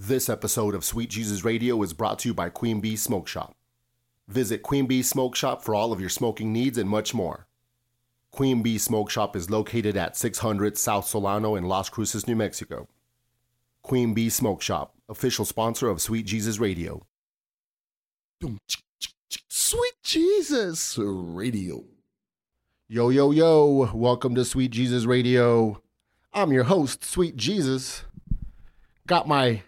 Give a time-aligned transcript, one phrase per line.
[0.00, 3.56] This episode of Sweet Jesus Radio is brought to you by Queen Bee Smoke Shop.
[4.28, 7.48] Visit Queen Bee Smoke Shop for all of your smoking needs and much more.
[8.30, 12.86] Queen Bee Smoke Shop is located at 600 South Solano in Las Cruces, New Mexico.
[13.82, 17.04] Queen Bee Smoke Shop, official sponsor of Sweet Jesus Radio.
[19.48, 21.82] Sweet Jesus Radio.
[22.86, 25.82] Yo, yo, yo, welcome to Sweet Jesus Radio.
[26.32, 28.04] I'm your host, Sweet Jesus.
[29.08, 29.62] Got my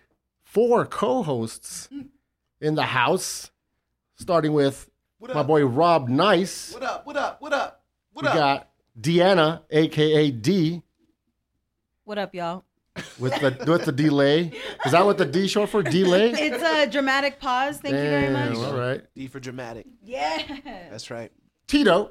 [0.53, 1.89] four co hosts
[2.61, 3.50] in the house,
[4.17, 4.90] starting with
[5.21, 6.73] my boy Rob Nice.
[6.73, 7.07] What up?
[7.07, 7.40] What up?
[7.40, 7.82] What up?
[8.13, 8.35] What we up?
[8.35, 8.68] got
[9.00, 10.82] Deanna, aka D,
[12.04, 12.64] What up, y'all?
[13.18, 14.53] with the with the delay.
[14.85, 15.82] Is that what the D short for?
[15.82, 16.32] Delay?
[16.36, 17.79] It's a dramatic pause.
[17.79, 18.59] Thank you very Damn, much.
[18.59, 19.03] All right.
[19.14, 19.87] D for dramatic.
[20.03, 20.43] Yeah.
[20.90, 21.31] That's right.
[21.68, 22.11] Tito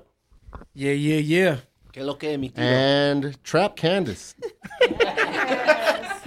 [0.74, 1.58] Yeah, yeah, yeah.
[1.92, 2.60] Que lo que, mi tío?
[2.60, 4.36] and Trap Candace,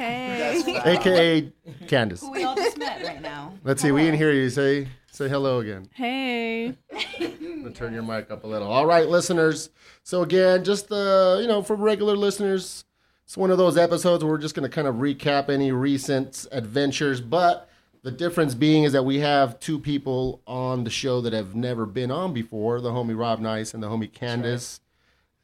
[0.02, 0.80] Hey.
[0.84, 1.52] aka
[1.86, 2.22] Candace.
[2.22, 3.54] Who we all just met right now.
[3.62, 3.92] Let's see.
[3.92, 4.50] We didn't hear you.
[4.50, 5.88] Say say hello again.
[5.94, 6.74] Hey.
[6.90, 8.66] I'm gonna turn your mic up a little.
[8.66, 9.70] All right, listeners.
[10.02, 12.84] So again, just uh, you know, for regular listeners,
[13.24, 17.20] it's one of those episodes where we're just gonna kind of recap any recent adventures.
[17.20, 17.68] But
[18.02, 21.86] the difference being is that we have two people on the show that have never
[21.86, 24.80] been on before: the homie Rob Nice and the homie Candace.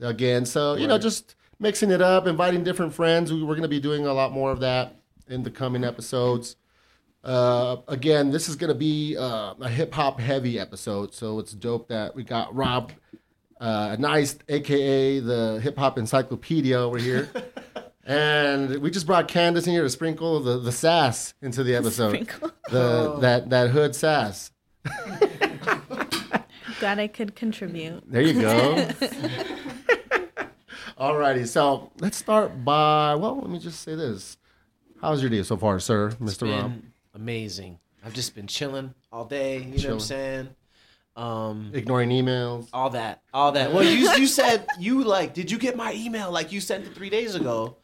[0.01, 3.33] Again, so you know, just mixing it up, inviting different friends.
[3.33, 4.97] We- We're gonna be doing a lot more of that
[5.29, 6.57] in the coming episodes.
[7.25, 11.53] Uh, again, this is going to be uh, a hip hop heavy episode, so it's
[11.53, 12.93] dope that we got Rob,
[13.61, 17.29] uh, nice, aka the hip hop encyclopedia over here,
[18.05, 22.11] and we just brought Candace in here to sprinkle the, the sass into the episode,
[22.11, 22.53] Sprinkle.
[22.71, 24.53] the that that hood sass.
[26.81, 28.05] Glad I could contribute.
[28.11, 28.89] There you go.
[30.99, 34.37] Alrighty, so let's start by well, let me just say this:
[35.01, 36.73] How's your day so far, sir, Mister Rob?
[37.15, 37.79] Amazing.
[38.05, 39.59] I've just been chilling all day.
[39.59, 40.49] You know what I'm saying?
[41.15, 42.69] Um, Ignoring emails.
[42.73, 43.73] all that, all that.
[43.73, 46.31] Well, you you said you like, did you get my email?
[46.33, 47.77] Like you sent it three days ago,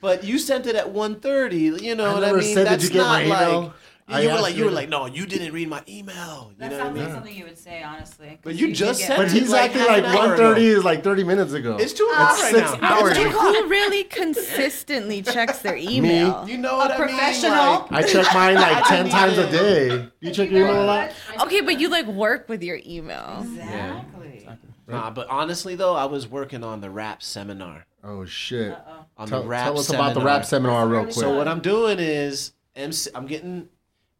[0.00, 1.80] but you sent it at 1.30.
[1.82, 2.42] You know I what I mean?
[2.54, 3.72] said, "Did That's you get my not email?" Like,
[4.08, 6.50] I you were like, you were like, no, you didn't read my email.
[6.50, 7.14] You That know sounds what I like mean?
[7.14, 8.38] something you would say, honestly.
[8.42, 11.24] But you just said But he's like acting half like an 1.30 is like 30
[11.24, 11.76] minutes ago.
[11.80, 13.00] It's two o'clock It's right six now.
[13.00, 13.16] hours.
[13.16, 13.30] It's.
[13.32, 16.46] Who really consistently checks their email?
[16.48, 17.50] You know what I professional.
[17.52, 17.80] mean?
[17.90, 20.08] Like, I check mine like 10 times a day.
[20.20, 21.12] You check your email a lot?
[21.42, 23.38] Okay, but you like work with your email.
[23.40, 24.48] Exactly.
[24.88, 27.86] Nah, but honestly though, I was working on the rap seminar.
[28.04, 28.76] Oh, shit.
[29.16, 30.10] On Tell, the rap tell us seminar.
[30.10, 31.12] about the rap seminar real quick.
[31.14, 33.68] So what I'm doing is MC, I'm getting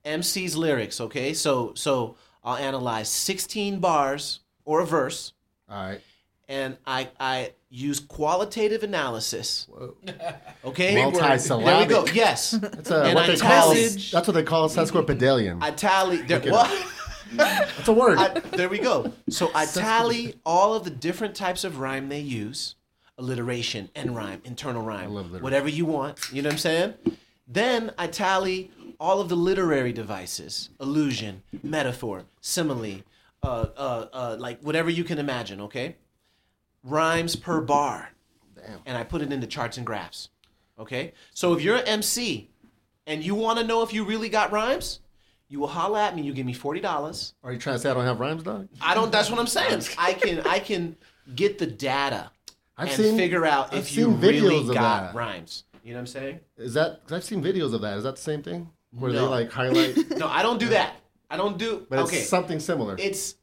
[0.05, 1.33] MC's lyrics, okay?
[1.35, 5.33] So so I'll analyze 16 bars or a verse,
[5.69, 6.01] All right.
[6.49, 9.67] and I I use qualitative analysis.
[10.65, 11.89] Okay, Multi-syllabic.
[11.89, 12.13] There we go.
[12.13, 15.59] Yes, That's a, And what I they call that's what they call sesquipedalian.
[15.63, 16.19] I tally.
[16.23, 16.71] There, what?
[17.35, 18.19] That's a word.
[18.19, 19.11] I, there we go.
[19.31, 22.75] So I tally all of the different types of rhyme they use
[23.17, 26.19] alliteration, end rhyme, internal rhyme, whatever you want.
[26.31, 26.95] You know what I'm saying?
[27.49, 28.71] Then I tally
[29.03, 33.01] all of the literary devices allusion, metaphor, simile,
[33.43, 35.97] uh, uh, uh, like whatever you can imagine, okay?
[36.85, 38.11] Rhymes per bar.
[38.55, 38.79] Damn.
[38.87, 40.29] And I put it into charts and graphs.
[40.79, 41.15] Okay?
[41.35, 42.49] So if you're an MC
[43.09, 45.01] and you want to know if you really got rhymes,
[45.49, 47.33] you will holla at me, you give me $40.
[47.43, 48.69] Are you trying to say I don't have rhymes, dog?
[48.81, 49.11] I don't.
[49.11, 49.83] That's what I'm saying.
[49.99, 50.41] I can.
[50.47, 50.97] I can
[51.35, 52.31] get the data
[52.79, 55.15] I've and seen- figure out I've if you really got that.
[55.15, 55.65] rhymes.
[55.85, 56.41] You know what I'm saying?
[56.57, 57.99] Is that, because I've seen videos of that.
[57.99, 58.71] Is that the same thing?
[58.93, 60.95] Where they like highlight, No, I don't do that.
[61.31, 61.87] I don't do.
[61.89, 62.95] but it's something similar.
[62.99, 63.35] it's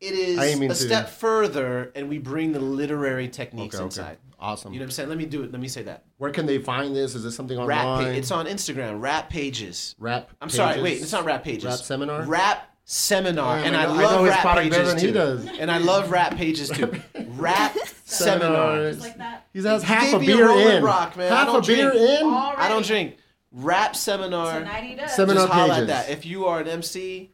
[0.00, 3.82] it is I mean a to- step further, and we bring the literary techniques Okay,
[3.82, 3.86] okay.
[3.86, 4.18] inside.
[4.40, 4.72] Awesome.
[4.74, 5.08] You know what I'm saying?
[5.08, 5.52] Let me do it.
[5.52, 6.04] Let me say that.
[6.18, 7.14] Where can they find this?
[7.14, 7.84] Is this something Rap.
[7.86, 8.12] online?
[8.12, 9.00] Pa- it's on Instagram.
[9.00, 9.94] Rap pages.
[9.98, 10.28] Rap.
[10.42, 10.82] I'm sorry.
[10.82, 11.64] Wait, it's not rap pages.
[11.64, 12.22] Rap seminar?
[12.24, 15.48] Rap seminar, oh, Damn, and I I, know- I love know rap pages too.
[15.58, 16.92] And I love rap pages too.
[17.36, 17.74] rap
[18.04, 18.92] seminar.
[18.92, 19.00] Seminars.
[19.00, 19.46] Like that.
[19.54, 20.84] He has half a gave me a beer in.
[20.84, 21.30] Rock, man.
[21.32, 22.20] Half a beer drink.
[22.20, 22.26] in.
[22.26, 23.16] I don't drink.
[23.56, 24.58] Rap seminar.
[24.60, 25.14] Tonight he does.
[25.14, 25.82] Seminar just holla pages.
[25.82, 26.10] at that.
[26.10, 27.30] If you are an MC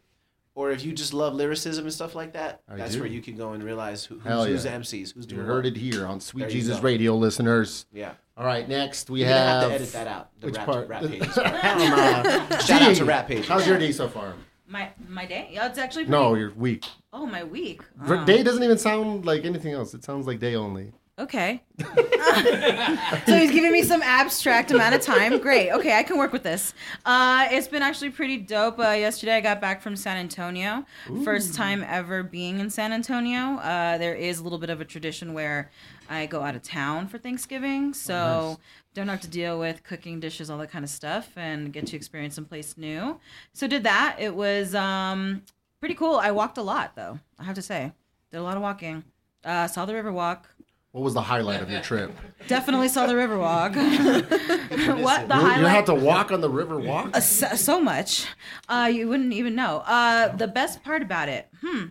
[0.55, 3.01] or if you just love lyricism and stuff like that, I that's do.
[3.01, 5.47] where you can go and realize who, who's, Hell who's the MCs, who's You doing
[5.47, 5.73] heard what.
[5.75, 6.81] it here on Sweet There Jesus.
[6.81, 7.87] Radio, listeners.
[7.93, 8.13] Yeah.
[8.37, 9.69] All right, next we You're have have.
[9.71, 10.31] to edit that out.
[10.41, 10.89] The Which rap, part?
[10.89, 11.35] rap pages.
[11.35, 12.59] Hell nah.
[12.59, 13.49] Shout out to rap pages.
[13.49, 14.35] How's your day so far?
[14.67, 15.49] My my day.
[15.53, 16.87] Yeah, it's actually pretty, No, your week.
[17.13, 17.83] Oh, my week.
[18.07, 18.25] Oh.
[18.25, 19.95] Day um, doesn't even sound like anything else.
[19.95, 20.93] It sounds like day only.
[21.21, 21.63] Okay.
[21.79, 25.39] so he's giving me some abstract amount of time.
[25.41, 25.71] Great.
[25.71, 26.75] Okay, I can work with this.
[27.05, 28.79] Uh, it's been actually pretty dope.
[28.79, 30.85] Uh, yesterday I got back from San Antonio.
[31.25, 33.57] First time ever being in San Antonio.
[33.59, 35.71] Uh, there is a little bit of a tradition where
[36.09, 37.95] I go out of town for Thanksgiving.
[37.95, 38.59] So
[38.95, 41.97] don't have to deal with cooking dishes, all that kind of stuff, and get to
[41.97, 43.21] experience someplace new.
[43.53, 44.17] So did that.
[44.19, 45.43] It was um,
[45.79, 46.17] pretty cool.
[46.17, 47.21] I walked a lot though.
[47.39, 47.93] I have to say,
[48.31, 49.05] did a lot of walking.
[49.45, 50.49] Uh, saw the river walk.
[50.93, 52.13] What was the highlight of your trip?
[52.49, 53.75] Definitely saw the river walk.
[53.77, 57.17] what the You, you had to walk on the river walk.
[57.17, 58.27] Uh, so, so much.
[58.69, 59.85] Uh, you wouldn't even know.
[59.87, 61.87] Uh, the best part about it, hmm.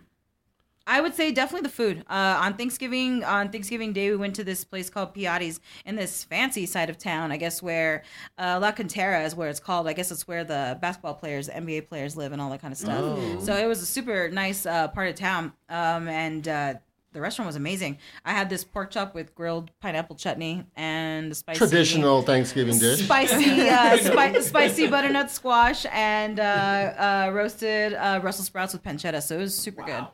[0.86, 2.04] I would say definitely the food.
[2.10, 6.24] Uh, on Thanksgiving, on Thanksgiving Day, we went to this place called Piatti's in this
[6.24, 7.30] fancy side of town.
[7.30, 8.02] I guess where
[8.38, 9.86] uh, La Cantera is where it's called.
[9.86, 12.78] I guess it's where the basketball players, NBA players live, and all that kind of
[12.78, 13.44] stuff.
[13.44, 16.74] So it was a super nice uh, part of town, um, and uh,
[17.12, 17.98] the restaurant was amazing.
[18.24, 23.04] I had this pork chop with grilled pineapple chutney and spicy Traditional Thanksgiving dish.
[23.04, 29.20] spicy, uh, spi- spicy butternut squash and uh, uh, roasted uh, Brussels sprouts with pancetta.
[29.22, 30.06] So it was super good,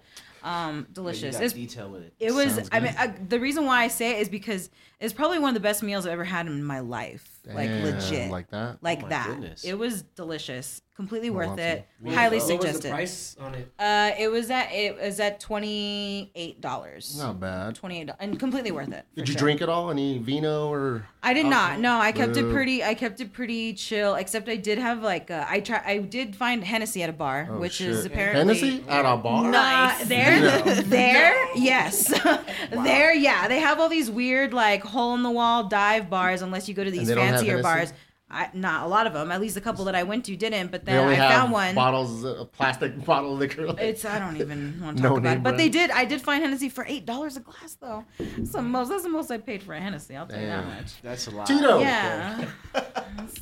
[0.43, 1.37] um, You delicious.
[1.39, 2.15] got detail with it.
[2.19, 2.55] it was.
[2.55, 4.71] Sounds I mean, uh, the reason why I say it is because
[5.01, 7.29] it's probably one of the best meals I've ever had in my life.
[7.47, 8.79] like legit, like that?
[8.83, 9.27] like Oh my that.
[9.29, 9.65] goodness.
[9.65, 11.87] It was delicious, completely worth it.
[12.01, 12.91] What- Highly what was the suggested.
[12.91, 13.71] price on it?
[13.79, 17.17] Uh, it was at it was at twenty eight dollars.
[17.19, 17.75] Not bad.
[17.75, 19.05] Twenty eight and completely worth it.
[19.15, 19.39] Did you sure.
[19.41, 19.91] drink at all?
[19.91, 21.07] Any vino or?
[21.23, 21.81] I did not.
[21.81, 22.83] No, I kept it pretty.
[22.85, 24.15] I kept it pretty chill.
[24.15, 25.83] Except I did have like uh, I try.
[25.85, 29.53] I did find Hennessy at a bar, Oh, which is apparently Hennessy at a bar.
[29.55, 32.09] Uh, there, there, yes,
[32.71, 33.49] there, yeah.
[33.49, 36.85] They have all these weird like hole in the wall dive bars, unless you go
[36.85, 37.63] to these they don't fancier Hennessy?
[37.63, 37.93] bars.
[38.29, 39.31] I, not a lot of them.
[39.31, 40.73] At least a couple that I went to didn't.
[40.73, 41.75] But They then only I have found one.
[41.77, 43.73] bottles, a plastic bottle of liquor.
[43.79, 45.43] It's I don't even want to talk No about it.
[45.45, 45.61] But brand.
[45.61, 45.91] they did.
[45.93, 48.05] I did find Hennessy for eight dollars a glass though.
[48.19, 48.89] That's the most.
[48.89, 50.17] That's the most I paid for a Hennessy.
[50.17, 51.01] I'll tell you that much.
[51.03, 51.47] That's a lot.
[51.47, 51.79] Tito.
[51.79, 52.47] Yeah,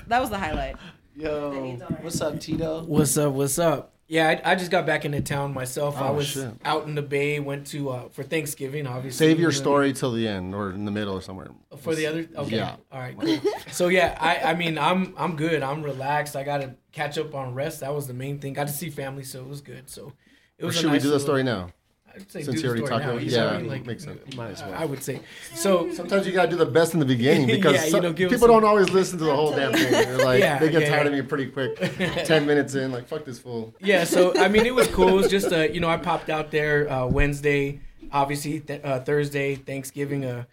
[0.07, 0.77] that was the highlight.
[1.17, 2.85] Yo, what's up, Tito?
[2.85, 3.33] What's up?
[3.33, 3.94] What's up?
[4.07, 5.97] Yeah, I, I just got back into town myself.
[5.97, 6.51] I Oh, was shit.
[6.65, 7.41] out in the Bay.
[7.41, 9.27] Went to uh, for Thanksgiving, obviously.
[9.29, 11.49] Save your story till the end or in the middle or somewhere.
[11.79, 12.29] for the other.
[12.37, 12.57] Okay.
[12.57, 12.77] Yeah.
[12.93, 13.19] All right.
[13.19, 13.39] Cool.
[13.71, 15.63] so yeah, I I mean I'm I'm good.
[15.63, 16.37] I'm relaxed.
[16.37, 17.81] I got to catch up on rest.
[17.81, 18.53] That was the main thing.
[18.53, 19.89] Got to see family, so it was good.
[19.89, 20.13] So
[20.59, 20.77] it Or was.
[20.77, 21.71] a should we do the story now?
[22.15, 23.11] I'd say Since do you the already story talked now.
[23.13, 23.71] about- You know what yeah, I mean?
[23.71, 24.37] Like, makes sense.
[24.37, 24.75] Might as well.
[24.75, 25.21] I would say
[25.55, 25.93] so.
[25.93, 28.31] Sometimes you gotta do the best in the beginning because Yeah, you some- know, give
[28.31, 29.91] people some- don't always listen to the whole damn thing.
[29.91, 31.13] They're like, Yeah, they get yeah, tired yeah.
[31.13, 31.77] of me pretty quick.
[32.25, 33.75] Ten minutes in, like fuck this fool.
[33.81, 35.09] Yeah, so I mean, it was cool.
[35.09, 37.81] It was just uh, you know, I popped out there uh, Wednesday,
[38.13, 40.25] obviously th- uh, Thursday, Thanksgiving.
[40.25, 40.45] Uh,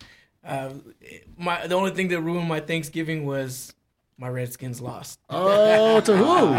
[0.44, 0.74] uh,
[1.38, 3.74] my the only thing that ruined my Thanksgiving was
[4.22, 5.20] my Redskins lost.
[5.30, 6.54] Oh, to who?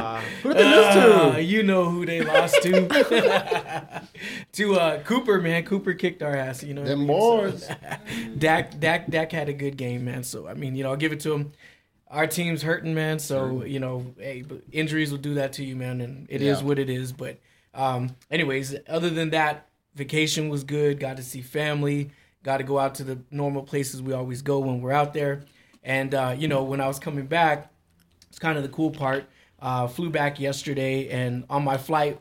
[0.49, 1.43] Who did they lose Uh, to?
[1.43, 2.89] you know who they lost to?
[4.53, 5.65] to uh, Cooper, man.
[5.65, 6.63] Cooper kicked our ass.
[6.63, 7.09] You know, what I Them mean?
[7.09, 7.67] boys.
[7.67, 7.75] So,
[8.39, 10.25] Dak, Dak, Dak had a good game, man.
[10.25, 11.53] So I mean, you know, I'll give it to him.
[12.09, 13.19] Our team's hurting, man.
[13.19, 16.67] So you know, hey, injuries will do that to you, man, and it is Yeah.
[16.67, 17.13] what it is.
[17.13, 17.39] But
[17.75, 20.99] um, anyways, other than that, vacation was good.
[21.01, 22.11] Got to see family.
[22.43, 25.45] Got to go out to the normal places we always go when we're out there.
[25.83, 27.71] And uh, you know, when I was coming back,
[28.29, 29.25] it's kind of the cool part.
[29.61, 32.21] Uh, flew back yesterday, and on my flight,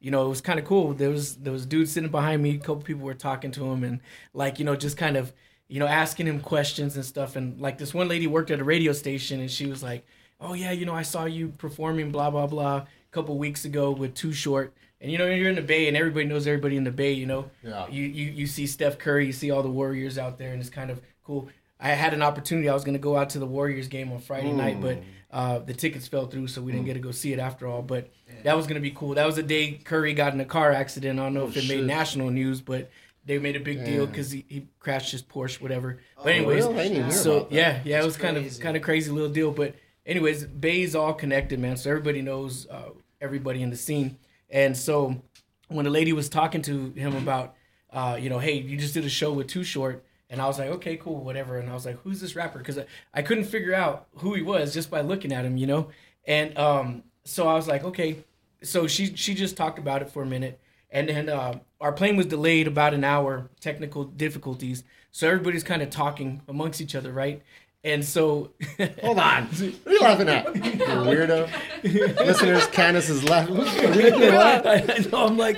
[0.00, 0.94] you know, it was kind of cool.
[0.94, 2.54] There was there was a dude sitting behind me.
[2.54, 4.00] A couple people were talking to him, and
[4.32, 5.32] like you know, just kind of
[5.68, 7.36] you know asking him questions and stuff.
[7.36, 10.06] And like this one lady worked at a radio station, and she was like,
[10.40, 13.90] "Oh yeah, you know, I saw you performing blah blah blah a couple weeks ago
[13.90, 14.72] with Too Short."
[15.02, 17.12] And you know, you're in the Bay, and everybody knows everybody in the Bay.
[17.12, 17.86] You know, Yeah.
[17.88, 20.70] you you you see Steph Curry, you see all the Warriors out there, and it's
[20.70, 21.48] kind of cool.
[21.80, 22.68] I had an opportunity.
[22.68, 25.60] I was going to go out to the Warriors game on Friday night, but uh,
[25.60, 27.82] the tickets fell through, so we didn't get to go see it after all.
[27.82, 28.10] But
[28.42, 29.14] that was going to be cool.
[29.14, 31.18] That was the day Curry got in a car accident.
[31.18, 31.78] I don't know if it shit.
[31.78, 32.90] made national news, but
[33.24, 36.00] they made a big deal because he, he crashed his Porsche, whatever.
[36.22, 36.80] But anyways, really?
[36.80, 38.62] I didn't hear so yeah, yeah, it was That's kind of crazy.
[38.62, 39.50] kind of crazy little deal.
[39.50, 41.76] But anyways, Bay's all connected, man.
[41.76, 44.18] So everybody knows uh, everybody in the scene,
[44.50, 45.22] and so
[45.68, 47.54] when the lady was talking to him about,
[47.92, 50.58] uh, you know, hey, you just did a show with Too Short, and I was
[50.58, 51.58] like, okay, cool, whatever.
[51.58, 52.58] And I was like, who's this rapper?
[52.58, 55.66] Because I, I couldn't figure out who he was just by looking at him, you
[55.66, 55.88] know.
[56.24, 58.18] And um, so I was like, okay.
[58.62, 60.60] So she she just talked about it for a minute,
[60.90, 64.84] and then uh, our plane was delayed about an hour, technical difficulties.
[65.10, 67.42] So everybody's kind of talking amongst each other, right?
[67.82, 68.52] And so
[69.02, 69.46] Hold on.
[69.46, 70.54] What are you laughing at?
[70.54, 71.50] You weirdo.
[72.18, 73.56] Listeners, Candace is laughing.
[73.60, 75.56] I know I'm like,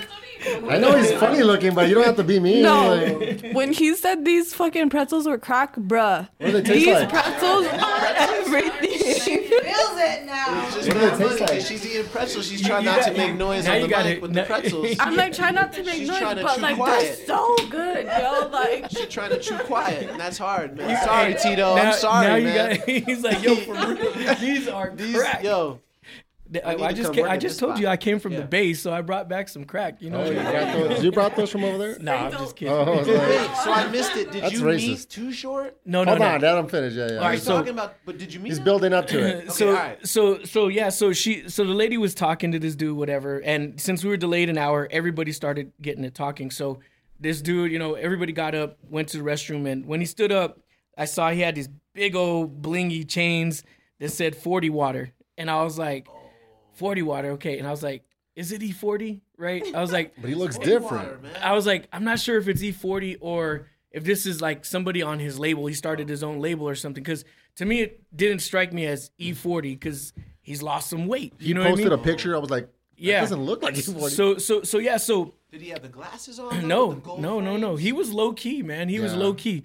[0.68, 2.62] I know he's funny looking, but you don't have to be mean.
[2.62, 2.94] No.
[2.94, 6.28] Like, When he said these fucking pretzels were crack, bruh.
[6.38, 7.08] what do they taste These like?
[7.10, 8.90] pretzels are everything.
[9.22, 10.22] She feels it.
[10.22, 10.66] it now.
[10.68, 11.52] It's What do not they taste funny.
[11.52, 11.60] like?
[11.66, 12.46] She's eating pretzels.
[12.48, 14.96] She's trying not to make noise on the mic with the pretzels.
[15.00, 17.16] I'm like trying not to make She's noise, trying to but like quiet.
[17.18, 18.48] they're so good, yo.
[18.52, 20.90] Like She's trying to chew quiet, and that's hard, man.
[20.90, 21.74] You- sorry, Tito.
[21.76, 22.76] now- I'm sorry, now you man.
[22.78, 25.42] got- he's like, yo, for real, these are These, crack.
[25.44, 25.80] yo,
[26.64, 27.86] I, I just come came, I just this told you.
[27.88, 30.02] I came from the base, so I brought back some crack.
[30.02, 30.22] You know.
[30.22, 31.98] Oh, you, brought those, you brought those from over there?
[31.98, 32.74] no, I'm just kidding.
[32.74, 33.50] Oh, I wait.
[33.64, 34.30] So I missed it.
[34.32, 34.86] Did That's you racist.
[34.88, 35.76] meet Too Short?
[35.86, 36.26] no, no, hold no.
[36.26, 36.94] on, let him finish.
[36.94, 37.16] Yeah, yeah.
[37.18, 38.64] All right, so- talking about, but did you meet He's him?
[38.64, 39.52] building up to it.
[39.52, 40.06] so alright.
[40.06, 43.80] so so yeah so she so the lady was talking to this dude whatever and
[43.80, 46.80] since we were delayed an hour everybody started getting it talking so
[47.20, 50.32] this dude you know everybody got up went to the restroom and when he stood
[50.32, 50.58] up
[50.98, 53.62] i saw he had these big old blingy chains
[54.00, 56.08] that said 40 water and i was like
[56.74, 58.02] 40 water okay and i was like
[58.34, 61.22] is it e40 right i was like But he looks different.
[61.22, 61.32] man.
[61.42, 65.02] I was like, I'm not sure if it's E40 or if this is like somebody
[65.02, 65.66] on his label.
[65.66, 67.02] He started his own label or something.
[67.02, 67.24] Because
[67.56, 71.34] to me, it didn't strike me as E40 because he's lost some weight.
[71.38, 71.98] You He know what I posted mean?
[71.98, 72.34] a picture.
[72.34, 74.14] I was like, yeah, It doesn't look like he's 40.
[74.14, 74.96] So so so yeah.
[74.96, 76.66] So Did he have the glasses on?
[76.66, 77.76] no the gold no no no.
[77.76, 78.88] He was low key, man.
[78.88, 79.64] He was low key.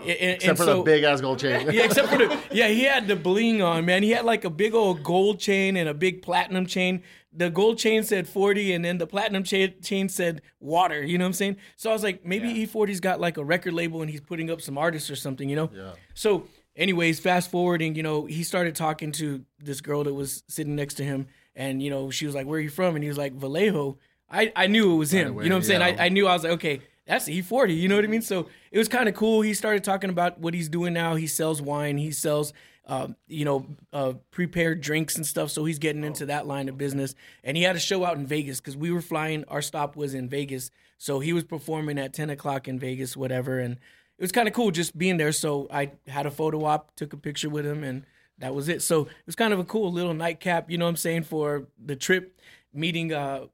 [0.00, 1.68] And- Except and for so- the big ass gold chain.
[1.70, 4.02] yeah, except for the yeah, he had the bling on, man.
[4.02, 7.02] He had like a big old gold chain and a big platinum chain.
[7.32, 11.24] The gold chain said 40 and then the platinum chain, chain said water, you know
[11.24, 11.56] what I'm saying?
[11.76, 14.60] So I was like, maybe E40's got like a record label and he's putting up
[14.62, 15.70] some artists or something, you know?
[15.74, 15.92] Yeah.
[16.14, 20.74] So anyways, fast forwarding, you know, he started talking to this girl that was sitting
[20.74, 23.08] next to him and you know, she was like, "Where are you from?" and he
[23.08, 23.98] was like, "Vallejo."
[24.30, 25.34] I I knew it was him.
[25.42, 25.82] you know what I'm saying?
[25.82, 27.74] I I knew I was like, "Okay, that's E40.
[27.74, 28.22] You know what I mean?
[28.22, 29.40] So it was kind of cool.
[29.40, 31.14] He started talking about what he's doing now.
[31.14, 31.96] He sells wine.
[31.96, 32.52] He sells,
[32.86, 35.50] uh, you know, uh, prepared drinks and stuff.
[35.50, 37.14] So he's getting into that line of business.
[37.42, 39.44] And he had a show out in Vegas because we were flying.
[39.48, 43.58] Our stop was in Vegas, so he was performing at 10 o'clock in Vegas, whatever.
[43.58, 43.76] And
[44.18, 45.32] it was kind of cool just being there.
[45.32, 48.04] So I had a photo op, took a picture with him, and
[48.36, 48.82] that was it.
[48.82, 50.70] So it was kind of a cool little nightcap.
[50.70, 52.38] You know what I'm saying for the trip,
[52.74, 53.14] meeting.
[53.14, 53.46] Uh,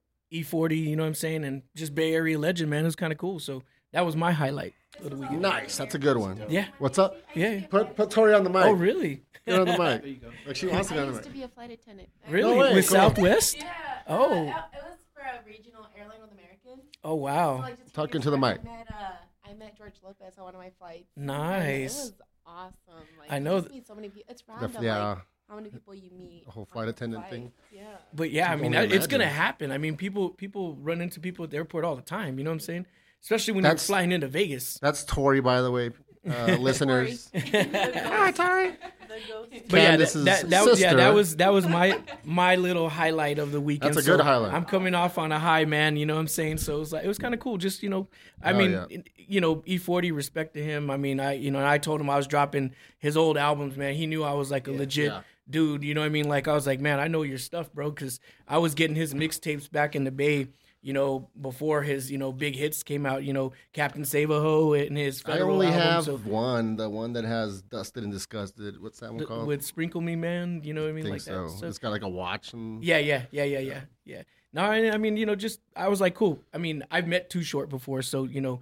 [0.43, 2.83] E40, you know what I'm saying, and just Bay Area legend, man.
[2.83, 3.39] It was kind of cool.
[3.39, 3.63] So
[3.93, 5.41] that was my highlight of the weekend.
[5.43, 5.77] Nice.
[5.77, 6.43] That's a good one.
[6.49, 7.17] Yeah, What's up?
[7.35, 7.67] yeah.
[7.69, 8.65] Put put Tori on the mic.
[8.65, 9.23] Oh, really?
[9.47, 9.79] Get her on the mic.
[10.03, 10.31] There you go.
[10.47, 12.09] Like she wants to be I on the used to be a flight attendant.
[12.29, 12.57] Really?
[12.57, 12.97] way, With cool.
[12.97, 13.57] Southwest?
[13.59, 13.73] Yeah.
[14.09, 14.33] Oh.
[14.49, 16.81] Uh, it was for a regional airline with American.
[17.05, 17.59] Oh, So, wow.
[17.59, 18.61] like, Talking to the mic.
[18.61, 21.11] I met, uh, I met George Lopez on one of my flights.
[21.17, 21.93] and Nice.
[21.99, 22.13] It was
[22.47, 23.05] awesome.
[23.19, 24.25] Like, I know th- meet so many people.
[24.31, 24.83] It's The- random.
[24.83, 25.09] yeah.
[25.09, 26.45] Like, how many people you meet.
[26.49, 27.31] A whole flight attendant flight.
[27.33, 27.53] thing.
[27.73, 27.83] Yeah.
[28.15, 29.71] But yeah, I mean, only it's gonna happen.
[29.73, 32.39] I mean, people people run into people at the airport all the time.
[32.39, 32.87] You know what I'm saying?
[33.23, 34.79] Especially when That's- you're flying into Vegas.
[34.81, 35.91] That's Tori, by the way,
[36.29, 37.31] uh, listeners.
[37.35, 38.71] Hi, Tori.
[39.07, 39.51] The ghost.
[39.51, 40.97] But yeah, that, Candace's that, that was yeah, sister.
[40.97, 43.95] that was that was my my little highlight of the weekend.
[43.95, 44.53] That's a good highlight.
[44.53, 45.97] I'm coming off on a high, man.
[45.97, 46.59] You know what I'm saying?
[46.59, 47.57] So it was like it was kind of cool.
[47.59, 48.09] Just you know,
[48.43, 48.99] I Oh, mean, yeah.
[49.17, 50.91] you know, E40 respect to him.
[50.91, 53.95] I mean, I you know, I told him I was dropping his old albums, man.
[53.95, 55.21] He knew I was like a legit yeah.
[55.49, 55.85] Dude.
[55.85, 56.29] You know what I mean?
[56.29, 59.15] Like I was like, man, I know your stuff, bro, because I was getting his
[59.15, 60.49] mixtapes back in the Bay.
[60.83, 63.25] You know, before his you know big hits came out.
[63.25, 66.91] You know, Captain Save a Ho and his I only album, have so- one, the
[66.91, 68.79] one that has Dusted and Disgusted.
[68.83, 69.47] What's that one the- called?
[69.47, 70.61] with Sprinkle Me Man.
[70.63, 71.05] You know what I I mean?
[71.05, 71.45] think like so.
[71.45, 71.59] that.
[71.59, 74.23] So It's got like a watch and yeah, yeah, yeah, yeah, yeah, yeah.
[74.53, 76.39] No, I, I mean, you know, just I was like, cool.
[76.53, 78.61] I mean, I've met Too Short before, so you know,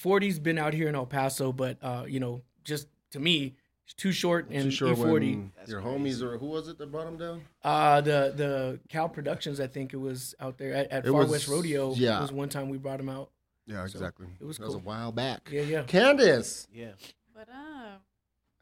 [0.00, 3.56] 40's been out here in El Paso, but uh, you know, just to me,
[3.96, 5.04] Too Short and Too sure E40.
[5.04, 7.42] when your homies or who was it that brought him down?
[7.62, 11.30] Uh, the the Cal Productions, I think it was out there at, at Far was-
[11.30, 11.94] West Rodeo.
[11.94, 12.18] yeah.
[12.18, 13.30] It was one time we brought him out.
[13.66, 14.26] Yeah, So, exactly.
[14.40, 15.48] it was that was a while back.
[15.52, 15.82] Yeah, yeah.
[15.84, 16.92] Candace, Yeah.
[17.32, 18.02] What up?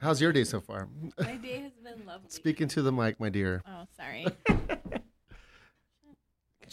[0.00, 0.88] how's your day so far?
[1.18, 2.28] My day has been lovely.
[2.28, 3.62] Speaking to the mic, my dear.
[3.66, 4.26] Oh, sorry.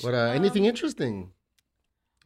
[0.01, 0.13] What?
[0.13, 1.31] Uh, anything interesting?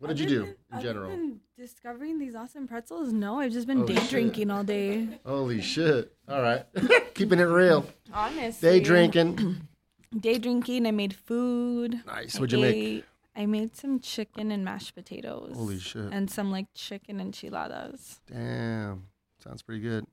[0.04, 1.30] What did you do than- in general?
[1.58, 3.14] discovering these awesome pretzels?
[3.14, 4.10] No, I've just been Oh, day shit.
[4.10, 5.08] drinking all day.
[5.26, 6.14] Holy shit!
[6.28, 6.66] All right,
[7.14, 7.86] keeping it real.
[8.14, 8.70] Honestly.
[8.70, 9.68] Day drinking.
[10.20, 10.86] Day drinking.
[10.86, 12.02] I made food.
[12.06, 12.36] Nice.
[12.36, 12.76] I What'd you make?
[12.76, 13.06] ate-
[13.36, 15.54] I made some chicken and mashed potatoes.
[15.56, 16.12] Holy shit!
[16.12, 18.20] And some like chicken enchiladas.
[18.30, 19.08] Damn,
[19.42, 20.06] sounds pretty good.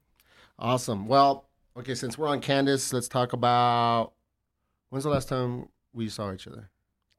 [0.56, 1.08] Awesome.
[1.08, 4.12] Well, okay, since we're on Candace, let's talk about
[4.90, 6.69] when's the last time we saw each other?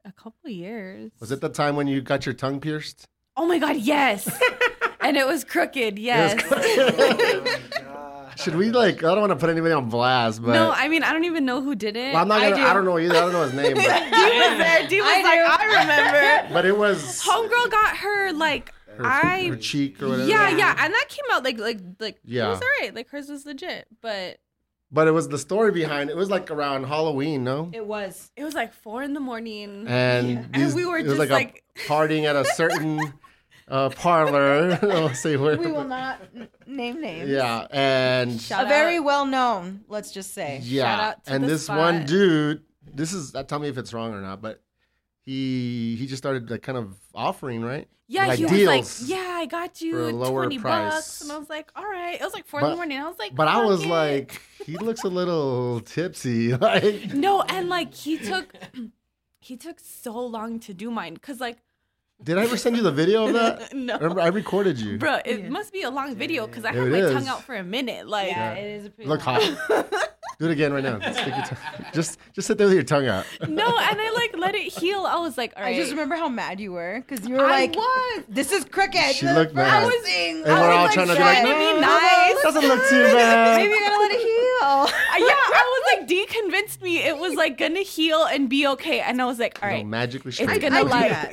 [0.04, 1.12] A couple years.
[1.20, 3.06] Was it the time when you got your tongue pierced?
[3.36, 4.28] Oh my god, yes.
[5.00, 5.98] and it was crooked.
[5.98, 6.42] Yes.
[8.36, 8.98] Should we like?
[8.98, 11.44] I don't want to put anybody on blast, but no, I mean I don't even
[11.44, 12.14] know who did it.
[12.14, 12.56] well, I'm not gonna.
[12.56, 12.74] I, do.
[12.74, 13.16] don't know either.
[13.16, 14.88] I don't know his name, but, Dee was there.
[14.88, 15.64] Dee was I like, do.
[15.64, 16.54] I remember.
[16.54, 20.28] but it was Homegirl got her like her, I her cheek or whatever.
[20.28, 22.46] Yeah, yeah, and that came out like like like Yeah.
[22.46, 22.94] it was alright.
[22.94, 24.38] Like hers was legit, but
[24.94, 26.12] But it was the story behind it.
[26.12, 27.70] It was like around Halloween, no?
[27.72, 28.30] It was.
[28.36, 29.86] it was like four in the morning.
[29.88, 33.00] And, And these- we were it was just like, like- a partying at a certain
[33.68, 34.78] uh, parlor.
[34.82, 35.56] I'll say where.
[35.56, 36.20] We will not
[36.66, 37.30] name names.
[37.30, 39.84] Yeah, and Shout a very well known.
[39.88, 40.60] Let's just say.
[40.62, 41.78] yeah, out to and the this spot.
[41.78, 42.62] one dude.
[42.94, 43.34] This is.
[43.34, 44.60] Uh, tell me if it's wrong or not, but
[45.24, 47.88] he he just started like kind of offering right.
[48.08, 48.52] Yeah, like he was
[49.02, 50.92] like, "Yeah, I got for you a lower 20 price.
[50.92, 52.98] bucks," and I was like, "All right." It was like four But- in the morning.
[52.98, 56.52] I was like, But I was it." like, he looks a little tipsy.
[56.56, 58.52] Like, "No," and like he took,
[59.40, 61.58] he took so long to do mine because like,
[62.24, 63.72] did I ever send you the video of that?
[63.74, 64.98] no, Remember, I recorded you.
[64.98, 67.12] bro, it must be a long video because I Yeah, had my is.
[67.12, 68.08] tongue out for a minute.
[68.08, 69.08] Like, Yeah, it is a pretty.
[69.08, 69.92] Look long- hot.
[70.38, 70.98] Do it again right now.
[70.98, 73.24] Stick your tongue- Just just sit there with your tongue out.
[73.46, 75.04] no, and I like let it heal.
[75.06, 77.44] I was like, "All right." I just remember how mad you were because you were
[77.44, 78.24] I like, was.
[78.28, 79.92] "This is cricket." She The looked first mad.
[80.02, 80.42] thing.
[80.42, 82.42] And I we're was all like, trying to be "Trying like, to no, be nice.
[82.42, 83.56] doesn't look too bad.
[83.58, 84.41] Maybe you gotta let it heal.
[84.64, 84.86] Oh.
[85.18, 89.00] yeah, I was like, D convinced me it was like gonna heal and be okay,
[89.00, 89.86] and I was like, all right, No, right.
[89.86, 90.50] magically straight.
[90.50, 91.32] It's gonna I do like- that,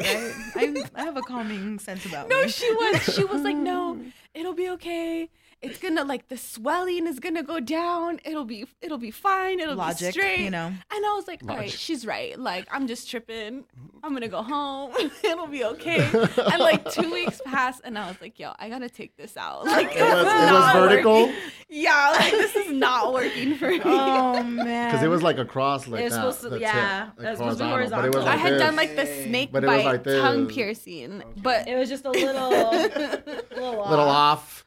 [0.56, 0.86] right?
[0.96, 2.50] I, I have a calming sense about No, me.
[2.50, 3.04] she was.
[3.16, 4.00] She was like, no,
[4.34, 5.30] it'll be okay.
[5.62, 8.22] It's gonna like the swelling is gonna go down.
[8.24, 9.60] It'll be it'll be fine.
[9.60, 10.40] It'll Logic, be straight.
[10.40, 10.68] you know.
[10.68, 12.40] And I was like, all right, she's right.
[12.40, 13.66] Like I'm just tripping.
[14.02, 14.94] I'm gonna go home.
[15.24, 16.00] it'll be okay.
[16.38, 19.66] And like two weeks passed, and I was like, yo, I gotta take this out.
[19.66, 21.36] Like It was, it was not vertical working.
[21.68, 23.82] Yeah, like this is not working for me.
[23.84, 24.90] Oh man.
[24.90, 26.20] because it was like across like It was that.
[26.20, 28.26] supposed to- the yeah, tip, it like was supposed to be horizontal, But it was
[28.26, 28.62] like I had this.
[28.62, 32.50] done like the snake But bite like tongue piercing, but It was just a little,
[32.50, 33.90] little, off.
[33.90, 34.66] little off.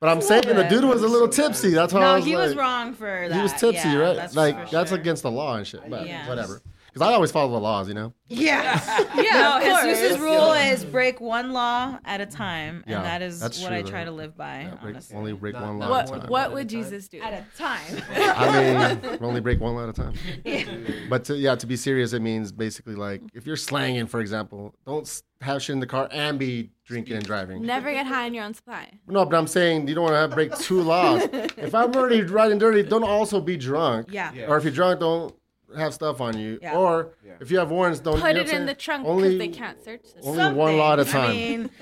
[0.00, 1.70] But I'm saying the dude was a little tipsy.
[1.70, 3.34] That's why I No, was he was wrong for that.
[3.34, 4.16] He was tipsy, yeah, right?
[4.16, 5.80] That's like for that's against the law and shit.
[5.90, 6.28] But Yeah.
[6.28, 6.62] whatever.
[6.92, 8.14] Because I always follow the laws, you know.
[8.28, 8.80] Yeah.
[9.14, 9.84] yeah, no, of course.
[9.98, 13.76] Jesus' rule is break one law at a time, and that is that's what true,
[13.76, 13.88] I though.
[13.90, 14.60] try to live by.
[14.62, 15.16] Yeah, break, honestly.
[15.16, 15.98] only break Not- one not law.
[16.00, 16.30] at a one- time.
[16.30, 16.68] what would.
[16.68, 17.20] Jesus do?
[17.20, 18.02] At a time.
[18.14, 20.14] I mean, only break one law at a time.
[21.08, 24.74] But to, yeah, to be serious, it means basically like if you're slanging, for example,
[24.86, 27.62] don't s- have shit in the car and be drinking and driving.
[27.64, 28.98] Never get high on your own supply.
[29.06, 31.22] No, but I'm saying you don't want to have break two laws.
[31.32, 34.08] if I'm already riding dirty, don't also be drunk.
[34.10, 34.32] yeah.
[34.34, 34.46] Yeah.
[34.46, 35.34] Or if you're drunk, don't
[35.76, 36.58] have stuff on you.
[36.62, 36.76] Yeah.
[36.76, 37.32] Or Yeah.
[37.40, 39.48] if you have warrants, don't Put you know it in the trunk because Only- they
[39.48, 40.24] can't search this.
[40.24, 41.30] only one lot at a time.
[41.30, 41.70] I mean,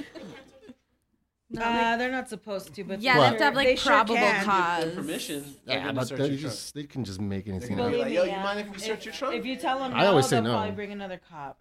[1.49, 3.29] No, uh, they're not supposed to, but yeah, they they What?
[3.29, 4.45] have to have like sure probable can.
[4.45, 4.95] cause.
[4.95, 5.45] permission.
[5.65, 6.41] Yeah, they're but they your trunk.
[6.41, 7.93] just they can just make anything gonna up.
[7.93, 9.37] be like, yo, you mind if we search your trunk?
[9.37, 10.51] If you tell them no, I always say they'll no.
[10.55, 11.61] probably bring another cop.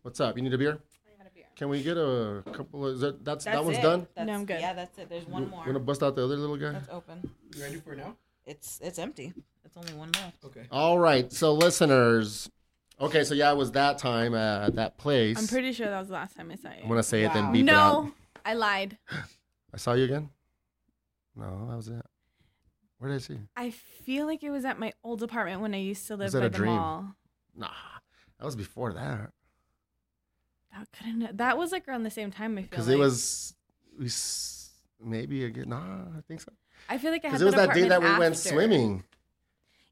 [0.00, 0.36] What's up?
[0.38, 0.78] You need a beer?
[1.54, 2.94] Can we get a couple of?
[2.94, 3.82] Is that, that's, That's that one's it.
[3.82, 4.06] done.
[4.14, 4.60] That's, No, I'm good.
[4.62, 5.10] Yeah, that's it.
[5.10, 5.58] There's one You more.
[5.60, 6.72] You want to bust out the other little guy?
[6.72, 7.30] That's open.
[7.54, 8.16] You ready for it now?
[8.46, 9.34] It's it's empty.
[9.70, 10.44] It's only one left.
[10.44, 10.66] Okay.
[10.70, 12.50] All right, so listeners.
[13.00, 15.38] Okay, so yeah, it was that time at that place.
[15.38, 16.82] I'm pretty sure that was the last time I saw you.
[16.82, 17.52] I'm gonna say it, then Wow.
[17.52, 18.04] beep it out.
[18.04, 18.12] no,
[18.44, 18.98] I lied.
[19.72, 20.28] I saw you again.
[21.36, 22.04] No, that was it.
[22.98, 23.48] Where did I see you?
[23.56, 26.32] I feel like it was at my old apartment when I used to live Was
[26.34, 26.74] that by a the dream?
[26.74, 27.14] mall.
[27.56, 27.68] Nah,
[28.38, 29.30] that was before that.
[30.76, 31.36] That couldn't.
[31.38, 32.58] That was like around the same time.
[32.58, 32.96] I feel Because like.
[32.96, 33.54] it was,
[33.98, 35.68] we s- maybe again.
[35.70, 36.52] Nah, I think so.
[36.88, 38.48] I feel like I had Because it was that day apartment that we went after.
[38.50, 39.04] swimming.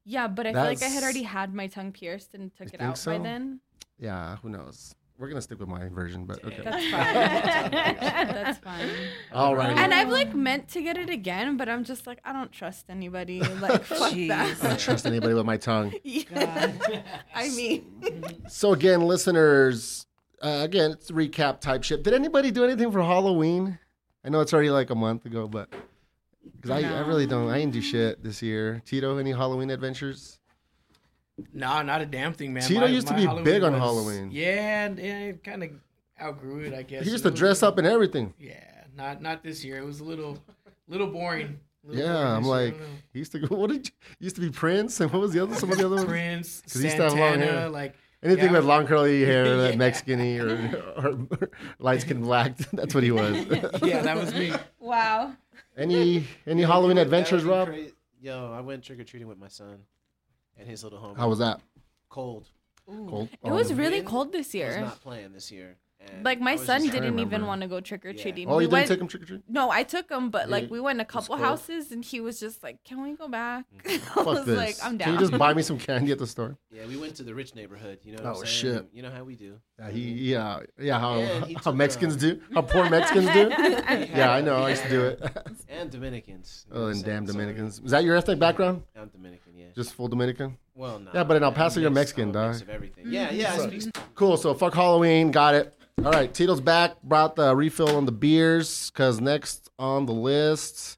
[0.05, 2.75] Yeah, but I feel like I had already had my tongue pierced and took You
[2.75, 3.59] it think out by then.
[3.99, 4.95] Yeah, who knows?
[5.17, 6.61] We're gonna stick with my version, but okay.
[6.63, 7.71] That's fine.
[7.71, 8.89] That's fine.
[9.33, 9.77] All right.
[9.77, 12.85] And I've like meant to get it again, but I'm just like I don't trust
[12.89, 13.41] anybody.
[13.41, 14.31] Like fuck Jeez.
[14.31, 15.93] I don't trust anybody with my tongue.
[16.03, 16.71] Yeah.
[17.35, 17.83] I mean,
[18.47, 20.05] So again, listeners,
[20.41, 22.01] uh, again, it's recap type shit.
[22.03, 23.77] Did anybody do anything for Halloween?
[24.23, 25.67] I know it's already like a month ago, but
[26.55, 28.81] because I, I really don't, I didn't do shit this year.
[28.85, 30.39] Tito, any Halloween adventures?
[31.53, 32.63] Nah, not a damn thing, man.
[32.63, 34.29] Tito used to be big on Halloween.
[34.31, 35.69] Yeah, and it kind of
[36.21, 37.05] outgrew it, I guess.
[37.05, 38.33] He used to dress up and everything.
[38.37, 38.59] Yeah,
[38.95, 39.77] not not this year.
[39.77, 40.37] It was a little
[40.87, 41.59] little boring.
[41.85, 42.75] Little Yeah, boring I'm this like,
[43.13, 43.55] he used to go.
[43.55, 45.55] What did you, used to be Prince and what was the other?
[45.55, 46.07] Some of the other ones.
[46.09, 47.69] Prince, 'Cause he used to have long Santana, hair.
[47.69, 48.51] like Anything Yeah.
[48.57, 49.77] with long curly hair, that Yeah.
[49.77, 51.49] Mexican or, or, or
[51.79, 52.57] light skin black.
[52.73, 53.37] That's what he was.
[53.81, 54.51] yeah, that was me.
[54.77, 55.37] Wow.
[55.79, 57.67] Any any Yeah, Halloween adventures, Rob?
[57.69, 57.77] cra-
[58.21, 59.79] Yo, I went trick or treating with my son
[60.57, 61.17] and his little homie.
[61.17, 61.61] How was that?
[62.09, 62.47] cold?
[62.85, 63.29] Cold.
[63.43, 64.81] it was Oh, really cold this I was year.
[64.81, 65.77] not playing this year.
[65.99, 68.47] And Like my son just- didn't even want to go trick or treating.
[68.49, 69.41] Oh, we you didn't went, take him trick or treat?
[69.49, 72.39] No, I took him, but like we went to a couple houses, and he was
[72.39, 74.57] just like, "Can we go back?" I Fuck was this.
[74.57, 76.57] like, "I'm down." Can you just buy me some candy at the store?
[76.71, 77.99] Yeah, we went to the rich neighborhood.
[78.03, 78.47] You know what Oh, I'm saying?
[78.47, 78.75] shit.
[78.77, 79.59] And You know how we do.
[79.77, 80.99] Yeah, he, yeah, yeah.
[80.99, 82.41] How Yeah, he how Mexicans uh, do?
[82.53, 83.49] How poor Mexicans do?
[84.15, 84.57] Yeah, I know.
[84.63, 85.21] I used to do it.
[85.67, 86.65] And Dominicans.
[86.71, 87.79] oh, and damn Dominicans.
[87.83, 88.83] Is that your ethnic background?
[88.95, 89.67] I'm Dominican, yeah.
[89.75, 90.57] Just full Dominican?
[90.75, 91.11] well, no.
[91.13, 92.69] Yeah, but in El Paso, you're Mexican, I'm a mix dog.
[92.69, 93.05] of everything.
[93.07, 93.53] Yeah, yeah.
[93.53, 94.37] I So- speak Cool.
[94.37, 95.31] So fuck Halloween.
[95.31, 95.73] Got it.
[96.05, 96.33] All right.
[96.33, 97.01] Tito's back.
[97.03, 100.97] Brought the refill on the beers because next on the list,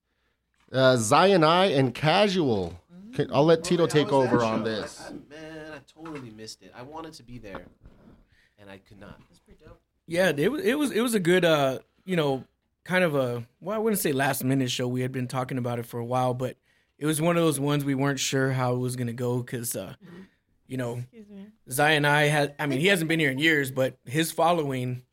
[0.71, 2.79] uh, Zion I and Casual.
[3.13, 5.01] Okay, I'll let Tito Oh, take how was that over on this.
[5.07, 6.71] I- man, I totally missed it.
[6.75, 7.65] I wanted to be there,
[8.59, 9.19] and I could not.
[10.07, 12.43] Yeah, it was it was it was a good uh you know,
[12.83, 14.87] kind of a well, I wouldn't say last minute show.
[14.87, 16.57] We had been talking about it for a while, but
[16.99, 19.75] it was one of those ones we weren't sure how it was gonna go because,
[19.75, 19.95] uh,
[20.71, 21.47] you know, Excuse me.
[21.69, 22.55] Zion I had.
[22.57, 25.03] I mean, he hasn't been here in years, but his following,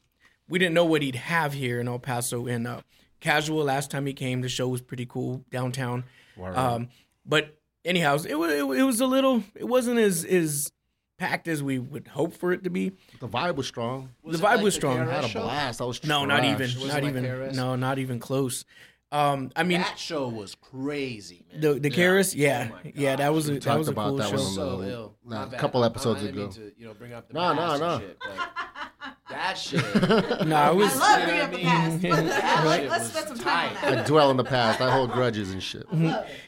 [0.49, 2.47] we didn't know what he'd have here in El Paso.
[2.47, 2.83] And uh,
[3.19, 6.05] casual last time he came, the show was pretty cool downtown.
[6.41, 6.91] Um,
[7.27, 9.43] but anyhow, it was it, was- it was a little.
[9.57, 10.71] It wasn't as as
[11.19, 12.93] packed as we would hope for it to be.
[13.19, 14.11] The vibe was strong.
[14.23, 15.01] Was the vibe like was strong.
[15.01, 15.81] I had a blast.
[15.81, 17.57] I was No, not even, Wasn't not like even, KRS?
[17.57, 18.65] no, not even close.
[19.11, 21.61] Um, I mean, that show was crazy, man.
[21.63, 24.09] the the KRS, yeah, Oh yeah, that was a, We that talked was a about
[24.09, 24.37] cool that show.
[24.37, 25.15] one on so ill.
[25.25, 26.49] nah, a couple episodes I ago.
[26.49, 27.99] to, you know, bring up the No, no, past and no.
[28.01, 28.19] Shit,
[29.31, 30.47] that shit.
[30.47, 30.93] No, it was.
[31.01, 32.03] I love bringing up the past.
[32.03, 33.99] That Like, shit let's was spend some time on that.
[34.05, 34.81] I dwell in the past.
[34.83, 35.87] I hold grudges and shit.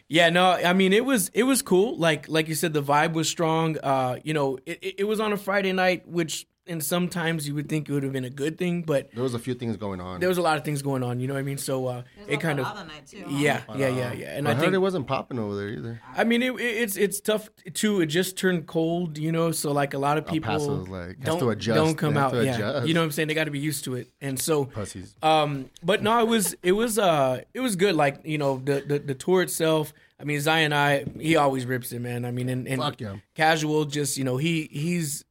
[0.09, 1.97] Yeah, no, I mean it was it was cool.
[1.97, 3.79] Like like you said, the vibe was strong.
[3.79, 7.55] Uh, you know, it, it, it was on a Friday night, which and sometimes you
[7.57, 9.77] would think it would have been a good thing, but There was a few things
[9.77, 10.21] going on.
[10.21, 11.21] there was a lot of things going on.
[11.21, 11.59] You know what I mean?
[11.59, 13.25] So uh, it kind of night too.
[13.29, 14.37] yeah, yeah, uh, yeah, yeah.
[14.37, 16.01] And I, I, heard think it wasn't popping over there either.
[16.17, 18.01] I mean it, it- it's it's tough too.
[18.01, 19.53] It just turned cold, you know.
[19.53, 21.77] So like a lot of people Paso's, like, don't to adjust.
[21.77, 22.33] don't come out.
[22.33, 22.87] to Yeah, adjust.
[22.89, 23.29] you know what I'm saying?
[23.29, 25.15] They got to be used to it, and so Pussies.
[25.23, 27.95] um, but no, it was it was uh it was good.
[27.97, 29.93] Like you know the the, the tour itself.
[30.21, 32.25] I mean Zion I he always rips it, man.
[32.25, 33.17] I mean and, and Fuck yeah.
[33.35, 35.25] casual, just you know he he's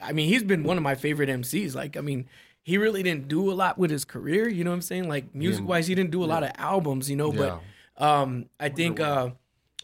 [0.00, 1.74] I mean he's been one of my favorite MCs.
[1.74, 2.26] Like I mean
[2.62, 4.48] he really didn't do a lot with his career.
[4.48, 5.08] You know what I'm saying?
[5.08, 7.08] Like music wise, he didn't do a lot of albums.
[7.10, 7.58] You know, Yeah.
[7.98, 9.30] but um I think uh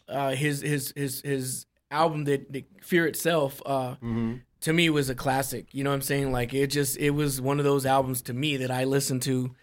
[0.07, 4.33] uh his his his his album that, that Fear Itself uh Mm-hmm.
[4.61, 5.73] to me was a classic.
[5.73, 6.31] You know what I'm saying?
[6.31, 9.55] Like it just it was one of those albums to me that I listened to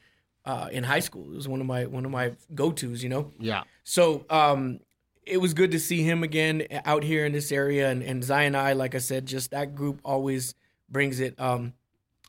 [0.46, 1.30] uh, in high school.
[1.32, 3.02] It was one of my one of my go tos.
[3.02, 3.32] You know.
[3.38, 3.64] Yeah.
[3.84, 4.80] So um,
[5.30, 8.54] it was good to see him again out here in this area, and, and Zion
[8.54, 10.54] I, like I said, just that group always
[10.88, 11.40] brings it.
[11.40, 11.72] Um,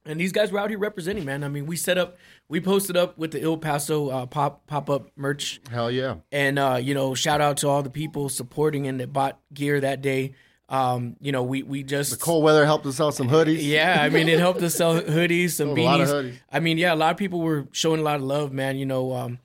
[0.05, 1.43] and these guys were out here representing, man.
[1.43, 4.89] I mean, we set up, we posted up with the El Paso uh, pop pop
[4.89, 6.15] up merch Hell yeah.
[6.31, 9.79] and uh, you know, shout out to all the people supporting and that bought gear
[9.79, 10.33] that day.
[10.69, 13.59] Um, you know, we we just The cold weather helped us sell some hoodies.
[13.61, 15.77] yeah, I mean, it helped us sell hoodies, some beanies.
[15.77, 16.33] a lot of hoodies.
[16.51, 18.77] I mean, yeah, a lot of people were showing a lot of love, man.
[18.77, 19.39] You know, um,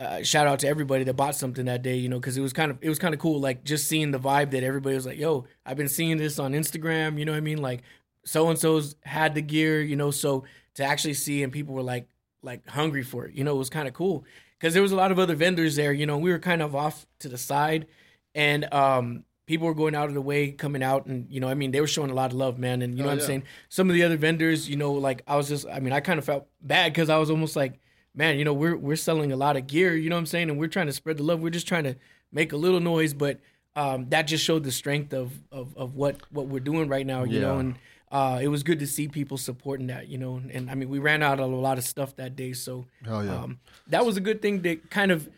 [0.00, 1.96] uh, shout out to everybody that bought something that day.
[1.96, 4.10] You know, because it was kind of it was kind of cool, like just seeing
[4.10, 7.32] the vibe that everybody was like, "Yo, I've been seeing this on Instagram." You know
[7.32, 7.62] what I mean?
[7.62, 7.82] Like,
[8.24, 9.82] so and so's had the gear.
[9.82, 12.08] You know, so to actually see and people were like
[12.42, 13.34] like hungry for it.
[13.34, 14.24] You know, it was kind of cool
[14.58, 15.92] because there was a lot of other vendors there.
[15.92, 17.86] You know, we were kind of off to the side,
[18.34, 21.54] and um, people were going out of the way, coming out, and you know, I
[21.54, 22.82] mean, they were showing a lot of love, man.
[22.82, 23.26] And you know Hell what I'm yeah.
[23.26, 23.42] saying?
[23.68, 26.18] Some of the other vendors, you know, like I was just, I mean, I kind
[26.18, 27.78] of felt bad because I was almost like,
[28.14, 30.50] man, you know, we're we're selling a lot of gear, you know what I'm saying,
[30.50, 31.40] and we're trying to spread the love.
[31.40, 31.96] We're just trying to
[32.30, 33.40] make a little noise, but
[33.76, 37.24] um, that just showed the strength of of of what what we're doing right now,
[37.24, 37.74] you know, and.
[38.10, 40.90] Uh, it was good to see people supporting that, you know, and, and I mean,
[40.90, 43.14] we ran out of a lot of stuff that day, so yeah.
[43.14, 45.30] um, that was a good thing that kind of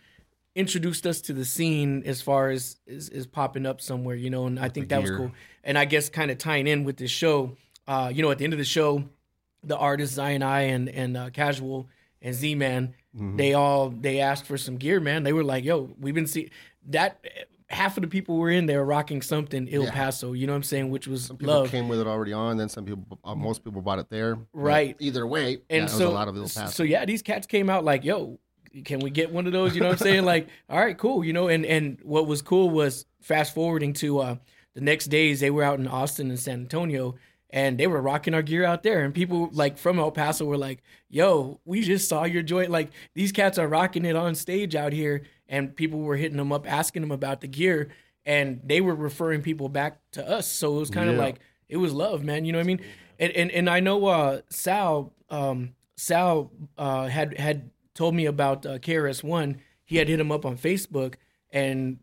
[0.56, 4.46] introduced us to the scene as far as is, is popping up somewhere, you know,
[4.46, 5.30] and I think that was cool.
[5.62, 7.56] And I guess kind of tying in with this show,
[7.86, 9.04] uh, you know, at the end of the show,
[9.62, 11.86] the artists Zion I and and uh, Casual
[12.24, 13.36] and Z Man, Mm-hmm.
[13.36, 15.22] they all they asked for some gear, man.
[15.22, 16.50] They were like, "Yo, we've been see
[16.88, 17.24] that."
[17.70, 19.90] Half of the people were in there rocking something El Yeah.
[19.90, 21.70] Paso, you know what I'm saying, which was Some people love.
[21.70, 22.56] came with it already on.
[22.58, 24.36] Then some people, uh, most people bought it there.
[24.36, 24.96] But Right.
[25.00, 27.70] Either way, and yeah, so a lot of little so so yeah, these cats came
[27.70, 28.38] out like, yo,
[28.84, 29.74] can we get one of those?
[29.74, 30.24] You know what I'm saying?
[30.24, 31.24] like, all right, cool.
[31.24, 34.36] You know, and and what was cool was fast forwarding to uh
[34.74, 37.14] the next days they were out in Austin and San Antonio
[37.54, 40.58] and they were rocking our gear out there and people like from El Paso were
[40.58, 42.68] like, yo, we just saw your joint.
[42.68, 46.50] Like these cats are rocking it on stage out here and people were hitting them
[46.52, 47.90] up asking them about the gear
[48.26, 50.50] and they were referring people back to us.
[50.50, 51.22] So it was kind of Yeah.
[51.22, 51.36] like
[51.68, 52.44] it was love, man.
[52.44, 52.80] You know what I mean?
[53.20, 58.66] And and, and I know uh, Sal um, Sal uh, had had told me about
[58.66, 59.60] uh, KRS One.
[59.84, 61.14] He had hit him up on Facebook,
[61.52, 61.98] and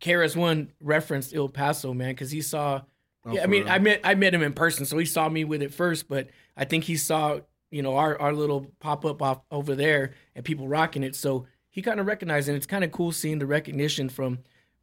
[0.00, 2.80] KRS One referenced El Paso, man, because he saw.
[3.28, 3.72] Oh, yeah, I Oh, mean, real?
[3.72, 6.08] I met I met him in person, so he saw me with it first.
[6.08, 10.14] But I think he saw you know our our little pop up off over there
[10.34, 11.14] and people rocking it.
[11.16, 14.38] So he kind of recognized, and it's kind of cool seeing the recognition from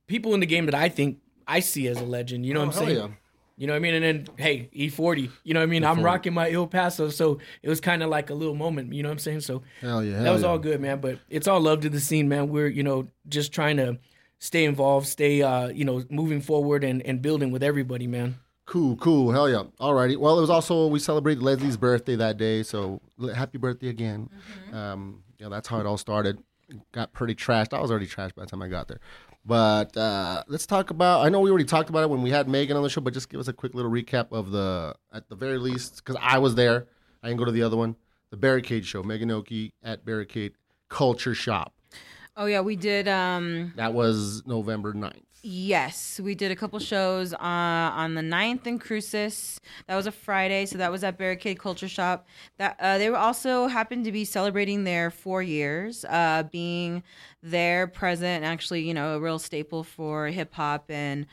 [0.07, 2.45] people in the game that I think I see as a legend.
[2.45, 3.09] You know Oh, what I'm hell saying?
[3.09, 3.15] yeah.
[3.57, 3.93] You know what I mean?
[3.93, 5.31] And then, hey, E40.
[5.45, 5.85] You know what I mean?
[5.85, 8.91] I'm rocking my El Paso, so it was kind of like a little moment.
[8.91, 9.39] You know what I'm saying?
[9.41, 10.23] So Hell yeah.
[10.23, 10.49] that was yeah.
[10.49, 10.99] all good, man.
[10.99, 12.49] But it's all love to the scene, man.
[12.49, 13.97] We're you know just trying to
[14.39, 18.35] stay involved, stay uh you know moving forward and and building with everybody, man.
[18.65, 19.31] Cool, cool.
[19.31, 19.63] Hell yeah.
[19.79, 20.17] Alrighty.
[20.17, 22.99] Well, it was also we celebrated Leslie's birthday that day, so
[23.35, 24.29] happy birthday again.
[24.73, 26.39] Um, yeah, that's how it all started.
[26.91, 27.73] Got pretty trashed.
[27.77, 28.99] I was already trashed by the time I got there.
[29.45, 31.23] But uh, let's talk about.
[31.23, 33.13] I know we already talked about it when we had Megan on the show, but
[33.13, 36.39] just give us a quick little recap of the, at the very least, because I
[36.39, 36.87] was there.
[37.21, 37.95] I didn't go to the other one.
[38.31, 40.53] the Barricade Show, Megan Oki at Barricade
[40.89, 41.73] Culture Shop.
[42.37, 43.07] Oh yeah, we did.
[43.07, 45.21] Um, That was November 9th.
[45.41, 49.61] yes, we did a couple shows uh, on the 9th in Cruces.
[49.87, 52.27] That was a Friday, so that was at Barricade Culture Shop.
[52.57, 57.03] That uh, they were also happened to be celebrating their four years, uh, being
[57.41, 61.27] there, present, and actually, you know, a real staple for hip hop and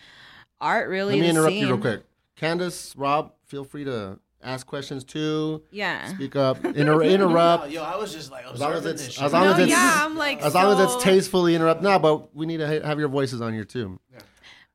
[0.61, 0.89] art.
[0.89, 2.05] Really, Let me interrupt you real quick.
[2.37, 5.63] Candace, Rob, feel free to ask questions too.
[5.71, 6.07] Yeah.
[6.15, 6.65] Speak up.
[6.65, 7.71] Inter- interrupt.
[7.71, 10.01] Yo, I was just like As long as it's as long No, as it's yeah,
[10.05, 11.83] I'm like as long as it's tastefully interrupt.
[11.83, 13.99] No, but we need to ha- have your voices on here too.
[14.13, 14.19] I,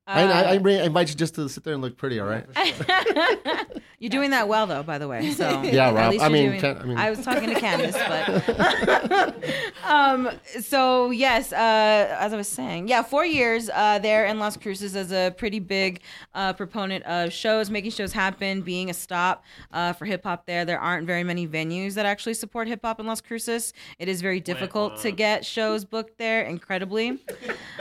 [0.08, 2.20] Uh, I, I bring- I invite you just to sit there and look pretty.
[2.20, 2.46] All right.
[4.00, 5.32] You're doing that well, though, by the way.
[5.32, 6.14] So Yeah, at Rob.
[6.22, 9.36] I mean, doing- Can- I mean- was talking to Candace, but
[9.86, 10.30] um.
[10.62, 11.56] So yes, uh,
[12.20, 15.60] as I was saying, yeah, four years uh, there in Las Cruces as a pretty
[15.60, 16.02] big
[16.34, 19.44] uh, proponent of shows, making shows happen, being a stop
[19.74, 20.46] uh, for hip hop.
[20.46, 23.74] There, there aren't very many venues that actually support hip hop in Las Cruces.
[24.00, 26.44] It is very difficult to get shows booked there.
[26.44, 27.18] Incredibly,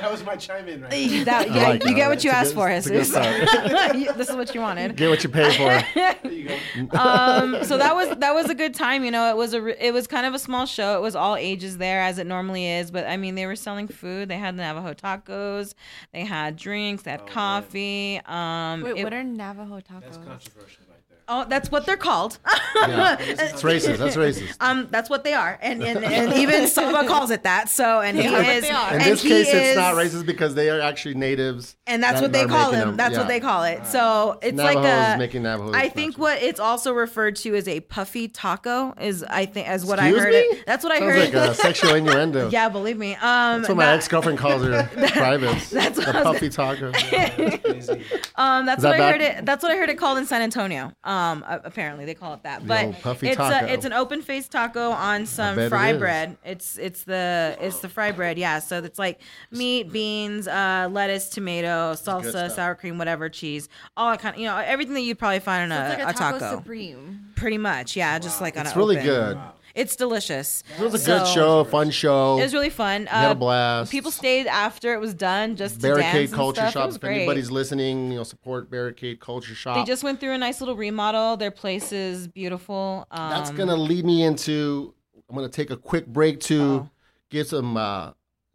[0.00, 0.90] That was my chime in right
[1.26, 1.96] that, yeah, like you that.
[1.96, 4.14] get what It's you asked good- for, it's a good Jesus.
[4.16, 4.96] this is what you wanted.
[4.96, 5.84] Get what you pay for.
[5.94, 6.48] There you
[6.88, 6.98] go.
[6.98, 9.04] um, so that was that was a good time.
[9.04, 10.96] You know, it was a it was kind of a small show.
[10.96, 12.90] It was all ages there as it normally is.
[12.90, 14.28] But I mean, they were selling food.
[14.28, 15.74] They had Navajo tacos.
[16.12, 17.02] They had drinks.
[17.04, 18.20] They had coffee.
[18.26, 20.00] Um, Wait, it- what are Navajo tacos?
[20.02, 20.85] That's controversial right there.
[21.28, 22.38] Oh, that's what they're called.
[22.76, 23.16] Yeah.
[23.18, 23.96] It's racist.
[23.96, 24.54] That's racist.
[24.60, 27.70] um, that's what they are, and and, and even Saba calls it that.
[27.70, 28.62] So, and he Yeah, is.
[28.64, 28.92] they are.
[28.92, 31.74] In this case, is- it's not racist because they are actually natives.
[31.86, 32.88] and that's that what they call them.
[32.88, 32.96] them.
[32.98, 33.86] That's what they call it.
[33.86, 35.18] So it's Navajos like a.
[35.18, 35.72] making Navajo.
[35.72, 39.84] I think what it's also referred to as a puffy taco is I think as
[39.86, 40.38] what I Excuse heard me?
[40.38, 40.66] it.
[40.66, 41.34] That's what I Sounds heard.
[41.34, 42.48] like a sexual innuendo.
[42.52, 43.14] yeah, believe me.
[43.14, 45.70] Um, That's what my ex girlfriend calls her privates.
[45.70, 46.92] that's what I puffy taco.
[46.92, 48.04] That's crazy.
[48.36, 49.46] um, that's Is that what I heard back- it.
[49.46, 50.92] That's what I heard it called in San Antonio.
[51.04, 52.66] Um, a- apparently they call it that.
[52.66, 53.66] But puffy it's taco.
[53.66, 56.36] a, it's an open faced taco on some bet it fry bread.
[56.44, 58.38] It's it's the it's the fry bread.
[58.38, 64.10] Yeah, so it's like meat, beans, uh, lettuce, tomato, salsa, sour cream, whatever, cheese, all
[64.10, 66.08] that kind of you know everything that you'd probably find in So a, like a,
[66.08, 66.56] a taco, taco.
[66.58, 67.22] supreme.
[67.36, 69.06] Pretty much, yeah, just like on It's an really open.
[69.06, 69.38] good.
[69.76, 70.62] It's delicious.
[70.78, 72.38] It was a good show, fun show.
[72.38, 73.02] It was really fun.
[73.02, 73.92] We had Uh, a blast.
[73.92, 76.70] People stayed after it was done just to Barricade Culture stuff.
[76.70, 76.94] It Shops.
[76.96, 77.16] If great.
[77.18, 79.76] anybody's listening, you know, support Barricade Culture Shop.
[79.76, 81.36] They just went through a nice little remodel.
[81.36, 83.06] Their place is beautiful.
[83.10, 84.94] Um, That's gonna lead me into.
[85.28, 86.90] I'm gonna take a quick break to Uh-oh.
[87.28, 88.06] give some, uh,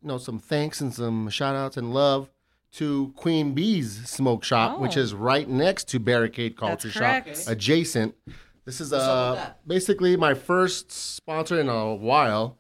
[0.02, 2.32] you know, some thanks and some shout outs and love
[2.74, 5.02] to Queen Bee's Smoke Shop, which Oh.
[5.02, 8.16] is right next to Barricade Culture Shop, adjacent.
[8.72, 12.58] This is uh basically my first sponsor in a while.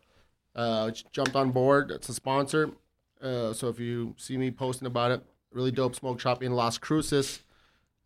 [0.53, 1.89] Uh, jumped on board.
[1.89, 2.71] It's a sponsor.
[3.21, 6.77] Uh, so if you see me posting about it, really dope smoke shop in Las
[6.77, 7.43] Cruces.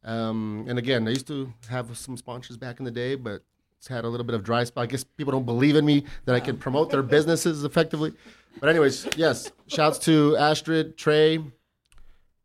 [0.03, 3.41] Um, and again, I used to have some sponsors back in the day, but
[3.79, 4.83] it's had a little bit of dry spot.
[4.83, 8.13] I guess people don't believe in me that I can promote their businesses effectively.
[8.59, 11.39] But anyways, yes, shouts to Astrid, Trey.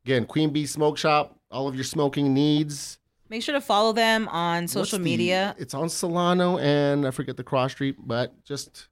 [0.06, 1.38] Again, Queen Bee Smoke Shop.
[1.50, 2.99] All of your smoking needs.
[3.30, 5.54] Make sure to follow them on social the- media.
[5.58, 8.88] It's on Solano and I forget the cross street, but just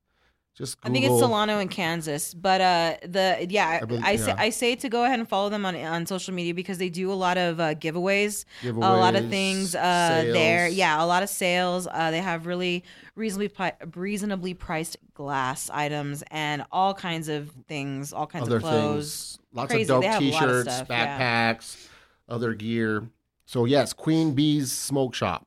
[0.57, 4.27] just I think it's Solano in Kansas, but uh, the yeah, I, believe- I say
[4.29, 4.35] yeah.
[4.39, 7.13] I say to go ahead and follow them on on social media because they do
[7.13, 10.67] a lot of uh, giveaways, a lot of things uh, there.
[10.69, 11.87] Yeah, a lot of sales.
[11.91, 12.83] Uh, they have really
[13.15, 18.63] reasonably pri- reasonably priced glass items and all kinds of things, all kinds other of
[18.63, 19.39] clothes.
[19.39, 19.47] things.
[19.53, 19.83] Lots Crazy.
[19.83, 21.19] of dope They have a lot of t-shirts, yeah.
[21.55, 21.89] backpacks,
[22.29, 23.09] other gear.
[23.49, 25.47] So yes, Queen Bee's Smoke Shop,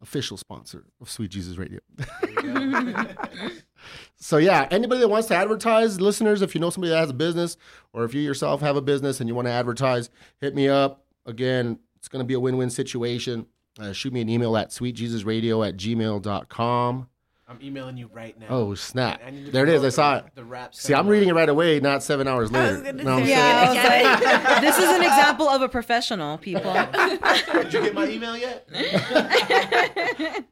[0.00, 1.78] official sponsor of Sweet Jesus Radio.
[4.16, 7.14] so yeah, anybody that wants to advertise, listeners, if you know somebody that has a
[7.14, 7.58] business,
[7.92, 10.08] or if you yourself have a business and you want to advertise,
[10.40, 11.04] hit me up.
[11.26, 13.44] Again, it's going to be a win-win situation.
[13.78, 17.08] Uh, shoot me an email at sweetjesusradio at gmail.com.
[17.60, 18.46] I'm emailing you right now.
[18.48, 19.20] Oh, snap.
[19.26, 19.84] I need to There it is.
[19.84, 20.34] I saw the- it.
[20.34, 20.74] The rap.
[20.74, 22.76] See, I'm reading it right away, not seven hours later.
[22.82, 23.38] gonna Know what I'm saying?
[23.38, 26.72] Yeah, I was like, this is an example of a professional, people.
[26.92, 28.68] Did you get my email yet?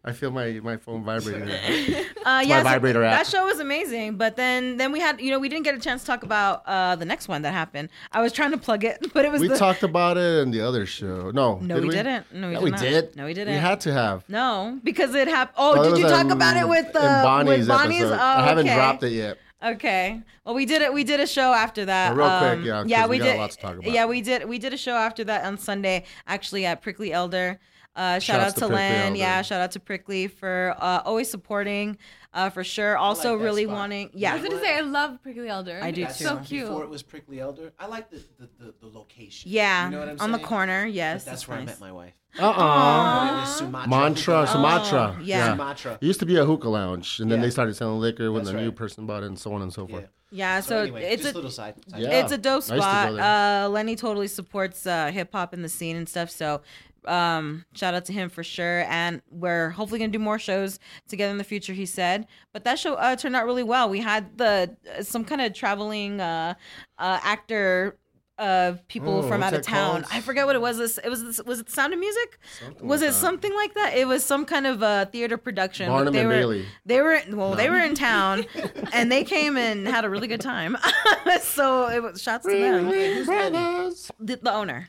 [0.04, 1.46] I feel my, my phone vibrating.
[1.46, 2.04] there.
[2.24, 3.18] Uh, yeah, so vibrator app.
[3.24, 4.16] that show was amazing.
[4.16, 6.62] But then, then we had, you know, we didn't get a chance to talk about
[6.66, 7.88] uh, the next one that happened.
[8.12, 10.50] I was trying to plug it, but it was We the, talked about it in
[10.50, 11.30] the other show.
[11.30, 12.32] No, No, did we, didn't.
[12.32, 13.16] No, we, Yeah, did we did.
[13.16, 13.54] No, we didn't.
[13.54, 14.24] We had to have.
[14.28, 15.56] no, because it happened.
[15.58, 18.00] Oh, did you talk in- about it with in uh, Bonnie's with Bonnie's?
[18.02, 18.14] episode.
[18.14, 18.74] Oh, I haven't okay.
[18.74, 19.38] dropped it yet.
[19.64, 20.20] Okay.
[20.44, 20.92] Well, we did it.
[20.92, 22.12] We did a show after that.
[22.12, 23.36] Oh, real quick, Um, yeah, 'cause Yeah, we we, did.
[23.36, 23.90] a lot to talk about.
[23.92, 24.48] Yeah, we did.
[24.48, 27.60] We did a show after that on Sunday, actually at Prickly Elder.
[27.94, 29.02] Uh, shout Shouts out to to, Len.
[29.08, 29.16] Elder.
[29.18, 31.96] Yeah, shout out to Prickly for uh, always supporting
[32.34, 32.96] uh, for sure.
[32.96, 33.74] Also, that really spot.
[33.74, 34.32] wanting, yeah.
[34.32, 35.80] I was gonna say I love prickly elder.
[35.82, 36.24] I do That's too.
[36.24, 36.66] So cute.
[36.66, 39.50] Before it was prickly elder, I like the the, the, the location.
[39.50, 40.34] yeah, you know what I'm saying?
[40.34, 40.86] on the corner.
[40.86, 42.14] Yes, that's it's where I met my wife.
[42.38, 43.90] Uh uh But it was Sumatra.
[43.90, 45.16] Mantra, Hookah Sumatra.
[45.18, 45.52] Oh, yeah.
[45.52, 45.98] Sumatra.
[46.00, 47.44] It used to be a hookah lounge, and then Yeah.
[47.46, 49.72] they started selling liquor when That's the new person bought it, and so on and
[49.72, 50.08] so forth.
[50.34, 51.74] Yeah, So, so, anyway, it's just a little side.
[51.90, 52.08] side Yeah.
[52.24, 53.18] it's a dope I used to spot.
[53.18, 56.30] Uh, Lenny totally supports uh, hip hop in the scene and stuff.
[56.30, 56.62] So
[57.06, 58.84] um, shout out to him for sure.
[58.88, 61.72] And we're hopefully gonna do more shows together in the future.
[61.72, 63.88] He said, but that show uh, turned out really well.
[63.88, 66.54] We had the uh, some kind of traveling uh,
[66.98, 67.96] uh, actor.
[68.38, 70.02] Uh, people Oh, from out of town.
[70.02, 70.04] called?
[70.10, 70.78] I forget what it was.
[70.78, 71.40] This it was.
[71.44, 72.38] Was it Sound of Music?
[72.60, 73.18] Something was like it that.
[73.18, 73.94] something like that?
[73.94, 75.88] It was some kind of uh, theater production.
[75.88, 76.64] Barnum they and were, Bailey.
[76.84, 77.54] They were well.
[77.54, 78.46] They were in town,
[78.92, 80.76] and they came and had a really good time.
[81.42, 83.26] so it was shots to them.
[83.26, 84.10] Brothers.
[84.18, 84.88] The, the owner.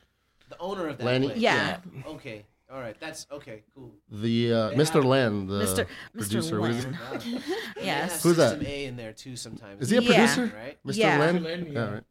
[0.57, 1.27] The owner of that Lenny?
[1.27, 1.39] place.
[1.39, 1.77] Yeah.
[2.07, 2.45] Okay.
[2.71, 2.95] All right.
[2.99, 3.61] That's okay.
[3.75, 3.91] Cool.
[4.11, 4.93] The uh, They Mr.
[4.93, 5.87] have- Len, the Mr.
[6.17, 6.55] producer.
[6.55, 6.59] Mr.
[6.59, 6.93] what is Len.
[6.93, 6.99] it?
[7.13, 7.41] Wow.
[7.75, 8.23] They Yes.
[8.23, 8.49] Who's that?
[8.51, 9.81] System A in there too sometimes.
[9.81, 10.07] Is he a Yeah.
[10.35, 10.55] producer?
[10.57, 10.77] Right.
[10.85, 10.95] Mr.
[10.97, 11.19] Yeah.
[11.19, 11.43] Len?
[11.43, 11.71] Len, Yeah.
[11.71, 11.85] yeah.
[11.85, 12.03] all right.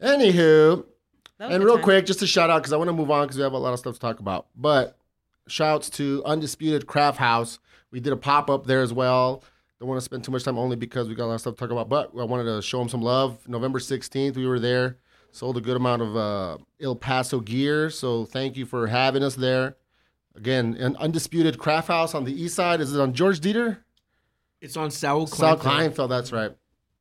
[0.00, 0.84] Anywho,
[1.38, 1.84] That was and a real time.
[1.84, 3.58] quick, just a shout out because I want to move on because we have a
[3.58, 4.46] lot of stuff to talk about.
[4.56, 4.96] But
[5.46, 7.58] shouts to Undisputed Craft House.
[7.90, 9.42] We did a pop up there as well.
[9.78, 11.54] Don't want to spend too much time only because we got a lot of stuff
[11.54, 11.88] to talk about.
[11.88, 13.46] But I wanted to show them some love.
[13.48, 14.96] November 16th, we were there.
[15.32, 17.90] Sold a good amount of uh, El Paso gear.
[17.90, 19.76] So thank you for having us there.
[20.36, 22.80] Again, an Undisputed Craft House on the east side.
[22.80, 23.78] Is it on George Dieter?
[24.60, 25.94] It's on Saul South Kleinfeld.
[25.94, 26.52] Kleinfeld, that's right.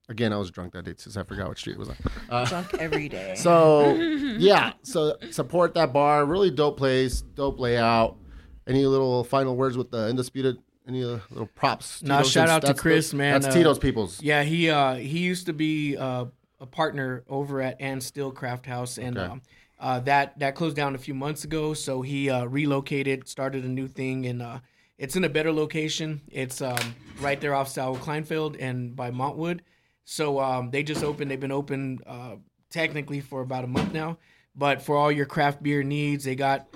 [0.08, 1.96] Again, I was drunk that day since I forgot what street it was on.
[2.30, 3.36] Uh, Drunk every day.
[3.38, 3.94] so
[4.40, 6.26] yeah, so support that bar.
[6.26, 8.18] Really dope place, dope layout.
[8.66, 10.58] Any little final words with the undisputed?
[10.88, 12.02] Any uh, little props?
[12.02, 13.40] Nah, shout out to Chris, the- man.
[13.42, 14.20] That's Uh, Tito's people's.
[14.22, 16.26] Yeah, he uh he used to be uh,
[16.60, 19.32] a partner over at Ann Still Craft House, and Okay.
[19.32, 19.42] um,
[19.80, 21.74] uh, that that closed down a few months ago.
[21.74, 24.60] So he uh, relocated, started a new thing, and uh,
[24.98, 26.22] it's in a better location.
[26.32, 29.62] It's um, right there off South Kleinfeld and by Montwood.
[30.04, 31.32] So um, they just opened.
[31.32, 32.36] They've been open uh,
[32.70, 34.18] technically for about a month now,
[34.56, 36.68] but for all your craft beer needs, they got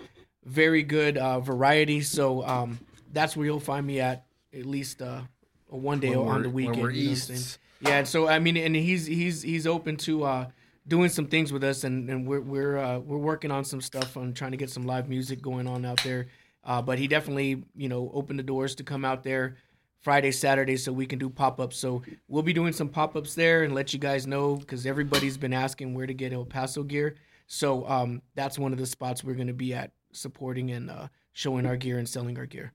[0.45, 2.01] very good uh, variety.
[2.01, 2.79] So um,
[3.11, 5.21] that's where you'll find me at at least uh,
[5.67, 6.81] one day When on we're- the when weekend.
[6.83, 7.59] we're you know east.
[7.83, 10.47] Yeah, and so I mean, and he's he's he's open to uh,
[10.87, 14.15] doing some things with us, and, and we're we're uh, we're working on some stuff
[14.15, 16.27] on trying to get some live music going on out there.
[16.63, 19.57] Uh, but he definitely you know opened the doors to come out there
[19.99, 21.77] Friday, Saturday, so we can do pop ups.
[21.77, 25.37] So we'll be doing some pop ups there and let you guys know because everybody's
[25.37, 27.15] been asking where to get El Paso gear.
[27.47, 31.07] So um, that's one of the spots we're going to be at supporting and uh,
[31.33, 32.71] showing our gear and selling our gear.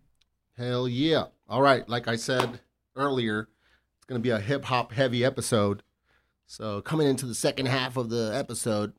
[0.59, 1.25] Hell yeah!
[1.49, 2.61] All right, like I said
[2.95, 3.49] earlier,
[4.09, 5.83] it's gonna be a hip hop heavy episode.
[6.47, 8.95] So coming into the second half of the episode,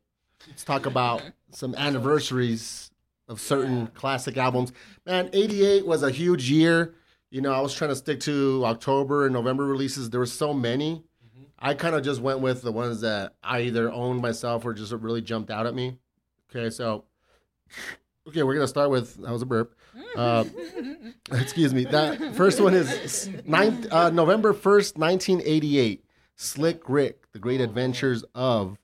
[0.48, 2.91] let's talk about some anniversaries
[3.28, 4.72] of certain classic albums.
[5.08, 6.93] Man, '88 was a huge year.
[7.32, 10.12] You know, I was trying to stick to October and November releases.
[10.12, 10.98] There were so many.
[11.26, 11.43] Mm-hmm.
[11.58, 14.91] I kind of just went with the ones that I either owned myself or just
[14.91, 15.98] really jumped out at me.
[16.52, 17.06] Okay, so
[18.28, 19.76] okay, we're gonna start with that was a burp.
[20.15, 20.45] Uh,
[21.31, 21.85] excuse me.
[21.85, 26.03] That first one is nine, uh, November first, nineteen eighty-eight.
[26.35, 28.77] Slick Rick: The Great Adventures of.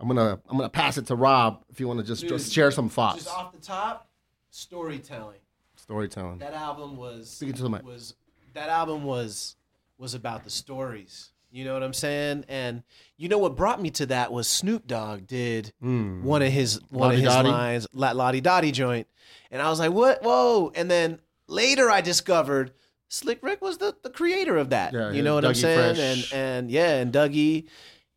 [0.00, 2.52] I'm gonna I'm gonna pass it to Rob if you want to just, Dude, just
[2.52, 3.24] share some thoughts.
[3.24, 4.08] Just off the top,
[4.50, 5.38] storytelling.
[5.76, 6.38] Storytelling.
[6.38, 7.84] That album was Speaking to the mic.
[7.84, 8.14] was
[8.54, 9.56] that album was
[9.98, 11.30] was about the stories.
[11.54, 12.46] You know what I'm saying?
[12.48, 12.82] And
[13.16, 16.22] you know what brought me to that was Snoop Dogg did Mm.
[16.22, 17.48] one of his one of his Lottie Dottie?
[17.48, 19.06] lines, La Lottie Dottie joint,
[19.52, 20.20] and I was like, "What?
[20.24, 22.72] Whoa!" And then later I discovered
[23.08, 24.92] Slick Rick was the, the creator of that.
[24.94, 25.94] Yeah, you know what I'm saying?
[25.94, 26.32] Fresh.
[26.32, 27.68] And and yeah, and Dougie,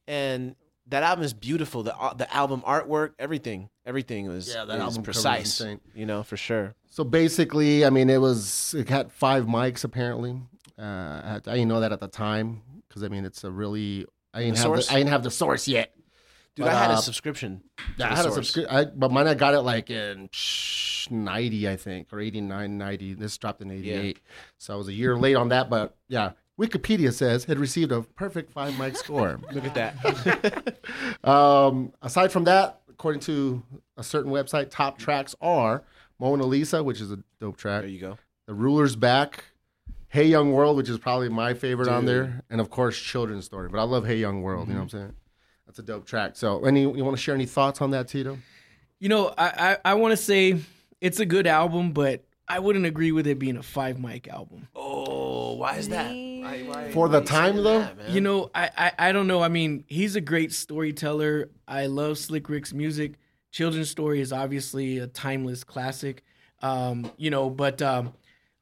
[0.08, 0.56] and
[0.88, 1.84] that album is beautiful.
[1.84, 5.63] The uh, the album artwork, everything, everything was Yeah, that album precise.
[5.93, 6.73] You know for sure.
[6.89, 10.41] So basically, I mean, it was it had five mics apparently.
[10.76, 14.41] Uh, I didn't know that at the time because I mean, it's a really I
[14.41, 14.88] didn't have source?
[14.88, 15.93] the, I didn't have the source yet.
[16.56, 17.62] Dude, But, I had uh, a subscription.
[17.97, 21.76] Yeah, I had a subscription, but mine I got it like in psh, 90, I
[21.76, 23.13] think, or 89, 90.
[23.13, 24.19] This dropped in 88.
[24.58, 26.32] So I was a year late on that, but yeah.
[26.60, 29.39] Wikipedia says had received a perfect five mic score.
[29.54, 30.78] Look at that.
[31.23, 33.62] um, aside from that, according to
[33.95, 35.84] a certain website, top tracks are
[36.19, 37.82] Mona Lisa, which is a dope track.
[37.82, 38.17] there you go.
[38.47, 39.43] The Ruler's Back,
[40.10, 43.70] Hey Young World, which is probably my favorite on there, and of course Children's Story.
[43.70, 44.67] But I love Hey Young World.
[44.67, 45.13] You know what I'm saying?
[45.65, 46.36] That's a dope track.
[46.36, 48.38] So, any you want to share any thoughts on that, Tito?
[49.00, 50.60] You know, I I, I want to say
[51.02, 54.70] it's a good album, but I wouldn't agree with it being a five mic album.
[54.74, 56.10] Oh, why is that?
[56.12, 57.80] Why, why, For why the time, though?
[57.82, 58.10] that.
[58.10, 59.43] You know, I, I I don't know.
[59.43, 61.50] I mean, he's a great storyteller.
[61.67, 63.15] I love Slick Rick's music.
[63.52, 66.24] Children's Story is obviously a timeless classic.
[66.62, 68.13] Um, you know, but um,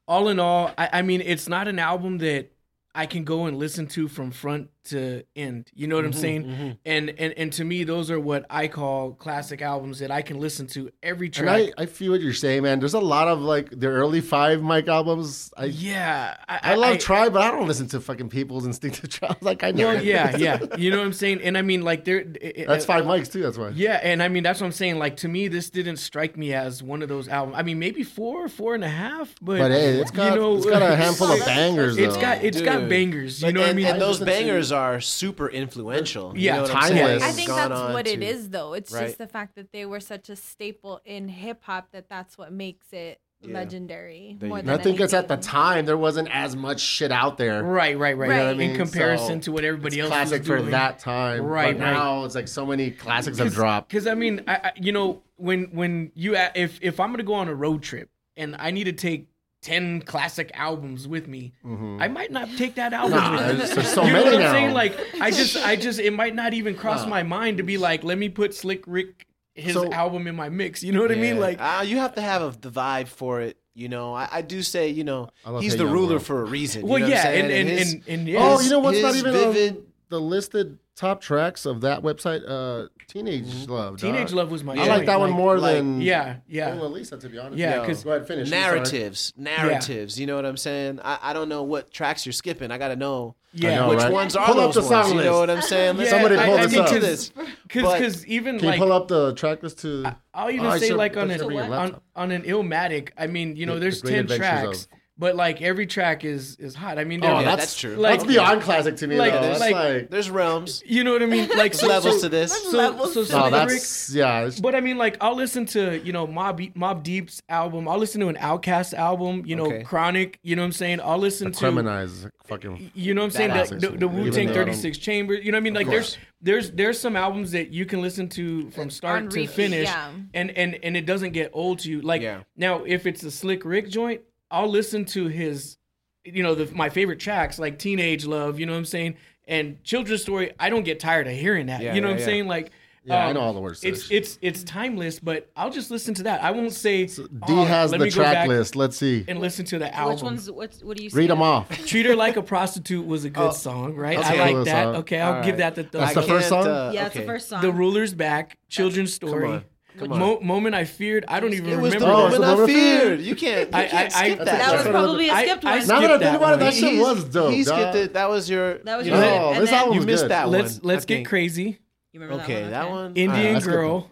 [0.08, 2.52] all in all, I, I mean, it's not an album that
[2.94, 5.70] I can go and listen to from front to end.
[5.74, 6.78] You know what I'm Mm-hmm, saying?
[6.86, 10.40] And and and to me, those are what I call classic albums that I can
[10.40, 11.70] listen to every And track.
[11.78, 12.80] I, I feel what you're saying, man.
[12.80, 15.52] There's a lot of like the early five mic albums.
[15.58, 19.42] I yeah, I, I love Try, but I don't listen to fucking People's Instinctive Travels.
[19.42, 19.88] Like I know.
[19.88, 20.60] Well, yeah, yeah.
[20.78, 21.42] You know what I'm saying?
[21.42, 22.20] And I mean, like, there.
[22.20, 23.42] it- That's uh, five mics too.
[23.42, 23.70] That's why.
[23.70, 24.98] Yeah, and I mean that's what I'm saying.
[24.98, 27.58] Like to me, this didn't strike me as one of those albums.
[27.58, 30.56] I mean, maybe four, four and a half, but But hey, it's got you know,
[30.58, 31.98] it's got a handful of bangers.
[31.98, 32.22] It's though.
[32.22, 33.42] got it's got bangers.
[33.42, 33.86] You But- know what I mean?
[33.88, 36.36] and those listen to- bangers are super influential.
[36.36, 36.98] You Yeah, know what I'm saying?
[37.06, 37.24] timeless.
[37.24, 38.74] I think gone that's what it to- is, though.
[38.74, 39.06] It's Right.
[39.08, 42.52] just the fact that they were such a staple in hip hop that that's what
[42.52, 43.54] makes it Yeah.
[43.54, 44.38] legendary.
[44.40, 47.38] There more than I think it's at the time there wasn't as much shit out
[47.38, 47.64] there.
[47.64, 48.28] right, right, right.
[48.28, 50.62] You know what I In comparison So, to what everybody It's else classic was for
[50.72, 51.44] that time.
[51.46, 51.94] Right, But right.
[51.94, 53.90] now it's like so many classics have dropped.
[53.90, 57.34] Because I mean, I, I you know when when you if if I'm gonna go
[57.36, 59.28] on a road trip and I need to take
[59.66, 61.54] ten classic albums with me,
[62.00, 63.18] I might not take that album.
[63.20, 63.36] Mm-hmm.
[63.36, 63.58] Nah, with me.
[63.58, 64.36] there's, there's so you know what.
[64.36, 64.74] I'm saying?
[64.74, 68.04] Like I just I just it might not even cross my mind to be like,
[68.04, 70.84] let me put Slick Rick his So- album in my mix.
[70.84, 71.40] You know what I mean?
[71.40, 73.58] Like Ah, you have to have a, the vibe for it.
[73.74, 76.24] You know, I, I do say, you know, he's the ruler World.
[76.24, 76.84] for a reason.
[76.84, 77.46] you well, know what I'm yeah, saying?
[77.46, 78.40] and and, his- and and yeah.
[78.42, 82.42] oh, you know what's not even vivid- on the listed top tracks of that website?
[82.48, 83.98] Uh, Teenage Love.
[83.98, 84.00] dog.
[84.00, 84.74] Teenage Love was my.
[84.74, 86.74] I like that one more like- than Yeah, yeah.
[86.76, 86.82] yeah.
[86.82, 87.58] Lisa, to be honest.
[87.58, 88.48] Yeah, Yo, 'cause Go ahead, finish.
[88.48, 90.20] I'm narratives, narratives.
[90.20, 91.00] You know what I'm saying?
[91.04, 92.72] I, I don't know what tracks you're skipping.
[92.72, 94.12] I got to know Yeah, know, which right?
[94.12, 95.08] ones are Pull up those the ones.
[95.10, 95.98] song You know what I'm saying?
[96.00, 96.88] Yeah, Somebody pull I this mean, up.
[96.88, 97.32] to 'cause- this.
[97.70, 100.16] Cause, 'cause even Can like you pull up the track list to?
[100.34, 103.10] I'll even Oh, say should- like on I an should on, on an Illmatic.
[103.18, 104.88] I mean, you know, The- there's the ten tracks, of-
[105.18, 107.00] but like every track is is hot.
[107.00, 107.96] I mean, Oh, yeah, that's, that's true.
[107.96, 109.16] Like- that's beyond classic to me.
[109.18, 109.42] like- though.
[109.42, 110.84] That's like- like, There's realms.
[110.86, 111.50] you know what I mean?
[111.56, 112.52] Like so, levels so, to this.
[112.72, 114.38] So, levels so to no, Slick Rick- oh, that's yeah.
[114.40, 117.88] it's- But I mean, like, I'll listen to you know Mob Mobb Deep's album.
[117.88, 119.44] I'll listen to an OutKast album.
[119.46, 119.84] You know, Okay.
[119.84, 120.40] Chronic.
[120.44, 121.00] You know what I'm saying?
[121.02, 121.66] I'll listen to.
[121.66, 122.92] Criminalize fucking.
[122.94, 123.80] You know what I'm saying?
[123.80, 125.46] The, the, the Wu Tang though I don't- 36 Chambers.
[125.46, 125.74] You know what I mean?
[125.74, 129.48] Like, there's there's there's some albums that you can listen to from start On to
[129.48, 130.12] finish, yeah.
[130.34, 132.02] and and and it doesn't get old to you.
[132.02, 132.42] Like Yeah.
[132.58, 135.78] now, if it's a Slick Rick joint, I'll listen to his,
[136.24, 138.60] you know, the, my favorite tracks like Teenage Love.
[138.60, 139.16] You know what I'm saying?
[139.48, 140.52] And Children's Story.
[140.60, 141.82] I don't get tired of hearing that.
[141.82, 142.26] Yeah, you know yeah, what I'm yeah.
[142.26, 142.48] saying?
[142.48, 142.72] Like.
[143.08, 143.84] Yeah, I um, know all the words.
[143.84, 144.12] It's this.
[144.12, 146.42] it's it's timeless, but I'll just listen to that.
[146.44, 148.76] I won't say D "Oh, has the track list.
[148.76, 149.24] Let's see.
[149.28, 150.16] and listen to the album.
[150.16, 150.50] Which ones?
[150.50, 150.80] What?
[150.82, 151.12] What do you?
[151.14, 151.70] Read them off.
[151.86, 154.18] Treat her like a prostitute was a good Oh, song, right?
[154.18, 154.42] okay.
[154.42, 154.84] I Cool like that.
[154.86, 154.96] song.
[154.96, 155.76] Okay, I'll All give right.
[155.76, 156.68] that the That's thumbs the first can't, song?
[156.68, 157.62] uh, Yeah, it's the first song.
[157.62, 158.58] The ruler's back.
[158.70, 159.64] Children's story.
[160.02, 160.10] On.
[160.20, 161.26] Mo- moment I feared.
[161.28, 162.18] I don't even It was the remember.
[162.18, 163.02] Moment the I moment I feared.
[163.02, 163.22] feared.
[163.22, 163.70] You can't.
[163.72, 164.46] You I- can't I- I- skip that.
[164.46, 165.88] That was That's what I- probably a I- skipped I one.
[165.88, 167.54] Now that I think about it, that shit He's- was dope.
[167.54, 167.76] He dog.
[167.80, 168.14] skipped it.
[168.14, 168.78] That was your.
[168.80, 169.16] That was your.
[169.18, 170.32] Oh, And this then- album You was missed good.
[170.32, 170.82] that Let's one.
[170.84, 171.28] let's I get think.
[171.28, 171.80] crazy.
[172.14, 172.98] You remember Okay, that that one?
[173.04, 173.16] one.
[173.16, 174.10] Indian I girl.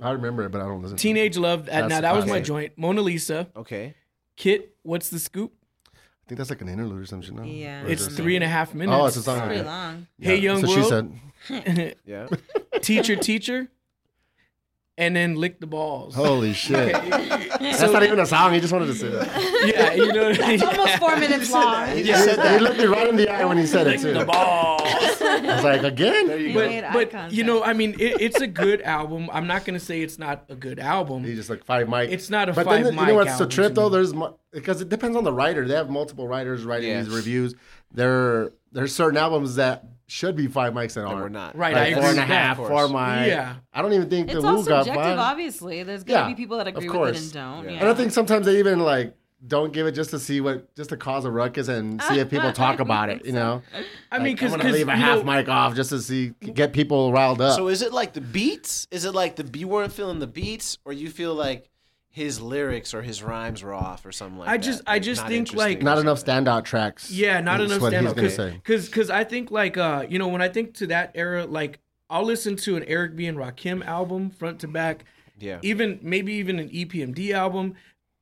[0.00, 0.96] I remember it, but I don't listen.
[0.96, 1.02] to.
[1.02, 1.68] Teenage love.
[1.68, 2.72] Uh, That's now that was my joint.
[2.76, 3.48] Mona Lisa.
[3.56, 3.94] Okay.
[4.36, 4.74] Kit.
[4.82, 5.52] What's the scoop?
[5.94, 7.34] I think that's like an interlude or something.
[7.36, 7.42] No?
[7.42, 7.82] Yeah.
[7.84, 8.96] Or It's three and a half minutes.
[8.98, 9.38] Oh, it's a song.
[9.38, 10.06] It's pretty long.
[10.18, 11.12] Hey, Yeah, young so world.
[11.48, 12.26] She said, Yeah.
[12.80, 13.68] teacher, teacher,
[14.98, 16.14] and then lick the balls.
[16.14, 18.52] "Holy shit." That's not even a song.
[18.52, 19.26] He just wanted to say that.
[19.74, 20.28] yeah, you know.
[20.30, 21.88] It's almost four minutes long.
[21.88, 24.00] He He, just said he looked me right in the eye when he said it
[24.00, 24.12] too.
[24.12, 24.82] the balls.
[24.84, 26.26] I was like, again?
[26.26, 27.20] There you But- go.
[27.22, 29.28] but you know, I mean, it, it's a good album.
[29.32, 31.24] I'm not gonna say it's not a good album.
[31.24, 32.10] He just like five mic.
[32.10, 33.88] It's not a but five then, you mic know what's the album trip though?
[33.88, 34.12] There's
[34.52, 35.66] because it depends on the writer.
[35.66, 37.06] They have multiple writers writing Yes.
[37.06, 37.54] these reviews.
[37.94, 41.22] There, there's certain albums that should be five mics and No, aren't.
[41.22, 41.56] we're not.
[41.56, 43.28] Right, Like I four agree and a half, of four mic.
[43.28, 43.54] Yeah.
[43.72, 45.18] I don't even think It's the all Woo got subjective, five.
[45.18, 45.82] obviously.
[45.82, 47.64] There's gonna Yeah, be people that of agree with it and don't.
[47.64, 47.70] Yeah.
[47.70, 47.80] Yeah.
[47.80, 50.90] And I think sometimes they even like don't give it just to see what, just
[50.90, 53.24] to cause a ruckus and see if people talk about it.
[53.24, 55.98] You know, I mean, Like, I'm because gonna leave a half mic off just to
[56.00, 57.56] see get people riled up.
[57.56, 58.86] So is it like the beats?
[58.92, 61.68] Is it like the you weren't feeling the beats, or you feel like
[62.12, 64.62] his lyrics or his rhymes were off, or something like I that?
[64.62, 67.10] just- I just think, like- not enough standout tracks.
[67.10, 68.60] Yeah, not is enough standout stand he's Cause, say.
[68.64, 71.80] Cause, 'cause I think like uh, you know, when I think to that era, like
[72.10, 75.04] I'll listen to an Eric B and Rakim album front to back.
[75.38, 75.58] Yeah.
[75.62, 77.74] Even maybe even an EPMD album.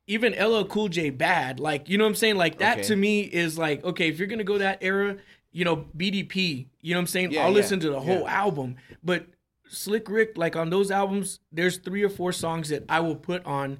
[0.07, 1.59] Even LL Cool J Bad.
[1.59, 2.35] Like, you know what I'm saying?
[2.37, 2.87] Like that Okay.
[2.87, 5.17] to me is like, okay, if you're gonna go that era,
[5.51, 7.31] you know, BDP, you know what I'm saying?
[7.31, 8.33] Yeah, I'll yeah, listen to the whole yeah.
[8.33, 8.77] album.
[9.03, 9.25] But
[9.71, 13.45] Slick Rick, like on those albums, there's three or four songs that I will put
[13.45, 13.79] on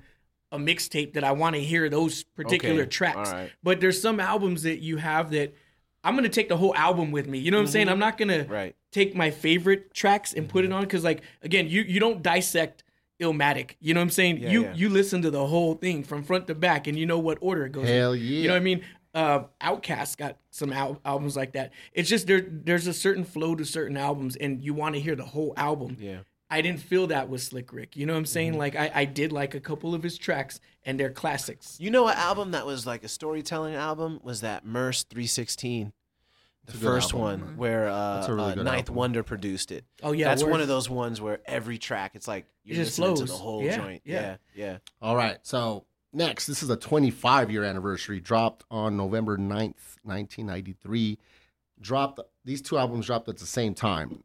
[0.52, 3.30] a mixtape that I want to hear those particular Okay, tracks.
[3.30, 3.52] all right.
[3.64, 5.54] But there's some albums that you have that
[6.04, 7.38] I'm gonna take the whole album with me.
[7.40, 7.88] You know what I'm saying?
[7.90, 8.52] I'm not gonna Mm-hmm.
[8.52, 8.76] Right.
[8.92, 12.84] take my favorite tracks and put it on because, like, again, you you don't dissect
[13.22, 13.76] Illmatic.
[13.80, 14.38] You know what I'm saying?
[14.40, 14.74] Yeah, you yeah.
[14.74, 17.66] you listen to the whole thing from front to back, and you know what order
[17.68, 17.88] it goes.
[17.88, 17.96] in.
[17.96, 18.82] Hell You know what I mean?
[19.14, 21.72] Uh, OutKast got some al- albums like that.
[21.94, 22.42] It's just there.
[22.42, 25.98] There's a certain flow to certain albums, and you want to hear the whole album.
[26.00, 26.20] Yeah.
[26.50, 27.96] I didn't feel that with Slick Rick.
[27.96, 28.30] You know what I'm Mm-hmm.
[28.32, 28.58] saying?
[28.58, 31.78] Like I, I did like a couple of his tracks, and they're classics.
[31.80, 35.94] You know, an album that was like a storytelling album was that Murs 316,
[36.66, 37.20] the first album.
[37.42, 38.96] one where uh, That's a really uh, Ninth album.
[38.96, 39.84] Wonder produced it.
[40.04, 43.28] Oh yeah, That's one of those ones where every track, it's like you're just listening
[43.28, 44.02] to the whole Yeah, joint.
[44.06, 44.22] yeah.
[44.54, 44.78] Yeah, yeah.
[45.02, 45.38] All right.
[45.44, 48.20] So next, this is a 25 year anniversary.
[48.20, 51.18] Dropped on November 9th, 1993.
[51.80, 54.24] Dropped these two albums dropped at the same time.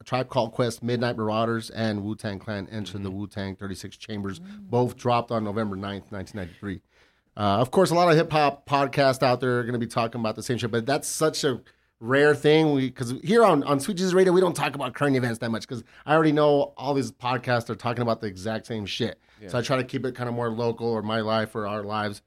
[0.00, 3.96] A Tribe Called Quest, Midnight Marauders, and Wu Tang Clan Enter the Wu Tang 36
[3.98, 4.38] Chambers.
[4.38, 6.80] Both dropped on November 9th, 1993.
[7.36, 9.86] Uh, of course, a lot of hip hop podcasts out there are going to be
[9.86, 11.60] talking about the same shit, but that's such a
[12.00, 12.72] rare thing.
[12.72, 15.50] We because here on on Sweet Jesus Radio, we don't talk about current events that
[15.50, 19.20] much because I already know all these podcasts are talking about the exact same shit.
[19.48, 21.82] So I try to keep it kind of more local or my life or our
[21.82, 22.20] lives.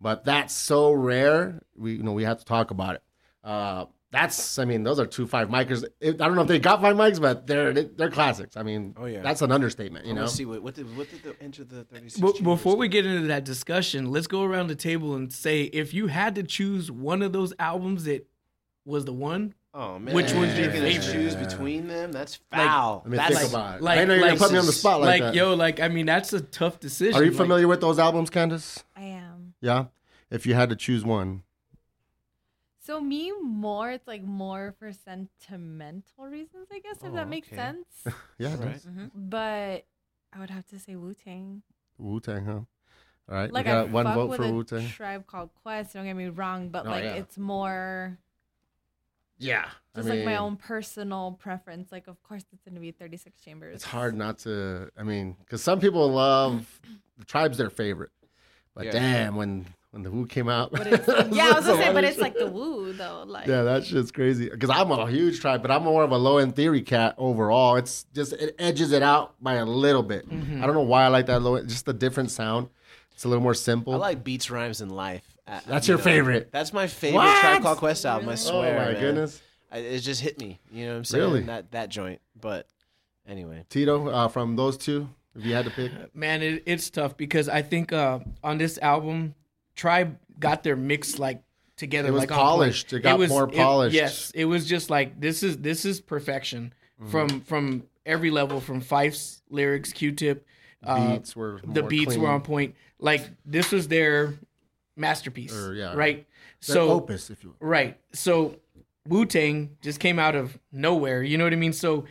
[0.00, 1.60] But that's so rare.
[1.76, 3.02] We you know we have to talk about it.
[3.42, 5.84] Uh, that's I mean those are two five micers.
[6.02, 8.56] I don't know if they got five mics, but they're they're classics.
[8.56, 9.20] I mean, Oh, yeah.
[9.22, 10.04] that's an understatement.
[10.04, 12.42] You You know, know, see what, what did what did the Enter the 36 But
[12.42, 16.06] before we get into that discussion, let's go around the table and say if you
[16.08, 18.26] had to choose one of those albums that
[18.84, 22.10] was the one, Oh man, Which one's your You're gonna choose between them?
[22.10, 23.02] That's Like- foul.
[23.04, 23.82] Let me That's think about it.
[23.82, 25.34] like- I know you're like- gonna put me on the spot like, like that.
[25.36, 27.14] yo, like I mean that's a tough decision.
[27.14, 28.82] Are you Like, familiar with those albums, Candace?
[28.96, 29.54] I am.
[29.60, 29.86] Yeah.
[30.28, 31.42] If you had to choose one,
[32.82, 37.46] So me more, it's like more for sentimental reasons, I guess, if Oh, that makes
[37.48, 37.56] okay.
[37.56, 37.86] sense.
[38.38, 38.74] yeah, right.
[38.76, 39.00] Mm-hmm.
[39.00, 39.28] Mm-hmm.
[39.28, 39.84] but
[40.32, 41.62] I would have to say Wu Tang.
[41.98, 42.52] Wu Tang, huh?
[42.52, 42.66] All
[43.28, 44.88] right, Like we got I one fuck vote with for a Wu Tang.
[44.88, 45.92] tribe called Quest.
[45.94, 47.12] Don't get me wrong, but Oh, like yeah.
[47.14, 48.18] it's more
[49.40, 49.66] Yeah,
[49.96, 51.90] just like my own personal preference.
[51.90, 53.74] Like, of course, it's gonna be Thirty Six Chambers.
[53.74, 54.90] It's hard not to.
[54.96, 56.80] I mean, because some people love
[57.18, 58.10] the tribe's their favorite,
[58.74, 58.92] but Yeah.
[58.92, 60.86] damn, when when the Wu came out, But
[61.32, 63.24] yeah, I was gonna say, but it's like the Wu though.
[63.26, 64.48] Like, Yeah, that shit's crazy.
[64.48, 67.74] Because I'm a huge tribe, but I'm more of a low end theory cat overall.
[67.76, 70.28] It's just it edges it out by a little bit.
[70.30, 70.62] Mm-hmm.
[70.62, 71.56] I don't know why I like that low.
[71.56, 72.68] End just a different sound.
[73.12, 73.94] It's a little more simple.
[73.94, 75.36] I like beats, rhymes, and life.
[75.50, 76.50] I- That's you your favorite?
[76.52, 77.40] That's my favorite What?
[77.40, 78.28] Tribe Called Quest album.
[78.28, 78.78] I oh swear.
[78.78, 79.00] my man.
[79.00, 79.42] goodness,
[79.72, 80.60] I, it just hit me.
[80.72, 81.24] You know what I'm saying?
[81.24, 81.40] Really?
[81.42, 82.20] That that joint.
[82.40, 82.66] But
[83.26, 87.16] anyway, Tito, uh, from those two, if you had to pick, man, it, it's tough
[87.16, 89.34] because I think uh, on this album,
[89.76, 91.42] Tribe got their mix like
[91.76, 92.08] together.
[92.08, 92.46] It was like on point.
[92.48, 92.92] polished.
[92.92, 93.94] It got more polished.
[93.94, 97.10] yes, it was just like this is this is perfection Mm-hmm.
[97.12, 100.44] from from every level, from Phife's lyrics, Q-Tip,
[100.84, 102.20] uh, beats were the beats clean.
[102.20, 102.74] were on point.
[102.98, 104.34] Like this was their
[105.00, 105.94] masterpiece, Or, yeah.
[105.94, 106.26] right?
[106.66, 107.66] Their So opus, if you will.
[107.66, 107.98] Right.
[108.12, 108.56] So
[109.08, 111.22] Wu Tang just came out of nowhere.
[111.22, 111.72] You know what I mean?
[111.72, 112.04] So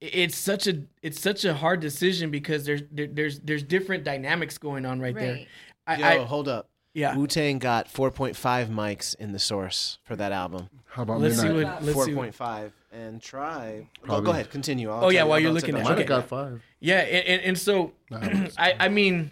[0.00, 4.56] it's such a it's such a hard decision because there's there, there's there's different dynamics
[4.58, 5.40] going on right, there.
[5.86, 6.68] I, yo, I hold up.
[6.94, 7.16] yeah.
[7.16, 8.34] Wu Tang got 4.5
[8.68, 10.68] mics in the source for that album.
[10.86, 12.14] How about Let's see what let's see.
[12.14, 13.86] What, 4.5 and try.
[14.00, 14.24] Go, Probably.
[14.24, 14.90] go ahead, continue.
[14.90, 15.84] I'll Oh, yeah, you- while you're looking at you.
[15.84, 16.00] Might Okay.
[16.02, 16.62] have got five.
[16.80, 19.30] yeah, and, and, and so I I mean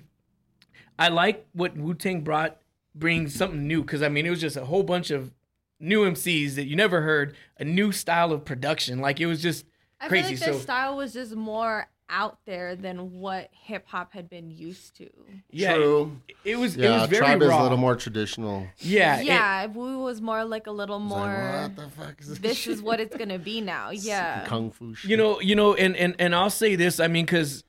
[0.99, 2.57] I like what Wu Tang brought
[2.95, 5.33] bring something new because I mean it was just a whole bunch of
[5.81, 9.01] new MCs that you never heard, a new style of production.
[9.01, 9.65] Like it was just
[10.01, 10.29] I crazy.
[10.29, 14.29] feel like their so style was just more out there than what hip hop had
[14.29, 15.09] been used to.
[15.51, 16.21] yeah, True.
[16.29, 18.67] it, it was it Yeah, was very tribe is a little more traditional.
[18.79, 21.19] yeah, it- yeah, Wu was more like a little more.
[21.19, 22.39] like, what the fuck is this?
[22.39, 23.91] this is what it's gonna be now.
[23.91, 24.45] Yeah.
[24.47, 25.11] kung fu shit.
[25.11, 27.65] you know you know and and and i'll say this i mean because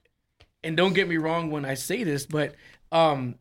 [0.64, 2.56] and don't get me wrong when i say this but
[2.92, 3.36] um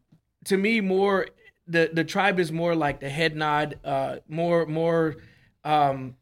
[0.44, 1.26] to me more
[1.66, 5.16] the the tribe is more like the head nod uh more more
[5.64, 6.14] um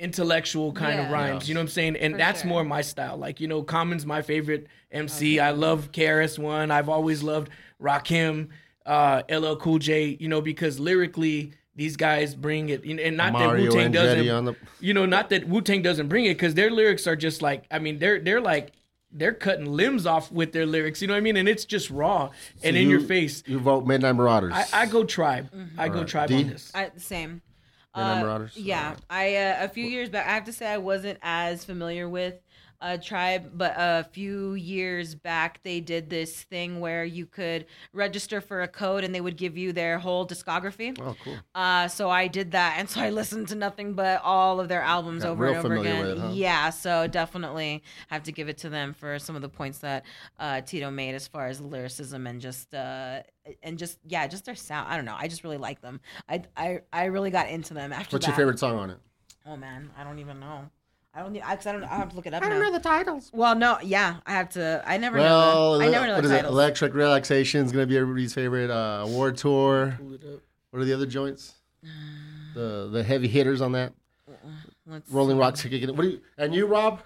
[0.00, 1.12] intellectual kind of Yeah.
[1.12, 2.48] rhymes you know what i'm saying and For that's sure.
[2.48, 6.88] more my style like you know common's my favorite mc i love KRS one i've
[6.88, 7.50] always loved
[7.82, 8.48] rakim
[8.86, 13.50] uh ll cool j you know because lyrically these guys bring it and not Mario
[13.66, 16.70] that wu-tang doesn't the you know, not that Wu Tang doesn't bring it because their
[16.72, 18.72] lyrics are just like, I mean, they're they're like
[19.10, 21.00] they're cutting limbs off with their lyrics.
[21.00, 21.36] You know what I mean?
[21.36, 22.30] And it's just raw
[22.62, 23.42] and in you- your face.
[23.46, 24.52] You vote Midnight Marauders.
[24.54, 25.50] I, I go tribe.
[25.78, 26.08] I go Alright.
[26.08, 26.36] tribe D?
[26.42, 26.70] on this.
[26.74, 27.40] I, same.
[27.96, 28.56] Midnight Uh, Marauders?
[28.56, 28.98] Yeah, Alright.
[29.10, 30.26] I uh, a few years back.
[30.26, 32.34] I have to say I wasn't as familiar with
[32.80, 38.40] uh, Tribe, but a few years back they did this thing where you could register
[38.40, 40.96] for a code and they would give you their whole discography.
[41.00, 41.36] oh, cool.
[41.54, 44.82] Uh, so I did that, and so I listened to nothing but all of their
[44.82, 46.06] albums Got over and over again.
[46.06, 46.30] it, huh?
[46.32, 50.04] Yeah, so definitely have to give it to them for some of the points that
[50.38, 53.22] uh, Tito made as far as lyricism and just uh,
[53.62, 54.88] and just yeah, just their sound.
[54.88, 55.16] I don't know.
[55.18, 56.00] I just really like them.
[56.28, 58.32] I I, I really got into them after What's that.
[58.32, 58.98] your favorite song on it?
[59.46, 60.70] Oh man, I don't even know.
[61.18, 61.36] I don't.
[61.48, 61.82] I, cause I don't.
[61.84, 62.44] I have to look it up.
[62.44, 62.66] I don't now.
[62.66, 63.30] know the titles.
[63.34, 63.78] Well, no.
[63.82, 64.82] Yeah, I have to.
[64.86, 65.78] I never Well, know.
[65.78, 66.44] The, I never know what the is it?
[66.44, 68.70] Electric Relaxation is going to be everybody's favorite.
[68.70, 69.96] Uh, War Tour.
[69.98, 70.40] Pull it up.
[70.70, 71.54] What are the other joints?
[72.54, 73.92] The the heavy hitters on that.
[74.86, 75.40] Let's Rolling see.
[75.40, 75.90] Rock Ticket.
[75.94, 76.20] What do you?
[76.38, 77.00] And you, Rob?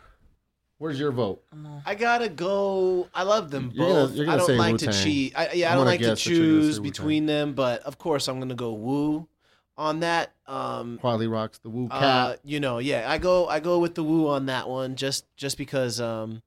[0.78, 1.42] Where's your vote?
[1.86, 3.08] I gotta go.
[3.14, 4.14] I love them You're gonna- both.
[4.16, 5.04] you're gonna I say don't like to Wu-Tang.
[5.04, 5.32] cheat.
[5.38, 7.54] I, yeah, I I'm don't like to guess that you're gonna say choose between them,
[7.54, 9.28] but of course I'm gonna go Woo
[9.76, 10.32] on that.
[10.46, 14.04] Um, Quality rocks the Wu uh, you know, yeah, I go I go with the
[14.04, 16.42] Woo on that one just just because um,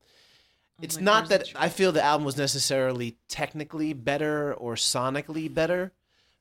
[0.81, 5.91] it's like, not that I feel the album was necessarily technically better or sonically better,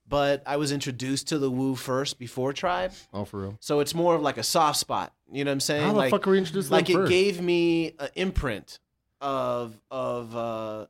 [0.07, 3.57] but I was introduced to the Woo first before Tribe, oh, for real.
[3.61, 5.13] so it's more of like a soft spot.
[5.31, 5.83] You know what I'm saying?
[5.83, 7.11] How the like, fuck were we introduced like them it first?
[7.11, 8.79] gave me an imprint
[9.21, 10.87] of of uh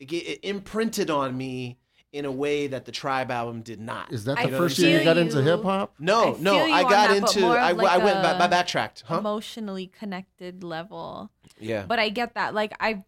[0.00, 1.76] it, it imprinted on me
[2.12, 4.90] in a way that the tribe album did not Is that I the first year
[4.90, 5.94] you feel got into hip hop?
[5.98, 9.04] no I no i got that, into I, like I went a back, I backtracked
[9.06, 11.30] huh Emotionally connected level.
[11.58, 12.52] yeah But I get that.
[12.54, 13.04] Like I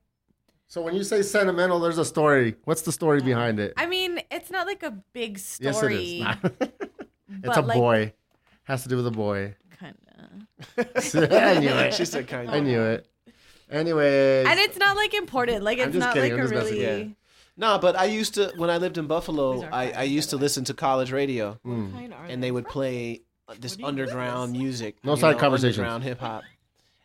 [0.68, 2.54] So when you say sentimental, there's a story.
[2.64, 3.74] What's the story behind it?
[3.76, 5.66] I mean, it's not like a big story.
[5.66, 6.20] yes, it is.
[6.20, 6.36] Nah.
[7.48, 8.12] it's a like, boy.
[8.64, 9.56] Has to do with a boy.
[9.78, 10.46] Kinda.
[11.56, 11.94] I knew it.
[11.94, 13.06] she said kind I knew it.
[13.70, 15.62] Anyways, And it's not like important.
[15.64, 17.16] Like I'm it's just not kidding, like I'm a just messing really.
[17.56, 17.68] With you.
[17.68, 19.90] no but i used to when i lived in buffalo i.
[19.92, 22.12] I used to listen to college radio Mm.
[22.28, 25.78] and they would play uh, this underground music No you side know, conversations.
[25.78, 26.42] underground hip-hop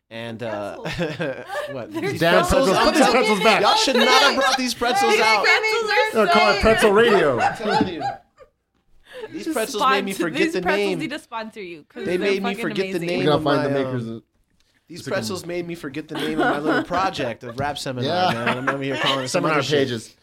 [0.09, 0.77] and uh
[1.71, 3.61] what these Damn pretzels, I'm put these telling- pretzels back.
[3.61, 5.45] y'all should not have brought these pretzels out
[6.13, 7.37] They'll call it pretzel radio.
[7.39, 8.03] I'm telling you.
[9.31, 10.99] These pretzels made me sponsor- forget these the pretzels name.
[10.99, 11.83] need to sponsor you.
[11.89, 13.07] 'cause They they're made me fucking forget the amazing.
[13.07, 13.19] name.
[13.19, 14.03] We gotta find the my, makers.
[14.07, 14.23] um, of-
[14.87, 17.59] These It's like a- pretzels made me forget the name of my little project of
[17.59, 18.05] rap seminar.
[18.33, 18.45] Yeah.
[18.45, 18.57] Man.
[18.59, 19.79] I'm over here calling it some Seminar other shit.
[19.87, 20.15] pages.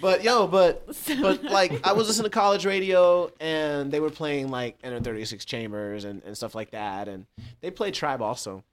[0.00, 0.86] But yo, but
[1.20, 5.44] but like I was listening to college radio and they were playing like Enter 36
[5.44, 7.26] Chambers and, and stuff like that, and
[7.60, 8.64] they played Tribe also.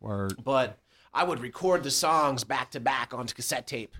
[0.00, 0.34] Word.
[0.42, 0.78] But
[1.12, 3.94] I would record the songs back to back onto cassette tape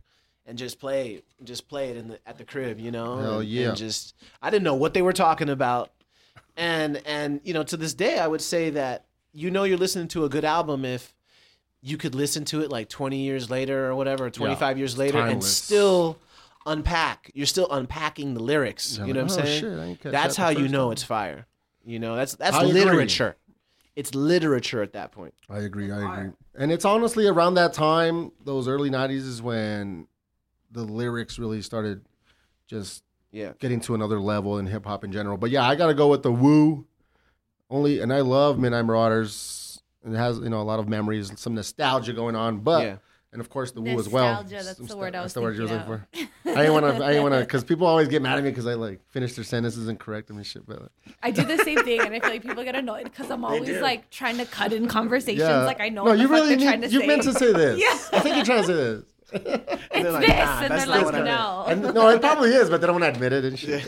[0.46, 3.16] and just play just play it in the at the crib, you know?
[3.16, 3.68] Hell and, yeah.
[3.68, 5.90] and just I didn't know what they were talking about.
[6.56, 10.08] And and you know, to this day I would say that you know you're listening
[10.08, 11.14] to a good album if
[11.82, 15.42] you could listen to it like 20 years later or whatever, 25 years later and
[15.42, 16.18] still
[16.66, 17.30] unpack.
[17.34, 19.60] You're still unpacking the lyrics, you know what I'm oh, saying?
[19.60, 20.92] shit, I ain't catch That's that how you know time.
[20.92, 21.46] it's fire.
[21.84, 22.72] You know, that's that's I agree.
[22.84, 23.36] literature.
[23.94, 25.32] It's literature at that point.
[25.48, 25.90] I agree.
[25.90, 26.32] I agree.
[26.58, 30.06] And it's honestly around that time, those early '90s, is when
[30.70, 32.04] the lyrics really started
[32.66, 33.52] just Yeah.
[33.60, 35.36] getting to another level in hip hop in general.
[35.38, 36.86] But yeah, I got to go with the Woo.
[37.70, 39.82] Only, and I love Midnight Marauders.
[40.04, 42.58] It has you know a lot of memories, and some nostalgia going on.
[42.58, 42.96] But Yeah.
[43.36, 44.42] And of course the Woo as well.
[44.42, 46.08] Nostalgia, that's the word I was the word you was looking for.
[46.46, 47.04] I didn't want to.
[47.04, 49.34] I didn't want to because people always get mad at me because I like finish
[49.34, 50.66] their sentences and correct them and shit.
[50.66, 50.90] But
[51.22, 53.68] I do the same thing, and I feel like people get annoyed because I'm always
[53.82, 55.40] like trying to cut in conversations.
[55.40, 56.64] yeah, Like I know No, what the you fuck really they're need.
[56.64, 57.06] trying to you say.
[57.06, 57.78] meant to say this.
[58.12, 58.18] Yeah.
[58.18, 59.04] I think you're trying to say this.
[59.96, 61.64] And it's they're like, this, "Nah, and that's they're not like, what I meant." no.
[61.88, 63.82] And, no, it probably is, but they don't want to admit it and shit.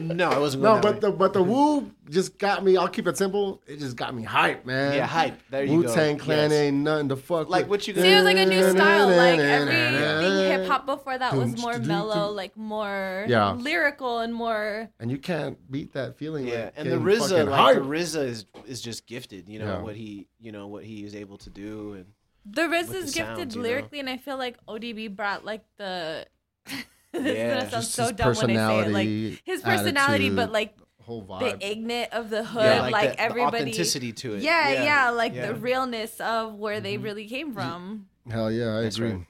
[0.00, 2.76] No, I wasn't No, going but the but the Woo just got me.
[2.78, 3.62] I'll keep it simple.
[3.66, 4.94] It just got me hyped, man.
[4.94, 5.38] Yeah, hype.
[5.50, 5.94] There you Wu go.
[5.94, 6.58] Tang Clan Yes.
[6.58, 7.70] ain't nothing to fuck Like with.
[7.70, 9.08] what you See, it was like a new style.
[9.08, 13.52] Like everything hip hop before that was more Dum, dum, mellow, like more Yeah.
[13.52, 14.88] lyrical and more.
[14.98, 16.46] and you can't beat that feeling.
[16.48, 17.86] Yeah, like and the getting RZA, fucking like the hyped.
[17.88, 19.48] RZA is is just gifted.
[19.48, 19.82] You know Yeah.
[19.82, 22.06] what he, you know what he is able to do, and
[22.44, 23.68] The Riz is the gifted sounds, you know?
[23.68, 26.26] lyrically, and I feel like ODB brought like the.
[26.66, 28.92] this is Yeah, gonna sound Just so his dumb when I say it.
[28.92, 29.08] Like
[29.44, 31.40] his personality, attitude, but like whole vibe.
[31.60, 33.56] the ignite of the hood, yeah, like, the, the everybody.
[33.58, 34.42] authenticity to it.
[34.42, 35.48] Yeah, yeah, like yeah.
[35.48, 37.04] the realness of where they Mm-hmm.
[37.04, 38.06] really came from.
[38.30, 39.12] Hell yeah, I That's agree.
[39.12, 39.26] right.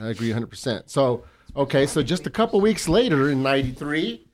[0.00, 0.90] I agree 100%.
[0.90, 1.24] So,
[1.56, 4.26] okay, so just a couple weeks later in 93,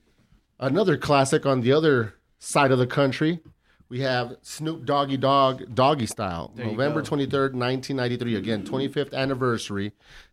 [0.59, 3.39] another classic on the other side of the country,
[3.91, 8.35] we have Snoop Doggy Dogg Doggy Style, There November 23rd, 1993.
[8.35, 9.91] Again, 25th anniversary.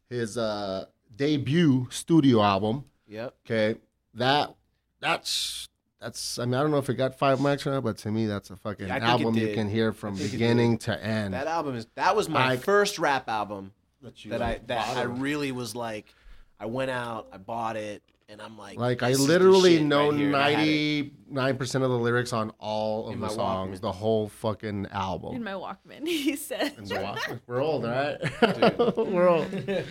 [0.08, 0.86] His uh,
[1.16, 2.84] debut studio album.
[3.08, 3.34] Yep.
[3.44, 3.80] Okay,
[4.14, 4.54] that
[5.00, 5.68] that's
[6.00, 6.38] that's.
[6.38, 8.26] I mean, I don't know if it got five mics or not, but to me,
[8.26, 10.32] that's a fucking Yeah, I think it album you can hear from I think it
[10.32, 11.34] beginning to end.
[11.34, 13.72] That album is that was my I- first rap album
[14.14, 16.14] you that I that I really was like,
[16.60, 19.76] I went out, I bought it, and I'm like, Like I this is the literally
[19.78, 20.62] shit know right here, and I had it.
[20.66, 23.82] ninety nine percent of the lyrics on all of In the my songs, Walkman.
[23.82, 25.36] the whole fucking album.
[25.36, 25.76] In album.
[25.88, 26.74] my Walkman, he said.
[26.76, 27.40] And the Walkman.
[27.46, 28.16] We're old, right?
[28.96, 29.84] We're old.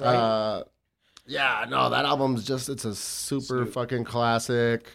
[0.00, 0.62] Uh,
[1.26, 3.72] yeah, no, that album's just it's a super Snoop.
[3.72, 4.86] fucking classic.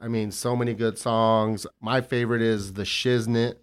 [0.00, 1.66] I mean, so many good songs.
[1.80, 3.56] My favorite is the Shiznit.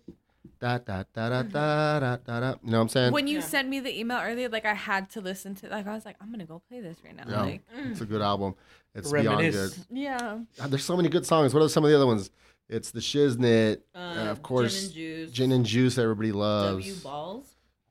[0.64, 2.50] Da da da da da da da da.
[2.64, 3.12] You know what I'm saying?
[3.12, 5.68] when you sent me the email earlier, like I had to listen to.
[5.68, 7.24] Like I was like, I'm gonna go play this right now.
[7.28, 7.42] Yeah.
[7.42, 7.62] Like,
[7.92, 8.56] It's a good album.
[8.96, 9.54] It's beyond good.
[9.56, 9.86] Reminisce.
[9.92, 10.40] yeah.
[10.58, 11.54] God, there's so many good songs.
[11.54, 12.30] What are some of the other ones?
[12.70, 15.32] It's the Shiznit, uh, of course, Gin and Juice.
[15.32, 15.98] Gin and Juice.
[15.98, 16.86] Everybody loves.
[16.86, 17.48] W balls.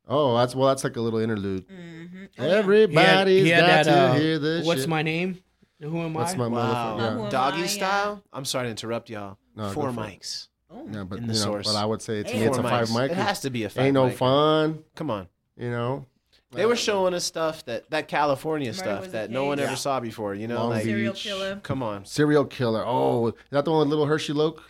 [0.09, 0.69] Oh, that's well.
[0.69, 1.69] That's like a little interlude.
[1.69, 2.25] Mm-hmm.
[2.37, 4.65] He had- Everybody's he had got that, to uh, hear this.
[4.67, 4.89] What's shit.
[4.89, 5.37] my name?
[5.83, 6.21] Who am I?
[6.21, 6.37] What's I?
[6.39, 7.17] my Wow, motherfucker?
[7.17, 7.67] Who am doggy I?
[7.67, 8.23] style.
[8.33, 9.37] I'm sorry to interrupt y'all.
[9.57, 10.21] No, go Four for it.
[10.21, 10.49] mics.
[10.75, 10.89] Oh.
[10.91, 11.67] Yeah, but In you the know, source.
[11.67, 13.01] but I would say to me it's a five mics.
[13.03, 13.11] mic.
[13.13, 13.85] It has to be a five.
[13.85, 14.17] Ain't no mic.
[14.17, 14.83] fun.
[14.95, 15.29] Come on.
[15.57, 16.07] You know,
[16.53, 19.67] They were showing us stuff that that California Murder stuff was that no one case.
[19.67, 20.35] ever saw before.
[20.35, 20.93] You know, Long like Beach.
[20.93, 21.61] Serial killer.
[21.63, 22.05] come on.
[22.05, 22.83] serial killer.
[22.87, 24.63] Oh, is that the one with little Hershey Loke,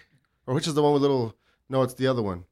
[0.46, 1.34] or which is the one with little?
[1.68, 2.44] No, it's the other one.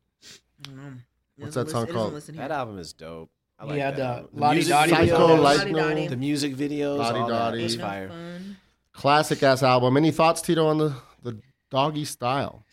[1.37, 2.15] What's that song called?
[2.21, 3.31] That album is dope.
[3.59, 4.29] I like He had that uh, album.
[4.35, 4.91] The Lottie music Dottie.
[4.91, 6.09] Psycho, videos, like- Lottie Dottie.
[6.09, 7.63] the music videos, Lottie all that Dottie.
[7.63, 8.09] was fire.
[8.09, 8.57] Fun.
[8.93, 9.97] Classic ass album.
[9.97, 11.39] Any thoughts, Tito, on the the
[11.71, 12.65] doggy style?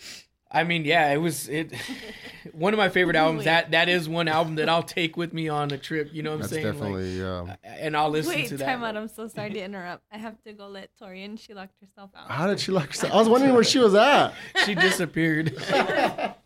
[0.58, 1.72] I mean, yeah, it was it.
[2.52, 3.44] one of my favorite albums.
[3.46, 6.10] That that is one album that I'll take with me on a trip.
[6.12, 6.66] You know what I'm That's saying?
[6.66, 7.24] Like, definitely.
[7.24, 8.66] um, and I'll listen Wait, to that.
[8.66, 8.98] Wait, time out.
[8.98, 10.04] I'm so sorry to interrupt.
[10.12, 11.38] I have to go let Tori in.
[11.38, 12.32] She locked herself out.
[12.32, 13.14] how did she lock herself?
[13.14, 14.34] I was wondering where she was at.
[14.66, 15.54] She disappeared.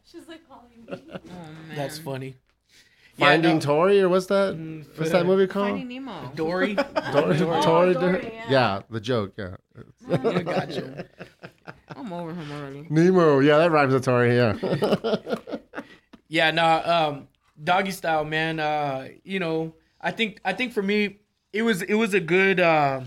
[0.04, 1.20] She's like calling me.
[1.76, 2.36] That's funny.
[3.18, 4.56] Finding no, Tori, or what's that?
[4.96, 5.70] What's that movie called?
[5.70, 6.32] Finding Nemo.
[6.36, 6.76] Dory.
[6.76, 6.86] Tori,
[7.42, 8.46] Oh, Tori, Dory, yeah.
[8.50, 8.82] yeah.
[8.90, 9.56] the joke, yeah.
[10.08, 11.06] gotcha.
[12.02, 12.88] I'm over him already.
[12.90, 14.58] Nemo, yeah, that rhymes with Tori, yeah.
[16.32, 17.28] Yeah, no, um,
[17.62, 18.62] doggy style, man.
[18.62, 21.18] Uh, you know, I think I think for me,
[21.52, 23.02] it was it was a good uh,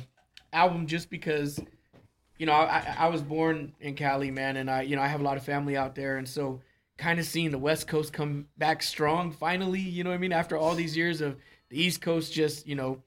[0.52, 1.58] album just because,
[2.36, 5.22] you know, I, I was born in Cali, man, and I you know I have
[5.22, 6.60] a lot of family out there, and so
[6.98, 10.34] kind of seeing the West Coast come back strong finally, you know what I mean?
[10.34, 11.38] After all these years of
[11.70, 13.02] the East Coast just you know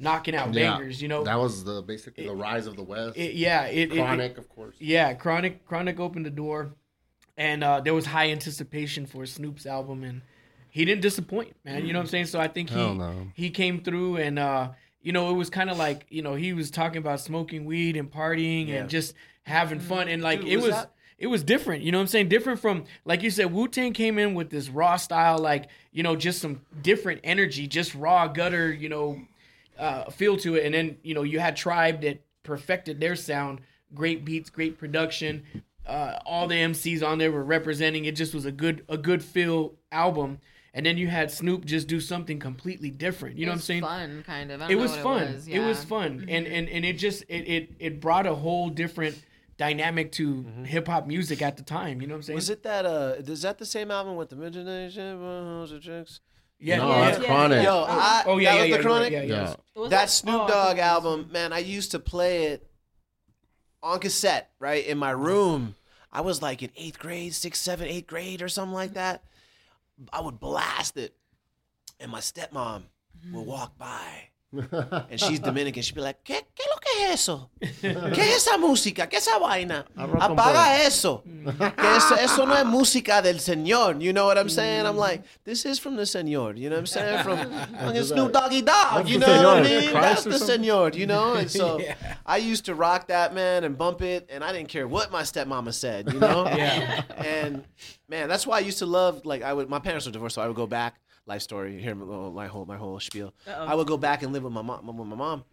[0.00, 0.72] knocking out Yeah.
[0.72, 3.16] bangers, you know, that was the basically the rise of the West.
[3.16, 4.74] it, yeah, it, it- it, Chronic, of course.
[4.80, 6.72] yeah, Chronic Chronic opened the door,
[7.36, 10.22] and uh, there was high anticipation for Snoop's album, and
[10.70, 11.86] he didn't disappoint, man.
[11.86, 12.26] You know what I'm saying?
[12.26, 13.28] So I think he no.
[13.34, 14.70] he came through, and uh,
[15.02, 17.96] you know it was kind of like you know he was talking about smoking weed
[17.96, 18.76] and partying Yeah.
[18.80, 20.74] and just having fun, and like Dude, it was was.
[20.74, 22.28] that- it was different, you know what I'm saying?
[22.30, 26.02] Different from, like you said, Wu Tang came in with this raw style, like, you
[26.02, 29.20] know, just some different energy, just raw gutter, you know,
[29.80, 30.64] uh, feel to it.
[30.64, 33.60] And then you know you had Tribe that perfected their sound,
[33.94, 35.42] great beats, great production.
[35.86, 38.04] Uh, all the MCs on there were representing.
[38.04, 40.38] It just was a good a good feel album.
[40.72, 43.36] And then you had Snoop just do something completely different.
[43.38, 43.82] You know what I'm saying?
[43.82, 44.60] Fun, kind of.
[44.62, 45.22] I don't It know was what fun.
[45.22, 48.34] It was, It was fun, and and and it just it it it brought a
[48.36, 49.20] whole different
[49.56, 52.00] dynamic to hip hop music at the time.
[52.00, 52.34] You know what I'm saying?
[52.36, 52.86] Was it that?
[52.86, 55.20] Uh, is that the same album with the Imagination?
[55.22, 56.20] Uh, Chicks?
[56.60, 56.76] Yeah.
[56.76, 57.10] no, yeah.
[57.10, 57.64] that's Chronic.
[57.64, 58.82] Yo, oh, I, Oh yeah, that yeah, was yeah, the you're right.
[58.82, 59.12] Chronic.
[59.12, 59.54] yeah, yeah.
[59.76, 59.84] yeah.
[59.84, 60.80] It That Snoop oh, Dogg okay.
[60.80, 62.70] album, man, I used to play it
[63.82, 65.74] on cassette, right, in my room.
[66.12, 69.24] I was like in eighth grade, sixth, seventh, eighth grade, or something like that.
[70.12, 71.14] I would blast it,
[71.98, 72.82] and my stepmom
[73.32, 75.82] would walk by, and she's Dominican.
[75.82, 77.50] She'd be like, ¿Qué, qué lo que es eso?
[77.60, 79.08] ¿Qué es esa música?
[79.08, 79.84] ¿Qué es esa vaina?
[79.96, 81.22] Apaga eso.
[81.24, 84.00] Que eso, eso no es música del señor.
[84.00, 84.86] You know what I'm saying?
[84.86, 86.58] I'm like, this is from the señor.
[86.58, 87.22] You know what I'm saying?
[87.22, 87.38] From
[87.80, 89.08] fucking Snoop Doggy Dogg.
[89.08, 89.92] You know what I mean?
[89.92, 90.94] That's the señor.
[90.96, 91.34] You know?
[91.34, 91.94] And so Yeah.
[92.26, 95.22] I used to rock that man and bump it, and I didn't care what my
[95.22, 96.12] stepmama said.
[96.12, 96.46] You know?
[96.60, 97.02] Yeah.
[97.16, 97.64] And
[98.08, 99.24] man, that's why I used to love.
[99.24, 101.00] Like I would, my parents were divorced, so I would go back.
[101.26, 101.80] Life story.
[101.80, 103.34] Hear my, my whole my whole spiel.
[103.46, 104.86] I would go back and live with my mom.
[104.86, 105.44] With my mom.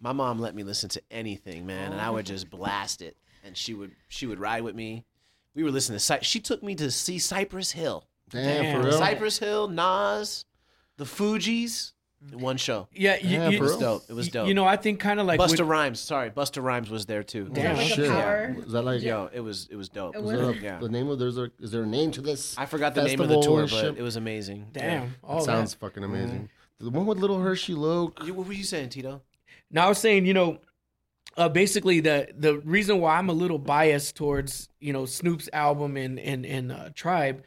[0.00, 2.56] My mom let me listen to anything, man, and I would just oh.
[2.56, 3.16] blast it.
[3.44, 5.04] And she would she would ride with me.
[5.54, 6.04] We were listening to.
[6.04, 8.04] Cy- She took me to see Cypress Hill.
[8.30, 8.84] Damn, for Damn.
[8.86, 8.98] real.
[8.98, 10.44] Cypress Hill, Nas,
[10.96, 12.01] the Fugees, in
[12.32, 12.88] one show.
[12.92, 14.04] Yeah, you, Yeah, you- It was dope.
[14.08, 14.48] It was you- dope.
[14.48, 16.00] You know, I think kind of like with- Busta Rhymes.
[16.00, 17.48] Sorry, Busta Rhymes was there too.
[17.52, 17.76] Damn.
[17.76, 18.08] Like Shit.
[18.10, 18.56] power.
[18.66, 19.02] Is that like?
[19.02, 20.14] Yo, it was it was dope.
[20.14, 20.78] It Is was- there a, Yeah.
[20.78, 22.56] the name of there's a is there a name to this?
[22.56, 24.68] I forgot the name of the tour, but it was amazing.
[24.72, 25.80] Damn, all That sounds that.
[25.80, 26.48] fucking amazing.
[26.78, 28.18] The one with little Hershey Loke.
[28.24, 29.22] You, what were you saying, Tito?
[29.70, 30.58] Now I was saying, you know,
[31.36, 35.96] uh, basically the the reason why I'm a little biased towards you know Snoop's album
[35.96, 37.42] and and and uh, Tribe.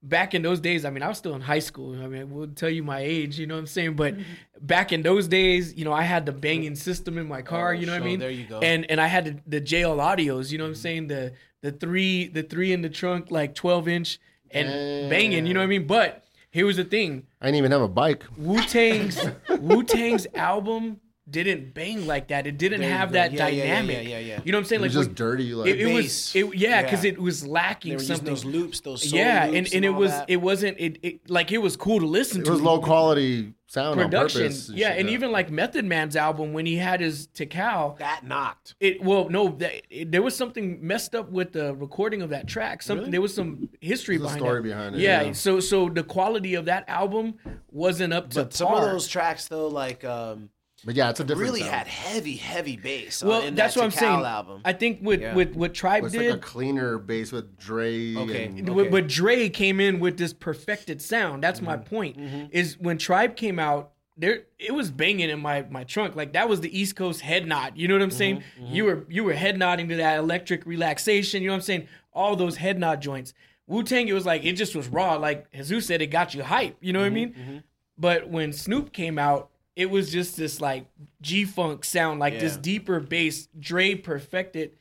[0.00, 2.00] Back in those days, I mean, I was still in high school.
[2.00, 3.94] I mean, we'll tell you my age, you know what I'm saying.
[3.94, 4.22] But mm-hmm.
[4.60, 7.70] back in those days, you know, I had the banging system in my car.
[7.70, 8.20] Oh, you know what I mean?
[8.20, 8.60] there you go.
[8.60, 10.52] And and I had the, the JL audios.
[10.52, 10.80] You know what I'm mm-hmm.
[10.80, 11.06] saying?
[11.08, 11.32] The
[11.62, 14.20] the three the three in the trunk, like 12 inch
[14.50, 15.46] and banging.
[15.46, 15.86] You know what I mean?
[15.86, 18.24] But here was the thing: I didn't even have a bike.
[18.36, 19.18] Wu Tang's
[19.60, 22.46] Wu Tang's album didn't bang like that.
[22.46, 23.96] It didn't There have that Yeah, yeah, yeah, dynamic.
[24.08, 24.40] yeah, yeah, yeah.
[24.44, 24.80] You know what I'm saying?
[24.80, 25.54] It was like just when- dirty.
[25.54, 26.36] Like it, it was bass.
[26.36, 27.10] it, yeah, because Yeah.
[27.12, 28.34] it was lacking They were using something.
[28.34, 30.30] those loops, those soul yeah, loops and, and it all was that.
[30.30, 32.50] it wasn't it, it like it was cool to listen it to.
[32.52, 34.42] was low quality sound production.
[34.42, 34.70] on purpose.
[34.70, 38.74] yeah, shit, and even like Method Man's album when he had his Tical, that knocked.
[38.80, 42.46] it well no that, it, there was something messed up with the recording of that
[42.48, 42.80] track.
[42.82, 44.62] Something there was some history There's a behind story it.
[44.62, 45.32] behind it, Yeah, yeah.
[45.32, 47.34] so so the quality of that album
[47.70, 48.84] wasn't up to But some par.
[48.86, 50.48] of those tracks though, like um,
[50.84, 51.42] but yeah, it's a different.
[51.50, 51.72] really sound.
[51.72, 53.22] had heavy, heavy bass.
[53.22, 54.24] well, on, in that's that what I'm saying.
[54.24, 54.60] Album.
[54.64, 55.34] I think with Yeah.
[55.34, 58.14] with what Tribe It's did, like a cleaner bass with Dre.
[58.14, 58.44] Okay.
[58.46, 61.42] and- But, but Dre came in with this perfected sound.
[61.42, 61.66] That's Mm-hmm.
[61.66, 62.16] my point.
[62.52, 66.16] Is when Tribe came out, there it was banging in my my trunk.
[66.16, 67.72] Like that was the East Coast head nod.
[67.76, 68.42] You know what I'm saying?
[68.60, 71.42] Mm-hmm, You were you were head nodding to that electric relaxation.
[71.42, 71.88] You know what I'm saying?
[72.12, 73.32] All those head nod joints.
[73.68, 75.14] Wu Tang, it was like it just was raw.
[75.16, 76.76] Like Jesus said, it got you hype.
[76.80, 77.62] You know what I Mm-hmm, mean?
[77.96, 80.86] But when Snoop came out, it was just this like
[81.22, 83.48] G Funk sound, like this deeper bass.
[83.58, 84.72] Dre perfected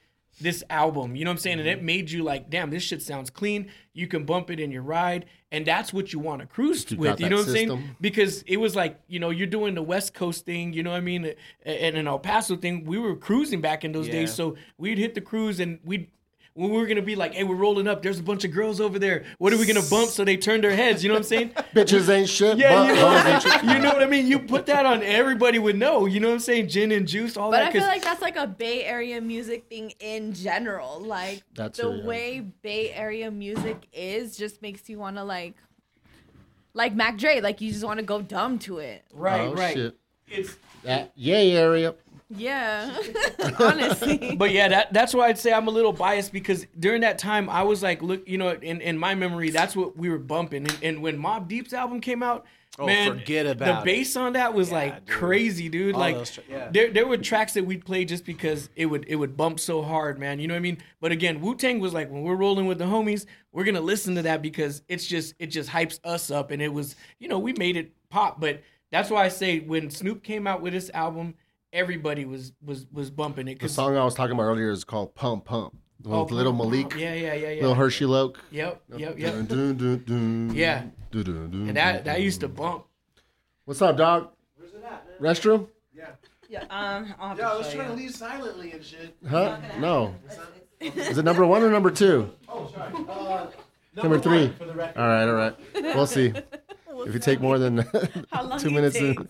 [0.41, 1.15] this album.
[1.15, 1.59] You know what I'm saying?
[1.59, 1.79] And Mm-hmm.
[1.79, 3.69] it made you like, damn, this shit sounds clean.
[3.93, 6.97] You can bump it in your ride, and that's what you want to cruise You
[6.97, 7.19] with.
[7.19, 7.83] You know what I'm saying?
[8.01, 10.73] Because it was like, you know, you're doing the West Coast thing.
[10.73, 11.33] You know what I mean?
[11.63, 12.83] And an El Paso thing.
[12.85, 14.13] We were cruising back in those Yeah.
[14.13, 16.07] days, so we'd hit the cruise and we'd.
[16.58, 18.01] When we were gonna be like, hey, we're rolling up.
[18.01, 19.26] There's a bunch of girls over there.
[19.38, 20.10] What are we gonna bump?
[20.10, 21.03] So they turned their heads.
[21.03, 21.49] You know what I'm saying?
[21.76, 22.58] Bitches ain't shit.
[22.58, 23.64] Yeah, but you know, ain't shit.
[23.64, 24.26] you know what I mean.
[24.26, 26.08] You put that on, everybody would know.
[26.08, 26.70] You know what I'm saying?
[26.70, 27.68] Gin and juice, all But that.
[27.68, 30.99] I feel like that's like a Bay Area music thing in general.
[30.99, 32.08] Like That's the it, yeah.
[32.08, 35.53] way Bay Area music is just makes you want to like,
[36.74, 37.39] like Mac Dre.
[37.39, 39.03] Like you just want to go dumb to it.
[39.14, 39.76] right, Oh, right.
[39.76, 39.95] shit.
[40.28, 41.93] It's That yay area.
[42.30, 42.93] Yeah,
[43.59, 44.36] honestly.
[44.36, 47.49] but yeah, that that's why I'd say I'm a little biased because during that time
[47.49, 50.65] I was like, look, you know, in, in my memory, that's what we were bumping.
[50.67, 52.45] And, and when Mobb Deep's album came out,
[52.80, 53.86] Oh, man, forget the about it.
[53.86, 55.15] bass on that was Yeah, like dude.
[55.15, 55.95] crazy, dude.
[55.95, 56.69] All like tra- yeah.
[56.71, 59.82] there there were tracks that we'd play just because it would it would bump so
[59.82, 60.39] hard, man.
[60.39, 60.78] You know what I mean?
[61.01, 64.13] But again, Wu Tang was like when we're rolling with the homies, we're gonna listen
[64.15, 67.39] to that because it's just it just hypes us up, and it was you know
[67.39, 68.39] we made it pop.
[68.39, 68.61] But
[68.91, 71.34] that's why I say when Snoop came out with this album,
[71.78, 75.13] everybody was was was bumping it The song I was talking about earlier is called
[75.15, 75.75] Pump Pump.
[75.99, 77.61] The one with Little Malik, Yeah, yeah, yeah, yeah.
[77.61, 78.39] Little Hershey Loke.
[78.51, 79.34] Yep, yep, yep.
[79.34, 80.51] Dun, dun, dun, dun.
[80.55, 80.84] Yeah.
[81.11, 82.86] Dun, dun, dun, And that dun, that used to bump.
[83.65, 84.30] What's up, dog?
[84.57, 85.36] Where's it at, man?
[85.36, 85.67] Restroom?
[85.95, 86.05] Yeah,
[86.49, 89.15] Yeah, um, I'll have Yeah, I was show trying to leave silently and shit.
[89.28, 89.57] Huh?
[89.80, 90.15] No.
[90.82, 92.30] Is it number one or number two?
[92.47, 92.93] Oh, sorry.
[93.09, 93.47] Uh,
[94.03, 94.45] Number three.
[94.45, 95.01] one, For the record.
[95.01, 95.55] All right, all right.
[95.95, 96.34] We'll see.
[97.05, 97.86] If you take more than
[98.32, 99.21] How long two minutes, takes.
[99.21, 99.30] in,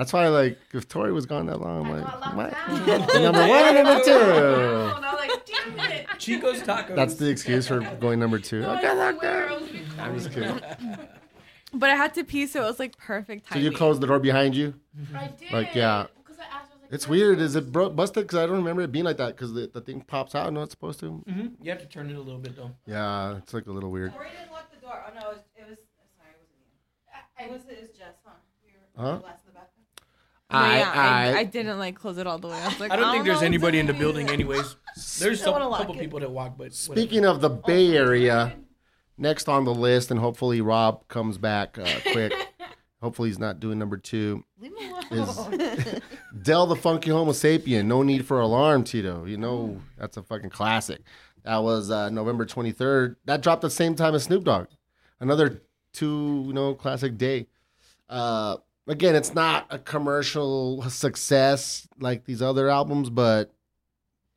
[0.00, 0.28] that's why.
[0.28, 3.14] Like, if Tori was gone that long, I'm like, locked what?
[3.20, 4.12] number one or number two?
[4.12, 6.06] I'm like, damn it.
[6.18, 6.96] Chico's tacos.
[6.96, 8.64] That's the excuse for going number two.
[8.66, 9.52] I got locked Where down.
[9.62, 10.60] else we come I'm just kidding.
[11.72, 13.64] But I had to pee, so it was like perfect So timing.
[13.70, 14.74] you closed the door behind you?
[15.14, 15.52] I did.
[15.52, 16.06] Like, yeah.
[16.24, 17.38] 'cause I asked, I was like, It's weird.
[17.40, 18.24] Is it bro- busted?
[18.24, 19.36] Because I don't remember it being like that.
[19.36, 20.52] Because the, the thing pops out.
[20.52, 21.10] No, it's supposed to.
[21.28, 22.72] hmm You have to turn it a little bit though.
[22.86, 24.12] Yeah, it's like a little weird.
[24.14, 25.00] Tori didn't lock the door.
[25.06, 25.42] Oh no, it was.
[25.56, 25.78] It was
[26.16, 27.46] sorry, it wasn't you.
[27.46, 27.78] It was.
[27.78, 28.32] It was Jess, huh?
[28.66, 29.16] You were Huh?
[29.18, 29.49] the last the
[30.50, 30.72] bathroom.
[30.72, 32.54] No, yeah, I, I, I didn't like close it all the way.
[32.54, 34.76] I was like, I don't think there's know anybody in the building anyways.
[35.18, 36.00] There's some wanna couple it.
[36.00, 36.74] people that walk, but whatever.
[36.74, 38.54] Speaking of the Bay Area,
[39.16, 42.32] next on the list, and hopefully Rob comes back uh, quick.
[43.02, 44.44] hopefully he's not doing number two.
[44.60, 45.60] Leave me alone.
[45.60, 46.00] Is
[46.42, 47.86] Del the Funky Homosapien?
[47.86, 49.24] No need for alarm, Tito.
[49.24, 51.02] You know that's a fucking classic.
[51.44, 53.16] That was uh, November twenty third.
[53.24, 54.66] That dropped the same time as Snoop Dogg.
[55.20, 57.46] Another two, you know, classic day.
[58.08, 58.56] Uh,
[58.90, 63.52] again, it's not a commercial success like these other albums, but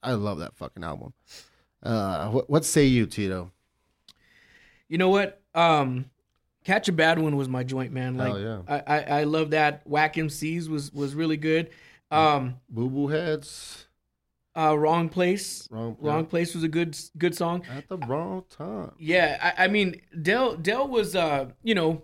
[0.01, 1.13] I love that fucking album.
[1.81, 3.51] Uh, what, what say you, Tito?
[4.87, 5.41] You know what?
[5.55, 6.05] Um,
[6.63, 8.15] Catch a Bad One was my joint, man.
[8.15, 8.61] Like, Hell yeah.
[8.67, 9.81] I, I I love that.
[9.85, 11.69] Whack MCs was was really good.
[12.09, 13.87] Um, Boo Boo Heads,
[14.55, 15.67] uh, Wrong Place.
[15.71, 17.63] wrong, Wrong Place was a good good song.
[17.75, 18.91] at the wrong time.
[18.97, 22.01] Yeah, I, I mean Del Del was uh you know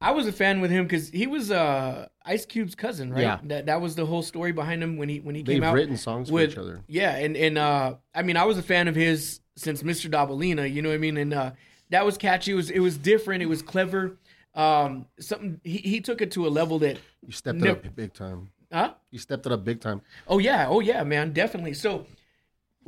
[0.00, 3.20] I was a fan with him because he was uh Ice Cube's cousin, right?
[3.22, 3.38] Yeah.
[3.44, 5.74] That that was the whole story behind him when he when he They've came out
[5.74, 6.80] written songs for with each other.
[6.88, 10.80] yeah, and and uh I mean I was a fan of his since Mistadobalina, you
[10.82, 11.50] know what I mean, and uh
[11.90, 12.52] that was catchy.
[12.52, 13.42] It was it was different.
[13.42, 14.16] It was clever.
[14.54, 17.94] Um, something he, he took it to a level that You stepped Never- it up
[17.96, 18.50] big time.
[18.72, 18.94] huh?
[19.10, 20.00] You stepped it up big time.
[20.26, 21.74] Oh yeah, oh yeah, man, definitely.
[21.74, 22.06] So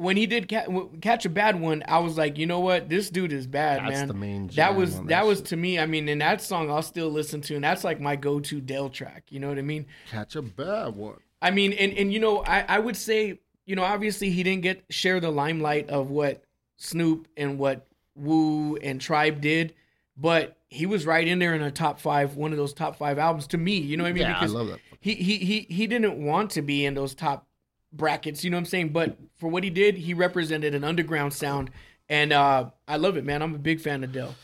[0.02, 0.66] when he did ca-
[1.00, 3.90] catch a bad one, I was like, you know what, this dude is bad, That's
[4.00, 4.08] man.
[4.08, 5.78] the main that was that, that was to me.
[5.78, 8.90] I mean, and that song I'll still listen to, and that's like my go-to Del
[8.90, 9.24] track.
[9.28, 9.86] You know what I mean?
[10.10, 11.18] Catch a bad one.
[11.40, 14.62] I mean, and and you know, I I would say, you know, obviously he didn't
[14.62, 16.42] get share the limelight of what
[16.76, 17.86] Snoop and what
[18.16, 19.74] Wu and Tribe did,
[20.16, 23.18] but he was right in there in a top five, one of those top five
[23.18, 23.78] albums to me.
[23.78, 24.22] You know what I mean?
[24.22, 24.78] Yeah, I love that.
[25.00, 27.46] he he he he didn't want to be in those top
[27.92, 28.88] brackets, you know what I'm saying?
[28.90, 31.70] But for what he did, he represented an underground sound
[32.08, 33.42] and uh I love it, man.
[33.42, 34.34] I'm a big fan of Del.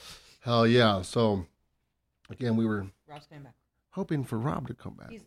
[0.40, 1.02] Hell yeah.
[1.02, 1.46] So
[2.30, 3.54] again, we were Rob's coming back.
[3.90, 5.10] hoping for Rob to come back.
[5.10, 5.24] He's-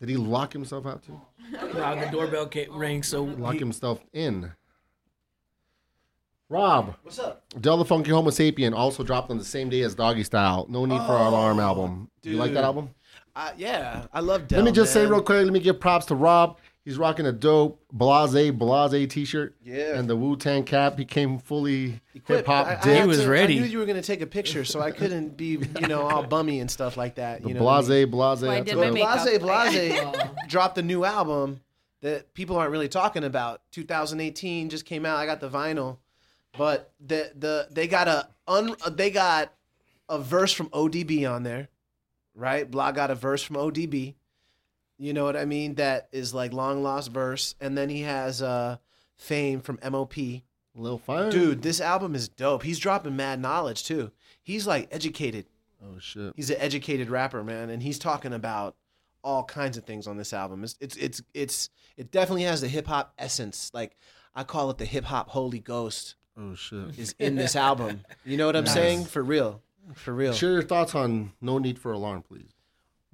[0.00, 1.20] Did he lock himself out too?
[1.74, 4.52] Wow, the doorbell ca- rang, so Lock he- himself in.
[6.48, 7.42] Rob, What's up?
[7.60, 10.66] Del the Funky Homosapien also dropped on the same day as Doggy Style.
[10.68, 12.10] No Need for Oh, Alarm album.
[12.22, 12.90] Do you like that album?
[13.34, 14.58] Uh, yeah, I love Del.
[14.60, 15.42] let me just say real quick.
[15.44, 16.58] Let me give props to Rob.
[16.84, 19.56] He's rocking a dope Blase Blase T-shirt.
[19.64, 19.98] Yeah.
[19.98, 20.98] And the Wu Tang cap.
[20.98, 22.40] He came fully Equipped.
[22.40, 22.66] hip hop.
[22.66, 23.00] I- I dick.
[23.02, 23.56] He was to- ready.
[23.56, 26.22] I knew you were gonna take a picture, so I couldn't be, you know, all
[26.22, 27.42] bummy and stuff like that.
[27.42, 28.10] The you know what I mean?
[28.10, 28.42] Blase Blase.
[28.42, 28.94] Well, I did my it was.
[28.94, 29.40] makeup.
[29.40, 31.60] Blase Blase dropped a new album
[32.02, 33.62] that people aren't really talking about.
[33.72, 35.16] 2018 just came out.
[35.16, 35.96] I got the vinyl,
[36.58, 39.54] but the the they got a un they got
[40.10, 41.68] a verse from ODB on there.
[42.34, 42.70] right?
[42.70, 44.16] Block got a verse from ODB.
[44.98, 45.74] You know what I mean?
[45.76, 48.76] That is like long lost verse, and then he has uh,
[49.16, 50.14] Fame from MOP.
[50.76, 51.30] Lil Fire.
[51.30, 52.64] Dude, this album is dope.
[52.64, 54.10] He's dropping mad knowledge too.
[54.42, 55.46] He's like educated.
[55.82, 56.32] Oh shit.
[56.36, 58.74] He's an educated rapper, man, and he's talking about
[59.22, 60.64] all kinds of things on this album.
[60.64, 63.70] It's it's it's, it's it definitely has the hip hop essence.
[63.72, 63.96] Like
[64.34, 66.98] I call it the hip hop holy ghost Oh shit.
[66.98, 68.00] is in this album.
[68.24, 68.74] You know what I'm Nice.
[68.74, 69.04] saying?
[69.04, 69.60] For real.
[69.94, 70.32] For real.
[70.32, 72.50] Share your thoughts on No Need for Alarm, please.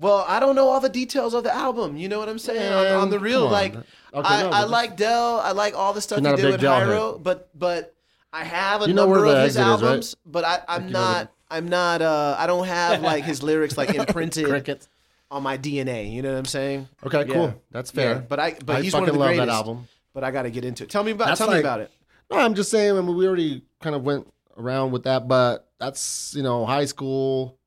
[0.00, 1.96] Well, I don't know all the details of the album.
[1.96, 2.72] You know what I'm saying?
[2.72, 3.84] On, on the real, like Okay,
[4.28, 5.38] I, no, I like Del.
[5.40, 7.94] I like all the stuff he did with Del Hiero, but but
[8.32, 9.66] I have a You number of his exit is, right?
[9.88, 11.32] albums, but I, I'm you know not.
[11.50, 12.00] I'm not.
[12.02, 14.86] Uh, I don't have like his lyrics like imprinted
[15.30, 16.10] on my DNA.
[16.12, 16.88] You know what I'm saying?
[17.06, 17.34] Okay, Yeah.
[17.34, 17.62] cool.
[17.70, 18.14] That's fair.
[18.14, 19.46] Yeah, but I but I he's one of the love greatest.
[19.46, 19.86] that album.
[20.14, 20.90] But I got to get into it.
[20.90, 21.26] Tell me about.
[21.28, 21.90] That's tell me about it.
[22.30, 22.96] No, I'm just saying.
[22.96, 24.26] I mean, we already kind of went
[24.56, 27.58] around with that, but that's you know high school.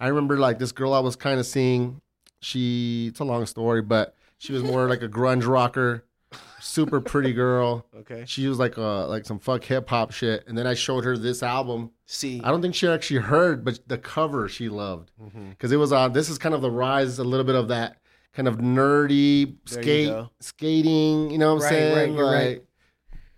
[0.00, 2.00] I remember like this girl I was kind of seeing.
[2.40, 6.04] She it's a long story, but she was more like a grunge rocker,
[6.58, 7.84] super pretty girl.
[7.94, 8.24] Okay.
[8.26, 11.18] She was like uh like some fuck hip hop shit, and then I showed her
[11.18, 11.90] this album.
[12.06, 12.40] See.
[12.42, 15.10] I don't think she actually heard, but the cover she loved
[15.50, 16.12] because it was on.
[16.14, 17.98] This is kind of the rise, a little bit of that
[18.32, 20.30] kind of nerdy There you skate go.
[20.40, 21.30] skating.
[21.30, 22.16] You know what I'm Right, saying?
[22.16, 22.64] right, like, right.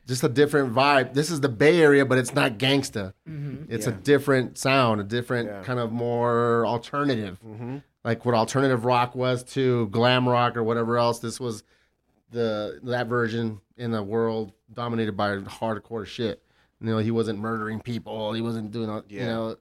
[0.07, 1.15] Just a different vibe.
[1.15, 3.13] This is the Bay Area, but it's not gangsta.
[3.69, 5.63] It's a different sound, a different Yeah.
[5.63, 7.79] kind of more alternative, Mm-hmm.
[8.05, 11.21] like what alternative rock was to glam rock or whatever else.
[11.21, 11.63] This was
[12.31, 16.43] the that version in a world dominated by hardcore shit.
[16.81, 18.33] You know, he wasn't murdering people.
[18.33, 19.57] He wasn't doing, uh, you know,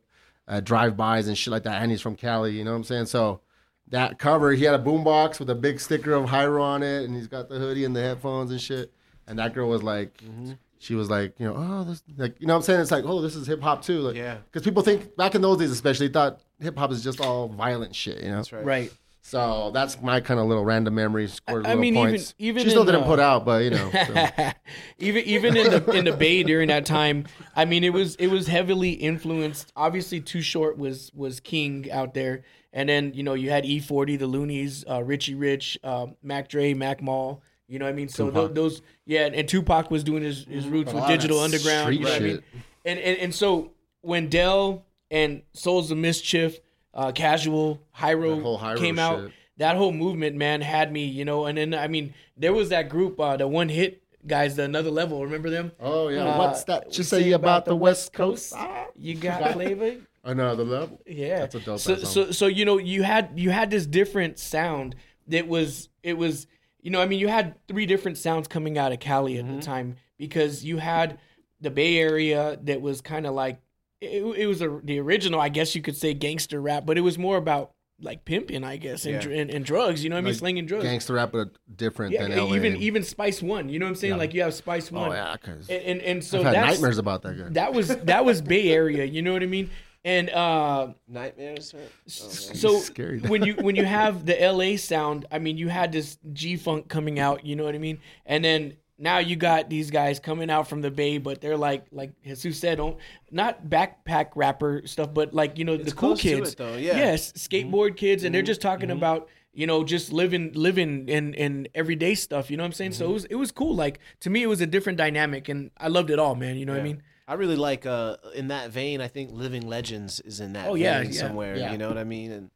[0.47, 1.81] uh, drive-bys and shit like that.
[1.81, 2.57] And he's from Cali.
[2.57, 3.05] You know what I'm saying?
[3.05, 3.41] So
[3.89, 7.13] that cover, he had a boombox with a big sticker of Hiero on it, and
[7.15, 8.91] he's got the hoodie and the headphones and shit.
[9.27, 10.53] And that girl was like, Mm-hmm.
[10.79, 12.81] she was like, you know, oh, this, like, you know what I'm saying?
[12.81, 13.99] It's like, oh, this is hip hop too.
[13.99, 14.37] Like, Yeah.
[14.45, 17.95] Because people think back in those days, especially, thought hip hop is just all violent
[17.95, 18.21] shit.
[18.23, 18.35] You know.
[18.37, 18.65] That's right.
[18.65, 18.93] Right.
[19.23, 21.27] So that's my kind of little random memory.
[21.27, 22.33] Scored I little mean, even- points.
[22.39, 23.91] even she still in, didn't uh, put out, but you know.
[24.07, 24.51] so.
[24.97, 28.27] even even in the in the Bay during that time, I mean, it was it
[28.27, 29.71] was heavily influenced.
[29.75, 32.41] Obviously, Too Short was was king out there,
[32.73, 36.73] and then you know you had E40, the Luniz, uh, Richie Rich, uh, Mac Dre,
[36.73, 37.43] Mac Mall.
[37.71, 38.09] You know what I mean?
[38.09, 38.49] So Tupac.
[38.49, 41.85] tho- those yeah, and Tupac was doing his, his roots with Digital Underground.
[41.85, 42.43] street You know I mean?
[42.83, 46.59] And, and and so when Del and Souls of Mischief,
[46.93, 49.31] uh, Casual, Hiero, That Hiero came out, shit.
[49.57, 51.45] that whole movement, man, had me, you know.
[51.45, 54.91] And then I mean, there was that group, uh, the one hit guys, the Another
[54.91, 55.23] Level.
[55.23, 55.71] Remember them?
[55.79, 56.87] Oh yeah, Uh, what's that?
[56.87, 58.53] we Just say about the West Coast.
[58.55, 59.95] Ah, You got flavor.
[60.23, 61.01] Another level.
[61.07, 64.37] Yeah, That's a dope So, so, so you know, you had you had this different
[64.39, 64.95] sound
[65.27, 66.45] that was it was
[66.81, 69.55] you know, I mean, you had three different sounds coming out of Cali at Mm-hmm.
[69.57, 71.19] the time because you had
[71.59, 73.59] the Bay Area that was kind of like
[74.01, 77.01] it, it was a, the original, I guess you could say, gangster rap, but it
[77.01, 77.71] was more about
[78.03, 79.31] like pimping, I guess, and, Yeah.
[79.41, 80.03] and, and drugs.
[80.03, 80.85] You know what I mean, Like slinging drugs.
[80.85, 82.55] Gangster rap, but different yeah, than LA.
[82.55, 83.69] even even Spice One.
[83.69, 84.13] You know what I'm saying?
[84.13, 84.17] Yeah.
[84.17, 85.09] Like you have Spice One.
[85.09, 87.49] oh yeah, because And and, and so I've had that's nightmares about that guy.
[87.49, 89.05] that was that was Bay Area.
[89.05, 89.69] You know what I mean?
[90.03, 91.73] And uh, Nightmares.
[91.75, 91.83] right?
[91.83, 93.19] Oh, so scary.
[93.19, 96.87] when you when you have the LA sound, I mean, you had this G funk
[96.87, 97.45] coming out.
[97.45, 97.99] You know what I mean?
[98.25, 101.85] And then now you got these guys coming out from the Bay, but they're like
[101.91, 102.97] like Jesus said, don't
[103.31, 106.51] not backpack rapper stuff, but like you know It's the cool close to kids.
[106.51, 106.97] it, though, yeah.
[106.97, 107.95] Yes, skateboard mm-hmm.
[107.95, 108.47] kids, and they're mm-hmm.
[108.47, 108.97] just talking mm-hmm.
[108.97, 112.51] about you know just living living in in everyday stuff.
[112.51, 112.93] You know what I'm saying?
[112.93, 113.75] So it was it was cool.
[113.75, 116.57] Like to me, it was a different dynamic, and I loved it all, man.
[116.57, 117.01] You know what I mean?
[117.27, 119.01] I really like uh in that vein.
[119.01, 121.55] I think Living Legends is in that Oh, yeah, vein yeah, somewhere.
[121.55, 121.71] yeah.
[121.71, 122.31] You know what I mean?
[122.31, 122.51] And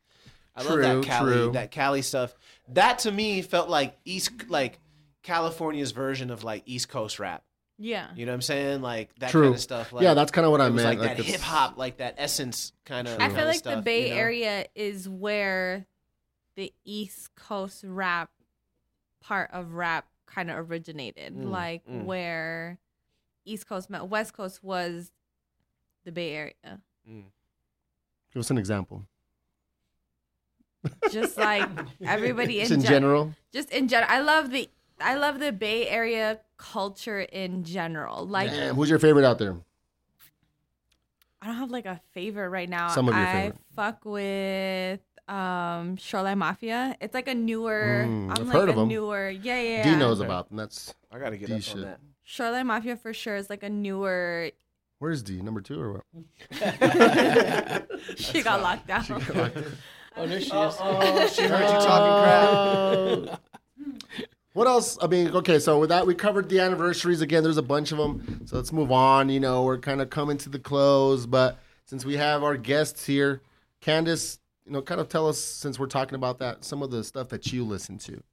[0.55, 1.51] I True, love that Cali true.
[1.51, 2.33] that Cali stuff.
[2.69, 4.79] That to me felt like East like
[5.23, 7.43] California's version of like East Coast rap.
[7.77, 8.07] Yeah.
[8.15, 8.81] You know what I'm saying?
[8.81, 9.43] Like that True.
[9.43, 9.91] kind of stuff.
[9.91, 10.99] Like, yeah, that's kind of what I it meant.
[10.99, 13.19] like, that hip hop, like that essence kind of.
[13.19, 14.21] I feel like the stuff, Bay you know?
[14.21, 15.85] Area is where
[16.55, 18.29] the East Coast rap
[19.21, 21.35] part of rap kind of originated.
[21.35, 22.05] Mm, like mm.
[22.05, 22.77] where
[23.45, 25.11] East Coast met West Coast was
[26.03, 26.53] the Bay Area.
[27.05, 29.05] Give us an example.
[31.11, 31.67] Just like
[32.05, 33.33] everybody Just in, in gen- general.
[33.53, 34.11] just in general.
[34.11, 34.69] I love the
[34.99, 38.25] I love the Bay Area culture in general.
[38.27, 39.55] Like Damn, who's your favorite out there?
[41.41, 42.89] I don't have like a favorite right now.
[42.89, 43.55] Some of your I favorite.
[43.75, 46.95] fuck with um Shoreline Mafia.
[47.01, 48.03] It's like a newer.
[48.07, 48.87] Mm, I'm I've like heard of them.
[48.87, 49.29] newer.
[49.29, 49.83] Yeah, yeah.
[49.83, 49.97] D yeah.
[49.97, 50.27] knows Okay.
[50.27, 50.57] about them.
[50.57, 51.75] That's I gotta get D up shit.
[51.77, 51.99] on that.
[52.25, 54.49] Shoreline Mafia for sure is like a newer.
[54.99, 56.03] where's D number two or what?
[58.17, 59.05] she got locked down.
[60.17, 60.51] Oh, there she is.
[60.79, 63.41] Oh, she heard you talking crap.
[64.53, 64.97] What else?
[65.01, 67.43] I mean, okay, so with that, we covered the anniversaries again.
[67.43, 68.43] There's a bunch of them.
[68.45, 69.27] So let's move on.
[69.27, 73.05] You know, we're kind of coming to the close, but since we have our guests
[73.05, 73.41] here,
[73.81, 77.03] Candace, you know, kind of tell us since we're talking about that, some of the
[77.03, 78.23] stuff that you listen to.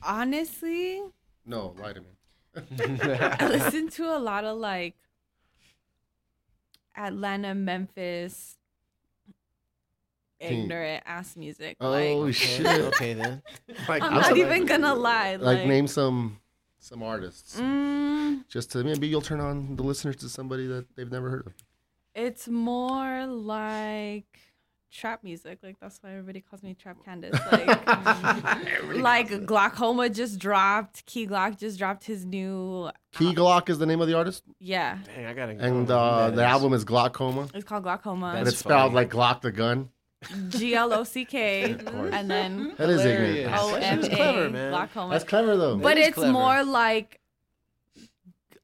[0.00, 1.02] Honestly,
[1.44, 2.06] No, lie to me.
[2.56, 4.94] I listen to a lot of like
[6.96, 8.56] Atlanta, Memphis,
[10.40, 11.76] Can- ignorant ass music.
[11.80, 12.66] Oh like, Okay, shit!
[12.66, 13.42] okay then.
[13.88, 14.40] Like, I'm I'm not sorry.
[14.40, 15.36] even gonna lie.
[15.36, 16.40] like Like, name some
[16.78, 21.10] some artists, mm, just to maybe you'll turn on the listeners to somebody that they've
[21.10, 21.52] never heard of.
[22.14, 24.38] it's more like
[24.92, 25.58] trap music.
[25.62, 27.38] Like that's why everybody calls me Trap Candace.
[27.52, 31.06] Like, like glaucoma just dropped.
[31.06, 32.90] Key Glock just dropped his new.
[33.12, 35.52] Key Glock is the name of the artist, Yeah, Dang, I gotta.
[35.58, 35.98] and go.
[35.98, 38.28] uh, the is- album is Glokoma, it's called glaucoma.
[38.28, 38.94] and That's it's spelled funny.
[38.94, 39.90] like Glock the gun.
[40.50, 41.76] G L O C K,
[42.12, 43.46] and then That is Hilarious.
[43.46, 43.62] ignorant.
[43.62, 44.70] O M That's clever, man.
[44.70, 45.12] glaucoma.
[45.12, 45.76] That's clever though.
[45.78, 46.32] but is it's clever.
[46.32, 47.20] more like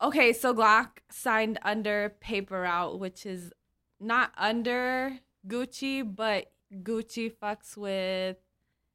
[0.02, 3.50] okay so glock signed under Paper Route which is
[3.98, 6.50] not under gucci but
[6.82, 8.36] gucci fucks with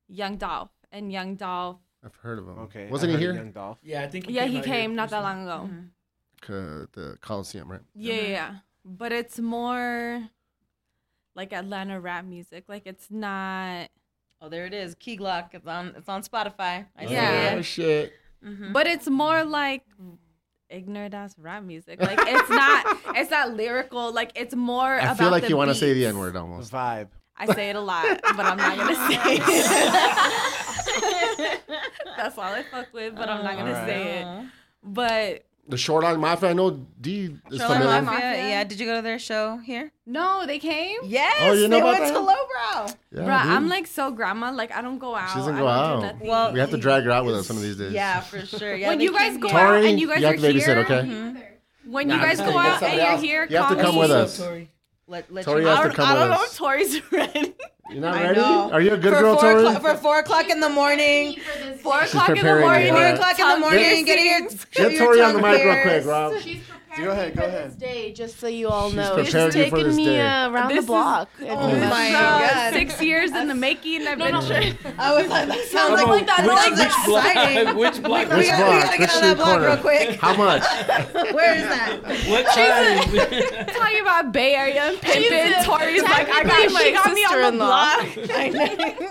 [0.08, 2.58] young dolph and young dolph I've heard of him.
[2.60, 2.90] Okay.
[2.90, 3.34] wasn't I he here?
[3.36, 3.78] Young Dolph.
[3.84, 4.26] Yeah, I think.
[4.28, 5.70] yeah he came not that long ago
[6.50, 7.82] Uh, the Coliseum, right?
[7.94, 10.24] yeah, yeah yeah but it's more
[11.36, 13.90] like atlanta rap music like it's not
[14.44, 14.96] Oh, there it is.
[14.96, 15.54] Key Glock.
[15.54, 15.94] It's on.
[15.96, 16.88] It's on Spotify.
[16.98, 17.52] I see Yeah.
[17.54, 17.64] Oh it.
[17.64, 18.14] shit!
[18.44, 18.74] Mhm.
[18.74, 19.84] but it's more like
[20.72, 25.18] ignorant ass rap music like it's not it's not lyrical like it's more I about
[25.18, 26.06] feel like the you want to say the.
[26.06, 26.72] N word almost.
[26.72, 27.10] Vibe.
[27.38, 29.42] I say it a lot, but I'm not gonna say it.
[32.18, 33.88] That's all I fuck with, but I'm not gonna Alright.
[33.88, 34.46] say it.
[34.84, 36.50] But The Short Line Mafia.
[36.50, 36.70] I know
[37.00, 38.02] D is Shoreline familiar.
[38.04, 38.20] Mafia.
[38.30, 38.48] Mafia?
[38.50, 38.64] Yeah.
[38.66, 39.92] Did you go to their show here?
[40.06, 41.00] no, they came.
[41.04, 41.38] Yes.
[41.42, 42.14] Oh, you know they about went that?
[42.14, 42.96] to Lowbrow.
[43.14, 43.52] Yeah, Bruh, dude.
[43.54, 44.52] I'm like so grandma.
[44.52, 45.30] Like I don't go out.
[45.30, 46.20] She doesn't I go don't out.
[46.20, 46.26] Do.
[46.28, 47.94] Well, we have to drag her out with us some of these days.
[47.94, 48.76] Yeah, for sure.
[48.76, 49.58] Yeah, when you guys go here.
[49.60, 51.02] out and you guys you have are to babysit, here, okay?
[51.08, 51.92] Mm-hmm.
[51.92, 53.22] when Nah, you guys go out and somebody you're else.
[53.22, 54.40] here, You have to come with us.
[54.40, 54.70] up, Tori?
[55.08, 57.54] Let, let Tori you has I to don't, come I don't know if Tori's ready.
[57.92, 58.40] You're not I ready?
[58.40, 58.70] know.
[58.72, 59.66] Are you a good for girl, four Tori?
[59.66, 61.38] o'clock, for four o'clock in the morning.
[61.82, 62.88] Four o'clock in the morning.
[62.88, 64.06] you, Four o'clock in the morning.
[64.06, 64.66] Get your, piercings.
[64.66, 66.08] Get your Tori on the mic real quick, pierced.
[66.08, 66.34] Rob.
[66.96, 67.70] She's prepared Go ahead, go for ahead.
[67.72, 69.14] this day, just so you all She's know.
[69.14, 70.22] prepared She's you for taken this me day.
[70.22, 71.30] uh, around This the is- block.
[71.40, 72.12] if Oh my must.
[72.12, 72.74] God.
[72.74, 74.06] Six years in the making.
[74.08, 74.36] I've been.
[74.36, 77.26] I was like, that sounds Come like, on, that which, sounds which block?
[77.36, 77.76] exciting.
[77.82, 78.30] Which block?
[78.30, 78.84] We Which gotta, we block?
[78.84, 79.68] gotta Which get on that street block corner?
[79.68, 80.10] real quick.
[80.22, 80.64] How much?
[81.34, 82.02] Where is that?
[82.28, 83.66] What time?
[83.68, 85.22] talking about Bay Area and pimping.
[85.24, 87.96] Jesus, Tori's like, I got, she my got me on the sister-in-law.
[88.76, 89.02] block.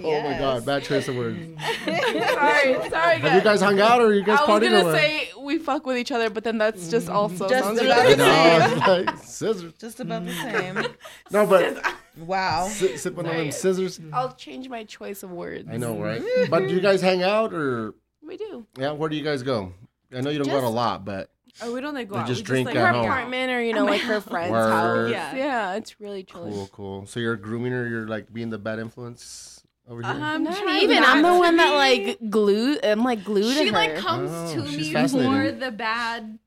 [0.00, 1.38] Oh my god, bad choice of words.
[1.84, 4.84] sorry, sorry, Have you guys hung out or are you guys I was partying gonna
[4.84, 4.94] what?
[4.94, 8.16] say we fuck with each other, but then that's just also Just sounds about the
[8.16, 8.72] same.
[8.78, 9.72] it's like scissors.
[9.78, 10.52] Just about the mm.
[10.82, 10.94] same.
[11.30, 11.84] No, but
[12.18, 12.66] Wow.
[12.68, 14.00] si- sipping on them scissors.
[14.12, 15.68] I'll change my choice of words.
[15.70, 16.22] I know, right?
[16.50, 18.66] But do you guys hang out or We do.
[18.78, 18.92] yeah?
[18.92, 19.72] Where do you guys go?
[20.14, 22.14] I know you don't go out a Just- lot, but Oh, we don't like go
[22.14, 22.26] They out.
[22.28, 23.06] just we drink just, at like, Her home.
[23.10, 24.70] apartment or, you know, like her friend's Word.
[24.70, 25.10] house.
[25.10, 25.34] Yeah.
[25.34, 26.52] Yeah, it's really chilly.
[26.52, 27.06] cool, cool.
[27.06, 27.88] So you're grooming her.
[27.88, 30.10] You're like being the bad influence over here.
[30.12, 31.00] I'm Not trying even.
[31.00, 31.74] not I'm the to one that be.
[32.14, 32.84] like glued.
[32.84, 33.84] I'm like glued She to her.
[33.84, 35.32] She like comes Oh, to she's me fascinating.
[35.32, 36.38] for the bad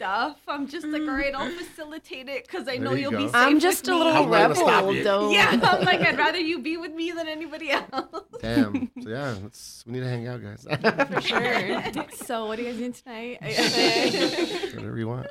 [0.00, 0.38] stuff.
[0.48, 3.18] I'm just like, all right, I'll facilitate it because I know you you'll go.
[3.18, 3.34] be safe.
[3.34, 3.98] I'm with just a me.
[3.98, 4.94] little I'm not gonna rebel.
[4.94, 5.04] you.
[5.04, 5.32] Don't.
[5.32, 7.84] Yeah, I'm like, I'd rather you be with me than anybody else.
[8.40, 8.90] Damn.
[9.02, 10.66] So yeah, let's, we need to hang out, guys.
[11.12, 12.04] For sure.
[12.14, 13.42] so, what are you guys doing tonight?
[14.74, 15.26] Whatever you want.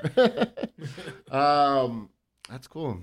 [1.32, 2.10] um,
[2.48, 3.00] that's cool.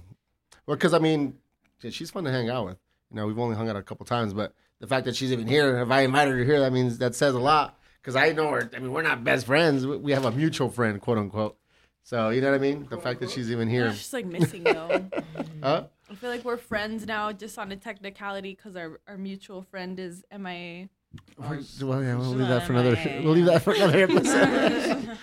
[0.66, 1.34] Well, because I mean,
[1.82, 2.78] yeah, she's fun to hang out with.
[3.10, 5.48] You know, we've only hung out a couple times, but the fact that she's even
[5.48, 7.76] here, if I invited her here, that means that says a lot.
[8.07, 8.70] Because I know her.
[8.72, 9.84] I mean, we're not best friends.
[9.84, 11.57] We- We have a mutual friend, quote unquote.
[12.04, 12.86] So you know what I mean?
[12.88, 13.92] The fact that she's even here.
[13.92, 15.04] She's like missing though.
[15.62, 15.84] Huh?
[16.09, 19.98] I feel like we're friends now, just on a technicality, because our, our mutual friend
[19.98, 20.88] is MIA.
[21.36, 21.54] Well,
[22.04, 22.96] yeah, we'll leave that for another.
[23.24, 25.18] We'll leave that for another episode.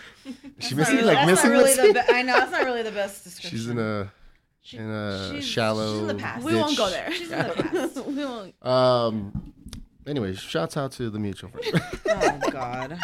[0.59, 1.51] she missing That's like missing.
[1.51, 1.93] really missing?
[1.93, 3.57] be- I know that's not really the best description.
[3.57, 4.11] She's in a
[4.61, 5.93] She- in a she's- shallow.
[5.93, 6.43] she's in the past.
[6.43, 7.11] We won't go there.
[7.13, 8.05] She's in the past.
[8.05, 8.55] we won't.
[8.65, 9.53] Um.
[10.05, 11.81] Anyway, shouts out to the mutual friend.
[12.09, 12.99] oh God.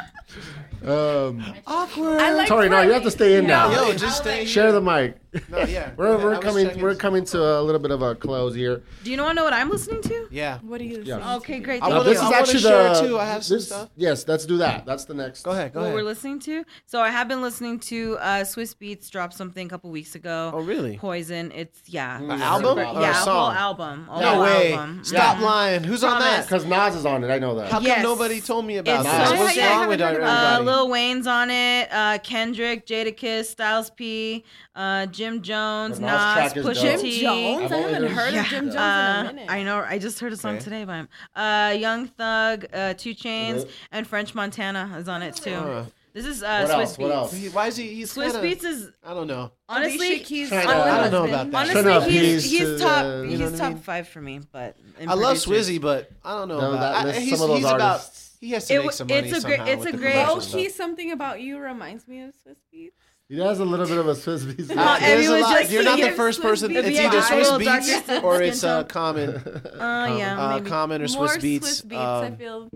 [0.85, 1.43] um.
[1.65, 2.19] Awkward.
[2.19, 3.71] I like Sorry, no, you have to stay in now.
[3.71, 4.45] Yo, just stay.
[4.45, 5.17] Share the mic.
[5.49, 5.91] No, yeah.
[5.97, 8.55] We're, I we're was coming checking- we're coming to a little bit of a close
[8.55, 8.81] here.
[9.03, 10.27] Do you want to know what I'm listening to?
[10.31, 10.57] Yeah.
[10.63, 11.17] What do you Yeah.
[11.17, 11.29] think?
[11.43, 11.83] Okay, great.
[11.83, 13.19] I Thank wanna- this is wanna actually share the too.
[13.19, 13.89] I have some this- stuff.
[13.95, 14.85] Yes, let's do that.
[14.87, 15.43] That's the next.
[15.43, 15.73] Go ahead.
[15.73, 15.95] Go what ahead.
[15.95, 16.63] we're listening to.
[16.87, 20.51] So I have been listening to uh, Swizz Beatz dropped something a couple weeks ago.
[20.53, 20.97] Oh, really?
[20.97, 21.51] Poison.
[21.53, 22.17] It's yeah.
[22.17, 23.55] An super- album or a yeah, a whole song?
[23.55, 24.07] album.
[24.09, 24.73] A No whole way.
[24.73, 25.03] Album.
[25.03, 25.45] Stop Yeah.
[25.45, 25.83] lying.
[25.83, 26.43] Who's on that?
[26.45, 27.29] Because Nas is on it.
[27.31, 27.71] I know that.
[27.71, 29.29] How come nobody told me about It's this?
[29.29, 29.63] so What's sick.
[29.63, 30.69] I wrong with haven't heard everybody?
[30.69, 31.89] Uh, Lil Wayne's on it.
[31.91, 34.43] Uh, Kendrick, Jadakiss, Styles P,
[34.75, 37.01] uh, Jim Jones, The Nas Nas, track is Pusha dope.
[37.01, 37.19] T.
[37.19, 37.63] Jim Jones?
[37.65, 38.41] I've I only haven't heard- heard Yeah.
[38.41, 39.51] of Jim Jones Uh, in a minute.
[39.51, 39.85] I know.
[39.87, 40.63] I just heard a song Okay.
[40.63, 41.09] today by him.
[41.35, 45.53] Uh, Young Thug, uh, Two Chainz, and French Montana is on it too.
[45.53, 45.91] Uh, The
[46.23, 46.97] This is uh, What Swiss else?
[46.97, 46.99] Beats.
[46.99, 47.33] What else?
[47.33, 47.87] He- Why is he?
[47.95, 49.51] He's Swiss kinda, Beats is I don't know.
[49.69, 51.57] honestly Alicia Keys' Trying I don't know about that.
[51.57, 53.77] honestly Trying to he's, he's to top the- he's you I top mean?
[53.77, 54.41] five for me.
[54.51, 56.79] But in I love Swizzy, but I don't know No, about.
[56.81, 57.81] that I, list- he's, some of those he's about.
[57.81, 59.91] artists- He has to It make wa- some money it's a great- somehow it's a
[59.97, 62.91] great- commercial Low key, something about you reminds me of Swizz Beatz.
[63.27, 64.71] He has a little bit of a Swizz Beatz.
[64.71, 66.69] Uh, a lot- you're not the first Swiss person.
[66.73, 66.87] Beats.
[66.87, 67.63] It's either I Swizz
[68.07, 68.87] Beatz or it's uh, tone.
[68.89, 70.69] Common, Uh, yeah, uh, maybe.
[70.69, 71.59] Common or More Swizz Beatz.
[71.59, 72.69] Swizz Beatz, I Um, feel.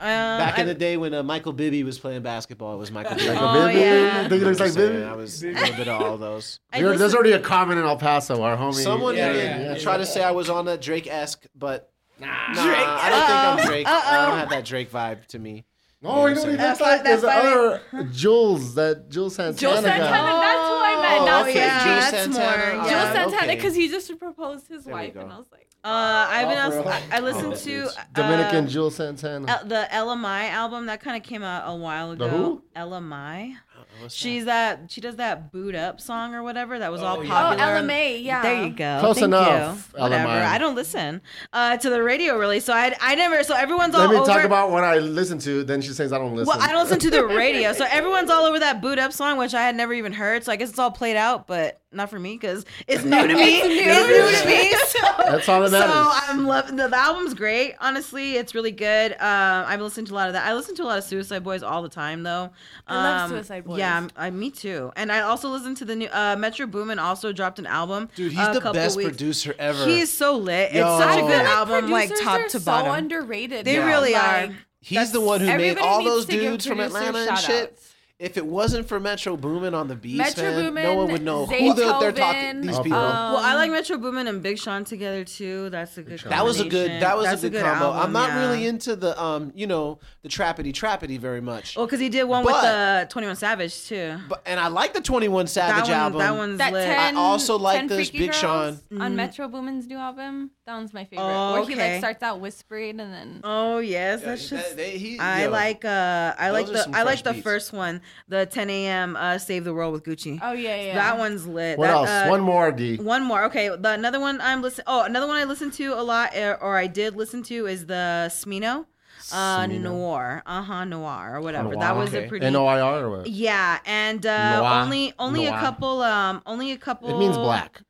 [0.00, 0.04] Uh,
[0.38, 3.16] Back in I- the day when uh, Michael Bibby was playing basketball, it was Michael
[3.16, 3.30] Bibby.
[3.30, 3.80] Like Oh, Bibby?
[3.80, 4.28] yeah.
[4.28, 5.04] Think he looks like I'm Bibby?
[5.04, 6.60] I was a little bit of all those.
[6.72, 8.74] I You're- there's already a comment in El Paso, our homie.
[8.74, 9.78] Someone Yeah, did yeah, yeah.
[9.78, 13.26] try to say I was on that Drake esque, but nah, I don't Uh-oh.
[13.56, 13.86] think I'm Drake.
[13.88, 14.26] I Uh-oh.
[14.30, 15.64] don't have that Drake vibe to me.
[16.00, 17.02] No, you know what he That looks like?
[17.02, 20.40] that There's the other Jules, that Juelz Santana Joe Santana, guy.
[20.40, 21.22] that's who I meant.
[21.22, 21.54] Oh, not okay.
[21.56, 22.74] yeah, Joe that's Santana.
[22.76, 23.12] more, Oh, Joe.
[23.30, 26.58] Santana, because he just proposed his There wife, and I was like, Uh, I've been
[26.58, 26.84] also.
[26.88, 27.96] I, I listened Oh, to dudes.
[28.14, 29.50] Dominican Juelz Santana.
[29.50, 32.24] L- the Ella Mai album that kind of came out a while ago.
[32.24, 32.62] The who?
[32.76, 33.54] Ella Mai.
[34.00, 34.14] What's?
[34.14, 37.28] She's that she does that Boo'd Up song or whatever that was all Oh, yeah.
[37.30, 37.64] popular.
[37.64, 38.42] oh, Ella Mai, yeah.
[38.42, 38.98] There you go.
[39.00, 40.00] Close Thank enough, You.
[40.02, 40.22] Whatever.
[40.22, 40.46] Ella Mai.
[40.46, 41.20] I don't listen
[41.52, 43.42] uh, to the radio really, so I, I never.
[43.42, 44.26] So everyone's all Let me over.
[44.26, 45.64] talk about what I listen to.
[45.64, 46.48] Then she says I don't listen.
[46.56, 49.36] well, I don't listen to the radio, so everyone's all over that Boo'd Up song,
[49.38, 50.44] which I had never even heard.
[50.44, 53.34] So I guess it's all played out, but not for me because it's new to
[53.34, 53.60] me.
[53.62, 54.74] it's new to me.
[54.88, 55.90] So, That's all that matters.
[55.92, 56.10] so.
[56.32, 57.74] I'm loving the, the album's great.
[57.80, 59.12] Honestly, it's really good.
[59.12, 59.18] Um,
[59.66, 60.46] I've listened to a lot of that.
[60.46, 62.50] I listen to a lot of Suicide Boys all the time, though.
[62.86, 63.78] I love Um, Suicide Boys.
[63.78, 64.90] Yeah, I'm- me too.
[64.96, 66.98] And I also listen to the new uh, Metro Boomin.
[66.98, 68.08] Also dropped an album.
[68.14, 69.84] Dude, he's a the best weeks- producer ever.
[69.84, 70.72] He's so lit.
[70.72, 70.80] Yo.
[70.96, 72.92] It's such a good like album, like top are to so bottom.
[72.94, 73.66] underrated.
[73.66, 73.86] They now.
[73.86, 74.56] really Like, are.
[74.80, 77.46] He's the one who made all those dudes from Atlanta and shit.
[77.46, 77.87] shout-outs.
[78.18, 81.22] If it wasn't for Metro Boomin on the beats, Metro man, Boomin, no one would
[81.22, 82.40] know who the, they're talking.
[82.56, 82.98] Zaytoven, These Oh, people.
[82.98, 85.70] um, Well, I like Metro Boomin and Big Sean together too.
[85.70, 86.18] That's a good.
[86.22, 87.00] That was a good.
[87.00, 87.84] That was That's a good, combo.
[87.92, 88.40] album, I'm not yeah.
[88.40, 91.76] really into the um, you know, the trappity trappity very much.
[91.76, 94.16] Well, because he did one But- with the Twenty One Savage too.
[94.28, 96.18] But and I like the 21 Savage that one, album.
[96.18, 96.86] that one's that lit.
[96.86, 98.80] 10, I also like 10 this Big Sean.
[98.98, 99.14] on Mhm.
[99.14, 100.50] Metro Boomin's new album.
[100.66, 101.24] That one's my favorite.
[101.24, 104.76] Oh, Where he like starts out whispering and then oh yes, Yeah, that's that- just.
[104.76, 108.46] they- he- I yo, like uh I like the I like the first one, the
[108.46, 109.16] 10 a.m.
[109.16, 110.38] uh Save the World with Gucci.
[110.42, 111.78] oh yeah yeah That one's lit.
[111.78, 112.08] What That, else?
[112.08, 112.96] uh, One more, D.
[112.96, 113.44] One more.
[113.44, 114.84] Okay, the another one I'm listening.
[114.86, 117.86] Oh, another one I listen to a lot, or, or I did listen to, is
[117.86, 118.86] the Smino,
[119.32, 119.80] uh, Smino.
[119.80, 121.70] Noir, uh huh, Noir or whatever.
[121.70, 122.26] Noir, that was okay.
[122.26, 122.46] a pretty.
[122.46, 123.22] N O I R or?
[123.26, 124.82] Yeah, and uh, Noir.
[124.82, 125.56] only only Noir.
[125.56, 126.02] a couple.
[126.02, 127.08] Um, only a couple.
[127.10, 127.82] It means black.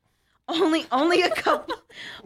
[0.49, 1.75] Only only a couple.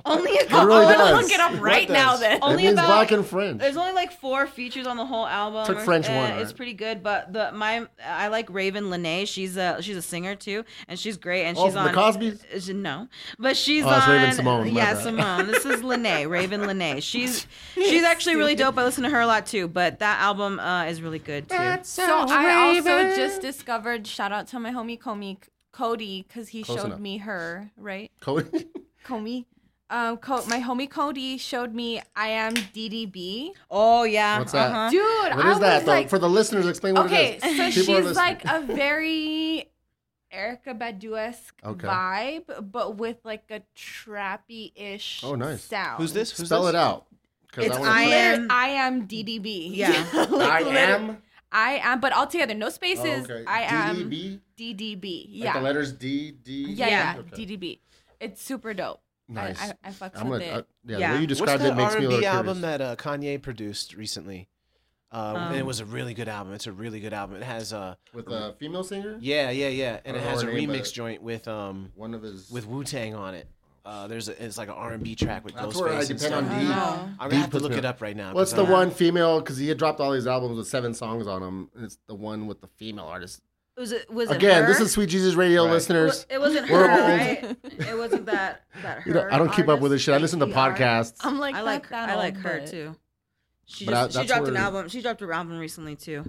[0.05, 0.67] only a It couple.
[0.67, 1.23] really I'm gonna does.
[1.23, 1.93] look it up right does?
[1.93, 2.37] now then.
[2.37, 3.59] It Only means about- black in French.
[3.59, 5.65] There's only like four features on the whole album.
[5.65, 6.55] Took French Uh, one, It's right?
[6.57, 9.27] pretty good, but the my I like Ravyn Lenae.
[9.27, 11.43] She's a she's a singer too, and she's great.
[11.45, 12.39] And Oh, she's from the on Cosbys?
[12.55, 13.07] Uh, she- No,
[13.39, 14.11] but she's Oh, it's on.
[14.11, 15.03] Raven Simone, my Yeah, bad.
[15.03, 15.47] Simone.
[15.47, 17.01] This is Lenae, Ravyn Lenae.
[17.03, 17.45] She's
[17.75, 18.77] she's actually really dope.
[18.77, 19.67] I listen to her a lot too.
[19.67, 21.55] But that album uh, is really good too.
[21.83, 24.07] So I also just discovered.
[24.07, 25.37] Shout out to my homie Comey
[25.73, 26.99] Cody because he Close showed enough.
[26.99, 28.09] me her right.
[28.21, 28.67] Cody?
[29.05, 29.45] Comey,
[29.89, 33.49] um, Co- my homie Cody showed me I am DDB.
[33.69, 34.39] Oh yeah.
[34.39, 34.71] What's that?
[34.71, 34.89] uh-huh.
[34.89, 35.01] Dude,
[35.35, 35.75] What I is that?
[35.79, 35.91] was though?
[35.91, 37.43] like, For the listeners, explain what okay, it is.
[37.43, 38.15] so People are she's listening.
[38.15, 39.69] like a very
[40.33, 41.85] Erykah Badu esque Okay.
[41.87, 45.63] vibe, but with like a trappy ish Oh, nice.
[45.63, 46.01] sound.
[46.01, 46.31] Who's this?
[46.37, 46.69] Who's Spell this?
[46.69, 47.05] it out.
[47.51, 49.69] 'cause It's wanna- I Liter- am- I am DDB.
[49.75, 49.91] Yeah.
[50.31, 51.17] Like, I liter- am.
[51.53, 53.29] I am, but all together, no Oh, spaces.
[53.29, 53.43] okay.
[53.47, 54.39] I am DDB?
[54.57, 55.17] DDB.
[55.19, 55.53] Like Yeah.
[55.53, 56.65] the letters D, D.
[56.71, 57.45] yeah, yeah, Okay.
[57.45, 57.79] DDB.
[58.19, 59.01] It's super dope.
[59.29, 59.61] Nice.
[59.61, 60.59] I, I, I fucks I'm with gonna, it.
[60.59, 61.07] uh, yeah, Yeah.
[61.09, 62.79] the way you What's described the it makes R&B little album curious.
[62.79, 64.49] that uh, Kanye produced recently?
[65.11, 66.53] Uh, and it Um, was a really good album.
[66.53, 67.35] It's a really good album.
[67.35, 69.17] It has a With a female singer?
[69.21, 72.15] yeah, yeah, yeah, and it has a know her name, remix joint with um One
[72.15, 72.49] of his.
[72.49, 73.47] with Wu Tang on it.
[73.85, 76.47] Uh, there's a, it's like an R&B track with That's where I Ghostface and depend
[76.47, 76.51] stuff.
[76.51, 76.71] on D.
[76.73, 77.09] Oh.
[77.19, 78.33] I'm D gonna have to puts look me it up right now.
[78.33, 79.39] What's 'cause the I'm- one female?
[79.41, 81.69] Because he had dropped all these albums with seven songs on them.
[81.75, 83.41] And It's the one with the female artist.
[83.75, 84.67] Was it was it Again, her?
[84.67, 85.71] this is Sweet Jesus Radio Right.
[85.73, 86.25] listeners.
[86.29, 87.09] It wasn't We're her, old.
[87.09, 87.57] right?
[87.89, 89.03] It wasn't that that her.
[89.05, 90.13] You know, I don't keep up with this artist, shit.
[90.13, 90.53] I listen to PR.
[90.53, 91.15] podcasts.
[91.21, 92.95] I'm like, I not like that I like old, her but- too.
[93.65, 94.89] She But I- just, she that's dropped an where- album.
[94.89, 96.23] She dropped her album recently too.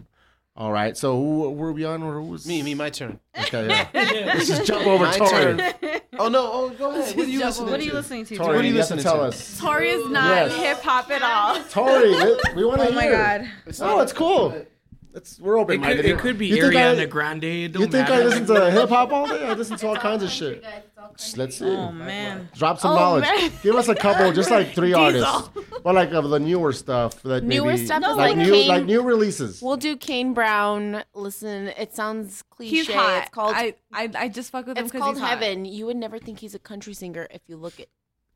[0.57, 2.03] All right, so who were we on?
[2.05, 3.19] Or who was Me, me, my turn.
[3.37, 3.89] Okay, yeah.
[3.93, 5.31] Let's just jump over My Tori.
[5.31, 5.73] turn.
[6.17, 6.49] Oh no!
[6.53, 7.17] Oh, go ahead.
[7.17, 7.97] What are you listening What are you to?
[7.97, 8.37] listening to?
[8.37, 9.59] Tori, What are you you have to tell us.
[9.59, 10.55] Tori is not Yes.
[10.55, 11.61] hip hop at all.
[11.71, 13.11] Tori, li- we want to Oh hear.
[13.13, 13.51] Oh my god.
[13.81, 14.65] Oh, it's cool.
[15.15, 16.05] It's we're open It could, minded.
[16.07, 17.45] it could be You think Ariana I- Grande.
[17.45, 19.47] It don't You think I listen to hip hop all day?
[19.47, 20.65] I listen to all kinds of shit.
[21.17, 21.67] Just Let's see.
[21.67, 22.49] Oh man.
[22.57, 23.23] Drop some Oh, knowledge.
[23.25, 23.53] man.
[23.63, 25.51] Give us a couple, just like three artists,
[25.85, 28.69] but like of the newer stuff that Newer maybe stuff like, is like new Kane-
[28.69, 29.63] like new releases.
[29.63, 31.05] We'll do Kane Brown.
[31.15, 32.77] Listen, it sounds cliche.
[32.77, 33.23] He's hot.
[33.23, 35.39] It's called I, I I just fuck with him it's because called he's hot.
[35.39, 35.65] Heaven.
[35.65, 37.87] You would never think he's a country singer if you look at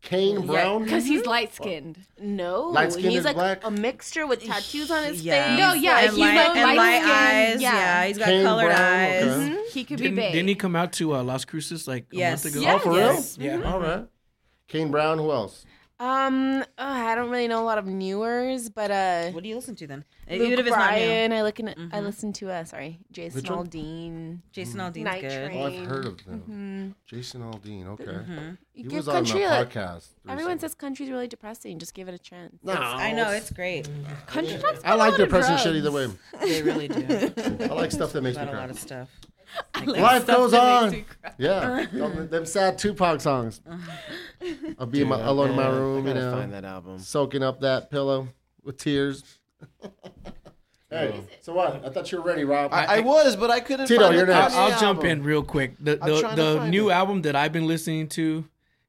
[0.00, 0.84] Kane Brown.
[0.84, 1.98] Because he's light skinned.
[2.20, 3.64] No, Light skin he's is like black?
[3.64, 5.48] a mixture with tattoos on his Yeah.
[5.50, 5.58] face.
[5.58, 7.60] No, yeah, and he's light, a and light light skin, eyes.
[7.62, 7.72] yeah.
[7.74, 8.06] Yeah.
[8.06, 9.24] he's got Kane colored Brown, eyes.
[9.24, 9.64] okay.
[9.72, 10.32] He could Didn't, be big.
[10.32, 12.44] didn't he come out to uh, Las Cruces like a Yes.
[12.44, 12.62] month ago?
[12.64, 12.74] Yeah.
[12.74, 13.38] Oh, for Yes.
[13.38, 13.60] real?
[13.60, 13.72] Yeah.
[13.72, 14.06] All right.
[14.68, 15.18] Kane Brown.
[15.18, 15.64] Who else?
[16.00, 19.56] Um, uh, I don't really know a lot of newers, but uh, What do you
[19.56, 20.04] listen to then?
[20.30, 21.06] Luke Even if it's not new.
[21.06, 22.02] Bryan, I look in, I Mhm.
[22.04, 23.66] listen to uh, sorry, Jason Which one?
[23.66, 24.38] Aldean.
[24.52, 25.46] Jason Aldean's Night good.
[25.50, 25.60] Train.
[25.60, 26.38] Oh, I've heard of him.
[26.40, 26.90] Hmm.
[27.16, 27.86] Jason Aldean.
[27.88, 28.04] Okay.
[28.04, 28.58] Mhm.
[28.74, 29.40] He You give was on country.
[29.40, 30.08] the a- podcast.
[30.28, 30.58] everyone recently.
[30.60, 31.78] says country's really depressing.
[31.80, 32.54] Just give it a chance.
[32.62, 33.88] No, I know it's great.
[34.26, 35.78] Country talks I about like a lot of depressing shit drugs.
[35.78, 36.08] either way.
[36.46, 37.32] They really do.
[37.64, 38.60] I like stuff that makes me About a cry.
[38.60, 39.08] lot of stuff.
[39.86, 40.90] Life goes on.
[40.90, 41.32] makes me cry.
[41.38, 43.60] Yeah, them, them sad Tupac songs.
[44.78, 46.98] I'll be in my, Dude, alone in my room, you know, find that album.
[46.98, 48.28] soaking up that pillow
[48.62, 49.22] with tears.
[50.90, 51.84] hey, so what?
[51.84, 52.72] I thought you were ready, Rob.
[52.72, 53.86] I, I was, but I couldn't.
[53.86, 54.54] Tito, find you're next.
[54.54, 55.74] I'll, I'll jump in real quick.
[55.80, 56.94] The I'm the, the new it.
[56.94, 58.44] album that I've been listening to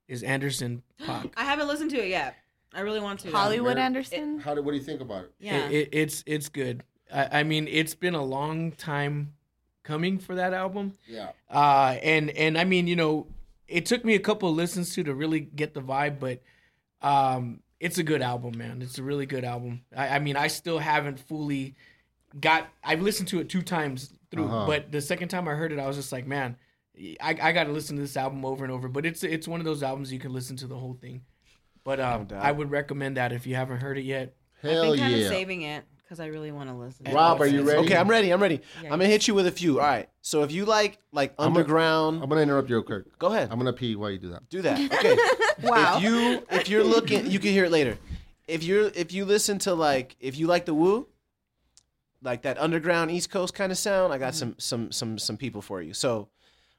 [0.08, 1.32] is Anderson Paak.
[1.38, 2.36] I haven't listened to it yet.
[2.74, 3.32] I really want to.
[3.32, 4.40] Hollywood Where- Anderson.
[4.40, 4.62] How do?
[4.62, 5.34] What do you think about it?
[5.40, 5.68] Yeah.
[5.68, 6.84] It, it, it's it's good.
[7.14, 9.34] I, I mean, it's been a long time
[9.90, 10.94] coming for that album.
[11.08, 11.32] Yeah.
[11.50, 13.28] Uh, and and I mean, you know,
[13.68, 16.42] it took me a couple of listens to to really get the vibe, but
[17.02, 18.82] um, it's a good album, man.
[18.82, 19.82] It's a really good album.
[19.96, 21.76] I, I mean, I still haven't fully
[22.40, 22.68] got.
[22.84, 24.66] I've listened to it two times through, Uh-huh.
[24.68, 26.56] but the second time I heard it, I was just like, man,
[27.22, 28.88] I, I got to listen to this album over and over.
[28.88, 31.22] But it's it's one of those albums you can listen to the whole thing.
[31.84, 32.44] But um, doubt.
[32.44, 34.36] I would recommend that if you haven't heard it yet.
[34.64, 35.30] I've Hell been kind of yeah.
[35.30, 37.06] saving it because I really want to listen.
[37.14, 37.86] Rob, are you ready?
[37.86, 38.32] Okay, I'm ready.
[38.32, 38.62] I'm ready.
[38.82, 39.80] Yeah, I'm gonna hit you with a few.
[39.80, 40.10] All right.
[40.22, 43.20] So if you like like I'm gonna- underground, I'm gonna interrupt you real quick.
[43.20, 43.50] go ahead.
[43.52, 44.50] I'm gonna pee while you do that.
[44.50, 44.80] Do that.
[44.92, 45.16] Okay.
[45.62, 45.98] Wow.
[45.98, 47.98] If you if you're looking, you can hear it later.
[48.48, 51.08] If you're if you listen to like if you like the Woo,
[52.24, 55.62] like that underground East Coast kind of sound, I got some some some some people
[55.62, 55.94] for you.
[55.94, 56.30] So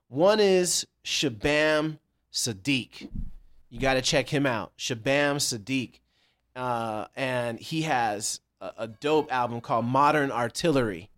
[0.09, 1.99] one is Shabaam
[2.33, 3.09] Sahdeeq.
[3.69, 4.73] You got to check him out.
[4.77, 6.01] Shabaam Sahdeeq,
[6.57, 11.11] uh, and he has a, a dope album called Modern Artillery.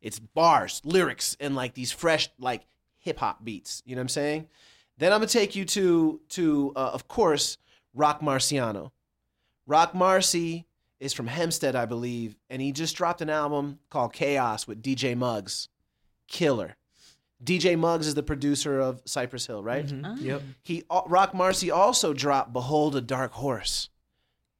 [0.00, 2.66] It's bars, lyrics, and like these fresh like
[2.98, 3.82] hip hop beats.
[3.86, 4.48] You know what I'm saying?
[4.98, 7.58] Then I'm gonna take you to to uh, of course
[7.94, 8.90] Rock Marciano.
[9.66, 10.66] Rock Marcy
[11.00, 15.16] is from Hempstead, I believe, and he just dropped an album called Chaos with DJ
[15.16, 15.68] Muggs.
[16.28, 16.76] Killer.
[17.42, 19.86] DJ Muggs is the producer of Cypress Hill, right?
[19.86, 20.20] Mhm.
[20.20, 20.42] Yep.
[20.62, 23.88] He Rock Marcy also dropped Behold a Dark Horse.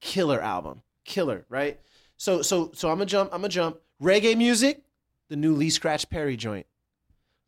[0.01, 0.83] Killer album.
[1.05, 1.81] Killer, right?
[2.23, 3.79] So so so I'm gonna jump, I'm gonna jump.
[4.01, 4.85] Reggae music,
[5.29, 6.67] the new Lee Scratch Perry joint.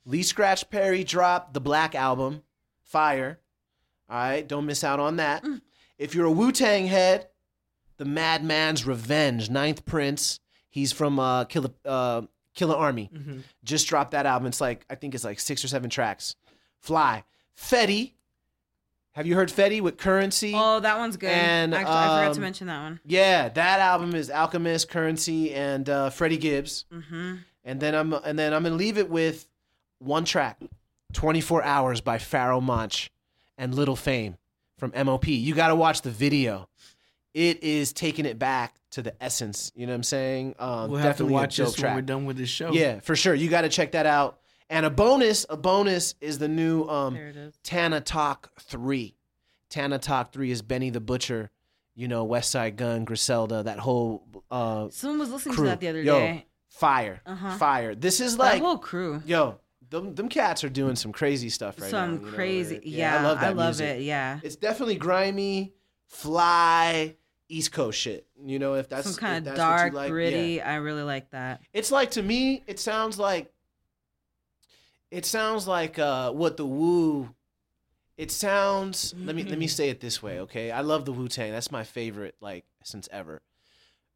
[0.05, 2.43] Lee Scratch Perry dropped the Black album,
[2.83, 3.39] Fire.
[4.11, 5.45] All right, don't miss out on that.
[5.97, 7.29] If you're a Wu Tang head,
[7.99, 10.41] the Madman's Revenge, Ninth Prince.
[10.71, 12.23] He's from uh, Killer uh,
[12.57, 13.13] Killarmy.
[13.13, 13.43] Mhm.
[13.63, 14.49] Just dropped that album.
[14.49, 16.35] It's like I think it's like six or seven tracks.
[16.81, 17.23] Fly.
[17.57, 18.15] Fetti.
[19.15, 20.53] Have you heard Fetti with Curren$y?
[20.55, 21.31] Oh, that one's good.
[21.31, 23.01] And, Actually, I forgot to um, mention that one.
[23.07, 26.85] Yeah, that album is Alchemist, Curren$y, and uh, Freddie Gibbs.
[26.93, 27.37] Mm-hmm.
[27.65, 29.47] And then I'm and then I'm gonna leave it with
[29.99, 30.61] one track,
[31.13, 33.11] 24 Hours by Pharoahe Monch
[33.57, 34.37] and Little Fame
[34.79, 35.29] from MOP.
[35.29, 36.69] You gotta watch the video.
[37.33, 39.73] It is taking it back to the essence.
[39.75, 40.55] You know what I'm saying?
[40.59, 41.95] Um, We'll have to definitely a watch dope this when track.
[41.97, 42.73] we're done with this show.
[42.73, 43.35] Yeah, for sure.
[43.35, 44.39] You got to check that out.
[44.75, 47.17] And a bonus, a bonus is the new um.
[47.63, 49.15] Tana Talk 3.
[49.71, 51.51] Tana Talk 3 is Benny the Butcher,
[51.95, 55.65] you know, Westside Gunn, Griselda, that whole uh, Someone was listening crew.
[55.67, 56.47] to that the other Yo, day.
[56.69, 57.21] fire.
[57.25, 57.57] Uh-huh.
[57.57, 57.95] Fire.
[57.95, 59.23] This is That like, whole crew.
[59.25, 59.61] yo,
[59.91, 62.31] them, them cats are doing some crazy stuff right Some now.
[62.31, 62.75] know, crazy.
[62.77, 63.87] where- yeah, I love that music.
[63.99, 64.03] it.
[64.03, 64.41] Yeah.
[64.43, 65.73] It's definitely grimy,
[66.09, 67.15] fly,
[67.49, 68.27] East Coast shit.
[68.45, 70.11] You know, if that's Some kind of that's what you dark, like, yeah.
[70.11, 70.63] gritty.
[70.63, 71.61] I really like that.
[71.73, 73.53] It's like to me, it sounds like
[75.15, 77.35] it sounds like uh what the Wu
[78.17, 80.71] it sounds let me let me say it this way, okay?
[80.71, 81.51] I love the Wu Tang.
[81.53, 83.43] That's my favorite like since ever.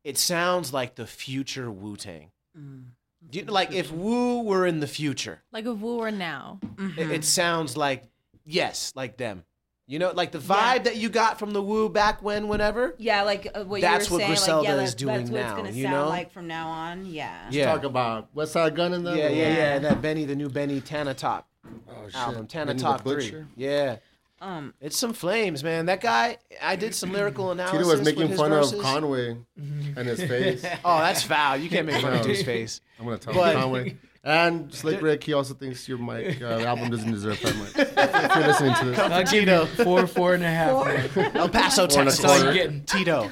[0.05, 2.31] It sounds like the future Wu Tang.
[2.57, 2.85] Mm.
[3.31, 6.61] Do you- Like if Wu were in the future, Like if we were now.
[6.63, 7.11] it, Mhm.
[7.11, 8.05] it sounds like
[8.45, 9.45] yes, like them.
[9.91, 12.95] You know, like the vibe that you got from the Wu back when, whenever.
[12.99, 14.31] Yeah, like uh, what That's you were what saying.
[14.37, 16.09] Griselda like, yeah, is that's, doing that's what now, it's gonna you sound know?
[16.11, 17.07] like from now on.
[17.07, 17.47] Yeah.
[17.51, 19.17] Yeah, Talk about Westside Gunn in them.
[19.17, 19.55] yeah, yeah, yeah.
[19.57, 19.79] Yeah.
[19.79, 21.47] That Benny, the new Benny Tana Talk
[21.89, 22.15] Oh, shit.
[22.17, 23.45] album, Tana Benny the Talk Three.
[23.57, 23.97] Yeah.
[24.43, 24.75] Um.
[24.83, 25.87] It's some flames, man.
[25.87, 27.79] That guy, I did some lyrical analysis.
[27.79, 28.75] Tito was with making his fun verses.
[28.75, 30.65] of Conway and his face.
[30.85, 31.57] Oh, that's foul.
[31.57, 32.83] You can't make fun of his face.
[33.01, 33.97] I'm gonna tell But- Conway.
[34.25, 37.73] And Slick Rick, he also thinks your mic uh, album doesn't deserve that much.
[37.77, 40.85] if you're listening to this, I'll give you four, four and a half.
[41.17, 41.37] man.
[41.37, 42.23] El Paso, Four and a Texas.
[42.23, 42.45] That's all quarter.
[42.45, 42.85] you're getting.
[42.85, 43.31] Tito.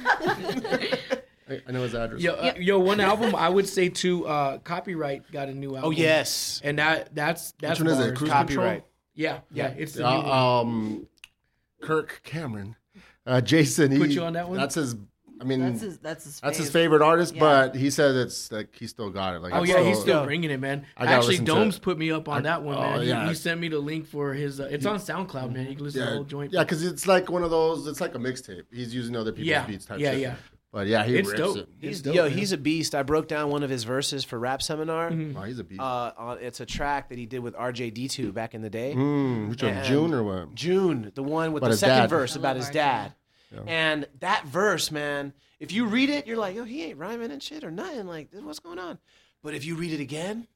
[1.49, 2.21] I, I know his address.
[2.21, 4.25] Yo, uh, yo, one album I would say too.
[4.25, 5.89] Uh, Copywrite got a new album.
[5.89, 6.61] Oh yes.
[6.63, 8.05] and that that's that's one is it?
[8.07, 8.17] bars.
[8.17, 8.83] Cruise Copywrite.
[9.13, 10.37] Yeah, yeah, it's the Uh, new one.
[10.37, 11.07] um,
[11.81, 12.75] Kirk Cameron
[13.25, 14.57] Uh, Jason, he, Put you on that one?
[14.57, 14.95] That's his.
[15.39, 15.97] I mean, That's his.
[15.99, 16.39] That's his.
[16.39, 17.39] That's his favorite artist, Yeah.
[17.41, 19.41] but he says it's like he still got it.
[19.41, 20.25] Like Oh I'm yeah, he's still- still Yeah.
[20.25, 20.85] bringing it, man.
[20.97, 23.01] I Actually, Domes put me up on I- that one, oh, man.
[23.01, 23.27] He- yeah.
[23.27, 24.59] He, sent me the link for his.
[24.59, 25.67] Uh, it's on SoundCloud, man.
[25.69, 26.53] You can listen to the Yeah, whole joint.
[26.53, 27.87] yeah, because it's like one of those.
[27.87, 28.63] It's like a mixtape.
[28.71, 30.21] He's using other people's yeah, beats type yeah, shit.
[30.21, 30.35] yeah.
[30.73, 31.57] But yeah, he It's rips dope.
[31.57, 31.69] it.
[31.79, 32.37] He's, dope, yo, man.
[32.37, 32.93] he's a beast.
[32.93, 35.09] I broke down one of his verses for rap seminar.
[35.11, 35.79] Oh, he's a beast.
[35.79, 38.93] Uh, on, it's a track that he did with RJD2 back in the day.
[38.95, 39.83] mm, which one?
[39.85, 40.53] June or what?
[40.55, 42.09] June, the one with About the second dad.
[42.09, 43.13] verse about his RJ.
[43.51, 43.63] Dad.
[43.67, 47.41] And that verse, man, if you read it, you're like, yo, he ain't rhyming and
[47.41, 48.07] shit or nothing.
[48.07, 48.99] Like, what's going on?
[49.43, 50.47] But if you read it again,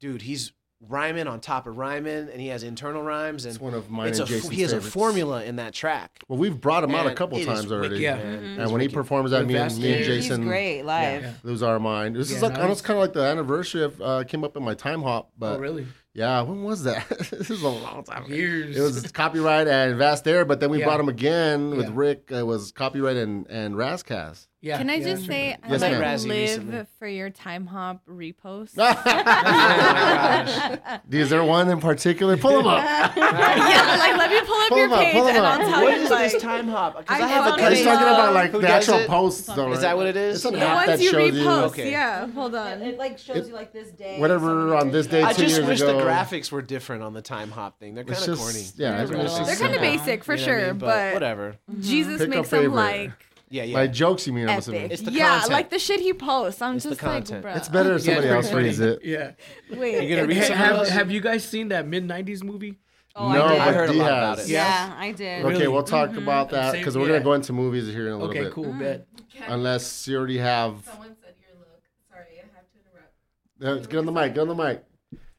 [0.00, 0.52] dude, he's
[0.88, 4.08] rhyming on top of rhyming, and he has internal rhymes, and It's one of mine
[4.08, 6.22] it's and a, Jason's he has a formula in that track.
[6.28, 7.90] Well, we've brought him out a couple times already.
[7.90, 8.18] wicked, Yeah.
[8.18, 8.44] Mm-hmm.
[8.44, 10.06] It's And when he performs that, me and, me and Vasquez.
[10.06, 11.22] He's Jason great live.
[11.22, 11.32] Yeah.
[11.42, 12.16] lose our mind.
[12.16, 12.62] This is like nice.
[12.62, 15.26] almost kind of like the anniversary of uh, came up in my Timehop.
[15.38, 15.86] But oh really?
[16.12, 17.08] Yeah, when was that?
[17.30, 18.24] this is a long time.
[18.24, 18.34] ago.
[18.34, 18.76] Years.
[18.76, 20.86] It was Copywrite and Vast Aire, but then we Yeah.
[20.86, 21.92] brought him again with Yeah.
[21.94, 22.24] Rick.
[22.30, 24.48] It was Copywrite and and Ras Kass.
[24.62, 24.76] Yeah.
[24.76, 25.32] Can I yeah, just sure.
[25.32, 26.86] say I Yes, like live recently.
[26.98, 28.76] for your Timehop repost?
[31.10, 32.36] Is there one in particular?
[32.36, 32.84] Pull them up.
[33.16, 35.60] yeah, like let me pull up Pull your 'em up, page pull 'em and up.
[35.60, 36.98] I'll tell What you is like this Timehop?
[36.98, 37.72] Because I I, have a it.
[37.76, 39.08] He's talking about like Who the actual it?
[39.08, 39.46] posts.
[39.46, 40.36] Though, Is that what it is?
[40.36, 41.62] It's an The the app ones that you shows repost.
[41.68, 41.90] Okay.
[41.90, 42.82] Yeah, hold on.
[42.82, 44.20] it like shows you like this day.
[44.20, 45.22] Whatever on this crazy.
[45.22, 45.96] day I two just years wish ago.
[45.96, 47.94] the graphics were different on the Timehop thing.
[47.94, 48.64] They're kind of corny.
[48.76, 49.04] yeah.
[49.04, 51.14] They're it's a just They're kind of basic for You know what I sure, but
[51.14, 51.56] whatever.
[51.80, 53.12] Jesus makes them like
[53.52, 53.74] Yeah, yeah.
[53.74, 54.48] My jokes, you mean?
[54.48, 54.82] I'm assuming.
[54.82, 54.92] epic.
[54.92, 55.52] It's the yeah, content.
[55.52, 56.62] like the shit he posts.
[56.62, 57.42] I'm It's the just like, content.
[57.42, 57.52] bro.
[57.54, 59.00] It's better if somebody else reads it.
[59.04, 59.32] Yeah.
[59.70, 60.88] Wait, You're gonna read Hey, some have, those?
[60.90, 62.78] have you guys seen that mid '90s movie?
[63.16, 63.58] Oh, no, I did.
[63.60, 64.48] I but heard a D lot about has.
[64.48, 64.52] it.
[64.52, 65.44] Yeah, I did.
[65.44, 65.66] Okay, Really?
[65.68, 67.14] we'll talk about that Same- because we're yeah.
[67.14, 68.52] gonna go into movies here in a little Okay, bit.
[68.52, 68.72] cool.
[68.72, 69.08] Bet.
[69.48, 70.84] Unless you already have.
[70.88, 71.80] Someone said your look.
[72.08, 73.84] Sorry, I have to interrupt.
[73.84, 74.34] Uh, get on the mic.
[74.34, 74.84] Get on the mic.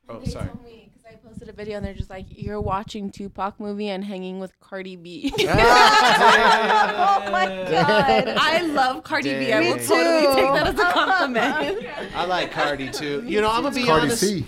[0.09, 0.47] Oh, sorry.
[0.47, 0.80] told me because I
[1.41, 4.95] posted a video and they're just like, "You're watching Tupac movie and hanging with Cardi
[4.95, 5.45] B." oh
[7.31, 9.51] my god, I love Cardi B.
[9.51, 11.87] I will totally take that as a compliment.
[12.15, 13.23] I like Cardi too.
[13.25, 14.21] You know, I'm gonna be Cardi honest.
[14.21, 14.45] C.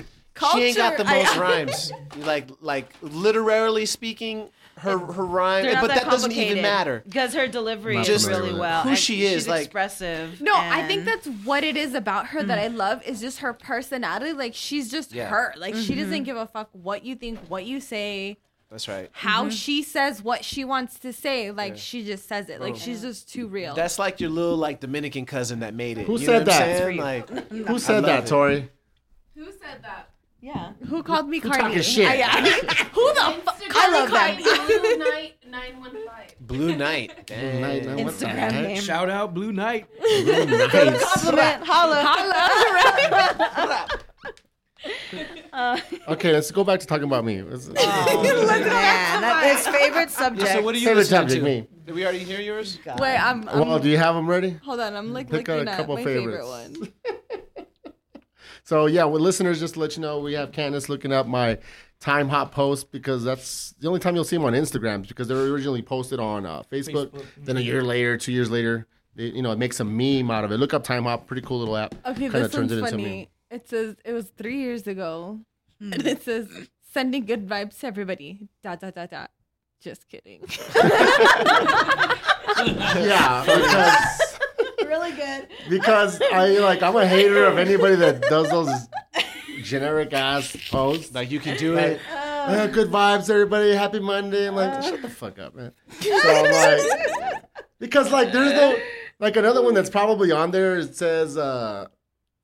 [0.53, 1.91] She ain't got the Culture, I- most rhymes.
[2.26, 7.04] Like, like literally speaking, her her rhyme, but that, doesn't even matter.
[7.06, 8.84] because her delivery Not is Just really well.
[8.84, 10.41] who and she is, she's like- expressive.
[10.41, 12.76] No, I think that's what it is about her that I mm.
[12.76, 14.34] love is just her personality.
[14.34, 15.28] Like she's just Yeah.
[15.28, 15.54] her.
[15.58, 16.24] Like she doesn't mm-hmm.
[16.24, 18.38] give a fuck what you think, what you say,
[18.72, 19.10] That's right.
[19.12, 19.52] how mm-hmm.
[19.52, 21.52] she says what she wants to say.
[21.52, 21.80] Like Yeah.
[21.80, 22.60] she just says it.
[22.60, 23.76] Like she's just too real.
[23.76, 26.08] That's like your little like Dominican cousin that made it.
[26.08, 27.04] Who You said know what I'm that?
[27.04, 28.26] Like, Who said that.
[28.26, 28.70] Tori?
[29.36, 30.10] Who said that?
[30.44, 30.74] Yeah.
[30.90, 31.60] Who called me Cardi?
[31.61, 32.06] talking shit?
[32.07, 32.49] I- I-
[32.94, 33.61] who the fuck?
[33.61, 34.38] Instagram love that.
[34.68, 36.36] Blue Night nine one five.
[36.41, 37.11] Blue Night.
[37.28, 37.61] Dang.
[37.61, 38.82] Night, night, Instagram name.
[38.82, 39.88] Shout out Blue Knight.
[40.02, 41.03] Nice.
[41.14, 41.64] Compliment.
[41.65, 43.88] Holla.
[45.53, 45.80] Uh,
[46.10, 47.41] okay, let's go back to talking about me.
[47.41, 50.45] Let's- Oh, man, that, his favorite subject.
[50.48, 51.45] Yeah, so what are you Favorite subject, to?
[51.45, 51.68] me.
[51.86, 52.80] Did we already hear yours?
[52.99, 53.48] Wait, I'm.
[53.48, 54.57] I'm well, do you have them ready?
[54.65, 56.26] hold on, I'm like Pick looking a at couple my favorites.
[56.26, 56.94] favorite one.
[58.64, 61.57] So yeah, with listeners, just to let you know, we have Candace looking up my
[61.99, 65.52] Timehop post because that's the only time you'll see them on Instagram because they were
[65.52, 67.11] originally posted on uh, Facebook.
[67.11, 67.26] Facebook.
[67.38, 70.44] Then a year later, two years later, they, you know, it makes a meme out
[70.44, 70.57] of it.
[70.57, 71.94] Look up Timehop, pretty cool little app.
[72.06, 73.30] Okay, Kinda this turns one's it into a funny.
[73.52, 75.40] It says it was three years ago,
[75.80, 76.48] and it says
[76.91, 78.48] sending good vibes to everybody.
[78.64, 79.31] Dot dot dot dot.
[79.81, 80.41] Just kidding.
[82.65, 84.22] Yeah, because
[84.94, 85.48] really good.
[85.70, 88.70] because I like I'm a hater of anybody that does those
[89.64, 91.14] generic ass posts.
[91.14, 91.99] Like you can do Like, it.
[92.11, 93.74] uh, good vibes, everybody.
[93.74, 94.48] Happy Monday.
[94.48, 95.72] I'm like, shut the fuck up, man.
[96.02, 97.44] So I'm like,
[97.80, 98.78] because like there's no
[99.20, 100.78] like another one that's probably on there.
[100.78, 101.88] It says uh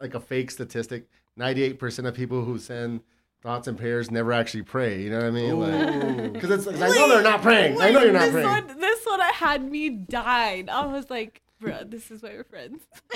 [0.02, 1.08] like a fake statistic.
[1.36, 3.02] Ninety-eight percent of people who send
[3.42, 5.02] thoughts and prayers never actually pray.
[5.02, 5.60] You know what I mean?
[5.60, 7.80] Like, because it's 'cause I know they're not praying.
[7.82, 8.34] I know you're not praying.
[8.34, 8.68] this praying.
[8.68, 10.70] One, this one had me died.
[10.70, 12.82] I was like, bruh, this is why we're friends.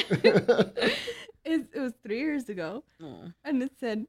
[1.46, 2.84] it, it was three years ago,
[3.44, 4.06] and it said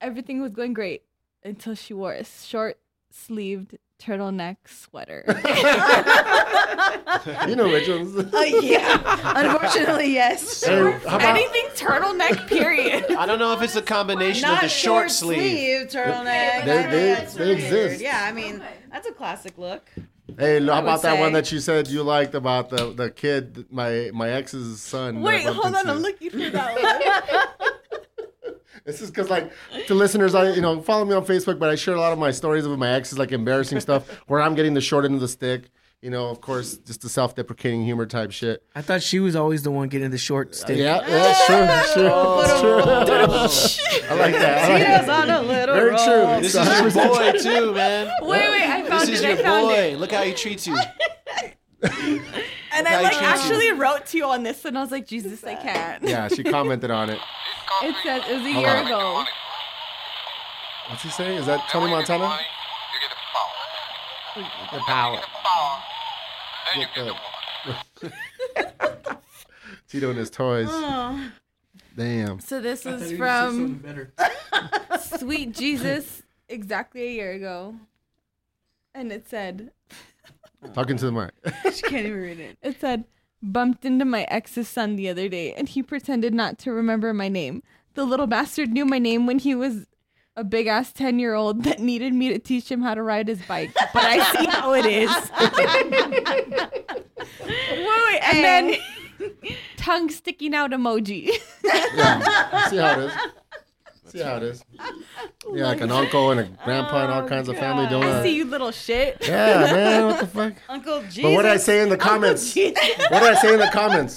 [0.00, 1.02] everything was going great
[1.44, 2.78] until she wore a short
[3.10, 5.24] sleeved turtleneck sweater.
[7.48, 8.14] you know which ones.
[8.34, 9.32] Uh, yeah.
[9.36, 10.62] Unfortunately, yes.
[10.64, 13.10] Hey, how about, Anything turtleneck, period.
[13.12, 15.88] I don't know if it's a combination Not of the short sleeve.
[15.88, 16.64] turtleneck.
[16.64, 18.00] They- I they- they exist.
[18.02, 19.90] Yeah, I mean, that's a classic look.
[20.38, 24.10] hey, how about that one that you said you liked about the the kid, my
[24.12, 25.20] my ex's son?
[25.22, 25.96] Wait, that I bumped hold on.
[25.96, 28.52] I'm looking for that one.
[28.84, 29.52] This is because, like,
[29.86, 32.18] to listeners, I you know follow me on Facebook, but I share a lot of
[32.18, 35.20] my stories of my exes, like embarrassing stuff, where I'm getting the short end of
[35.20, 35.70] the stick.
[36.00, 38.62] You know, of course, just the self-deprecating humor type shit.
[38.72, 40.78] I thought she was always the one getting the short stick.
[40.78, 41.56] Yeah, yeah, that's true.
[41.56, 42.08] That's true.
[42.12, 43.98] Oh, that's true.
[44.08, 44.64] Uh, I like that.
[44.64, 45.28] I like Cheetos that.
[45.28, 46.04] on a little Very roll.
[46.04, 46.40] true.
[46.42, 48.12] This is your boy too, man.
[48.22, 48.62] wait, wait.
[48.62, 49.06] I found it.
[49.10, 49.28] This is it.
[49.28, 49.74] your I found boy.
[49.74, 49.98] it.
[49.98, 50.76] Look how he treats you.
[52.70, 55.42] And I like chooses- actually wrote to you on this, and I was like, Jesus,
[55.42, 56.02] I can't.
[56.04, 57.18] Yeah, she commented on it.
[57.82, 58.86] It says it was a Hold year on.
[58.86, 59.24] ago.
[60.88, 61.38] What's he saying?
[61.38, 62.38] Is that Tony Montana?
[64.72, 65.20] The power.
[66.76, 67.14] Get the-
[69.88, 70.68] Tito and his toys.
[70.70, 71.30] Oh.
[71.96, 72.40] Damn.
[72.40, 74.06] So this I thought was you were gonna say
[75.00, 75.18] from.
[75.18, 77.74] Sweet Jesus exactly a year ago.
[78.94, 79.70] And it said,
[80.74, 81.30] Talking to the mic.
[81.74, 82.58] She can't even read it.
[82.62, 83.04] it said,
[83.42, 87.28] bumped into my ex's son the other day and he pretended not to remember my
[87.28, 87.62] name.
[87.94, 89.86] The little bastard knew my name when he was
[90.38, 93.26] a big ass 10 year old that needed me to teach him how to ride
[93.26, 93.72] his bike.
[93.74, 95.10] But I see how it is.
[97.44, 98.76] wait, and then
[99.76, 101.30] tongue sticking out emoji.
[101.64, 102.68] Yeah.
[102.68, 103.12] See how it is.
[104.06, 104.64] See how it is.
[105.52, 108.06] Yeah, like an uncle and a grandpa and all oh, kinds of family doing it.
[108.06, 109.18] I see you little shit.
[109.20, 110.06] Yeah, man.
[110.06, 110.54] What the fuck?
[110.68, 111.22] Uncle Jesus.
[111.22, 112.54] But what did I say in the comments?
[112.54, 114.16] What did I say in the comments?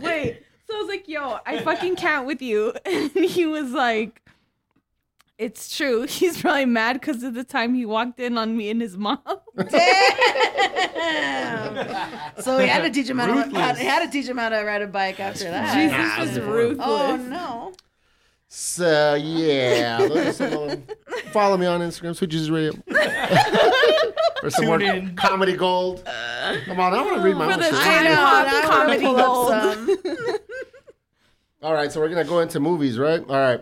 [0.00, 0.42] Wait.
[0.66, 2.72] So I was like, yo, I fucking can't with you.
[2.86, 4.22] And he was like,
[5.38, 6.02] it's true.
[6.08, 9.18] He's probably mad because of the time he walked in on me and his mom.
[10.96, 11.76] Damn.
[12.42, 14.48] So he had to teach him how to, how, he had to teach him how
[14.48, 15.74] to ride a bike after that.
[15.74, 16.86] Jesus is ruthless.
[16.88, 17.72] Oh no.
[18.48, 20.84] So yeah, those are some of them.
[21.32, 22.72] follow me on Instagram, Sweet Jesus Radio,
[24.42, 25.14] or some more in.
[25.16, 26.02] comedy gold.
[26.64, 27.74] Come on, I want to read my For own the shit.
[27.74, 30.30] time know, hop now I wanna comedy gold.
[31.62, 33.20] All right, so we're gonna go into movies, right?
[33.28, 33.60] All right.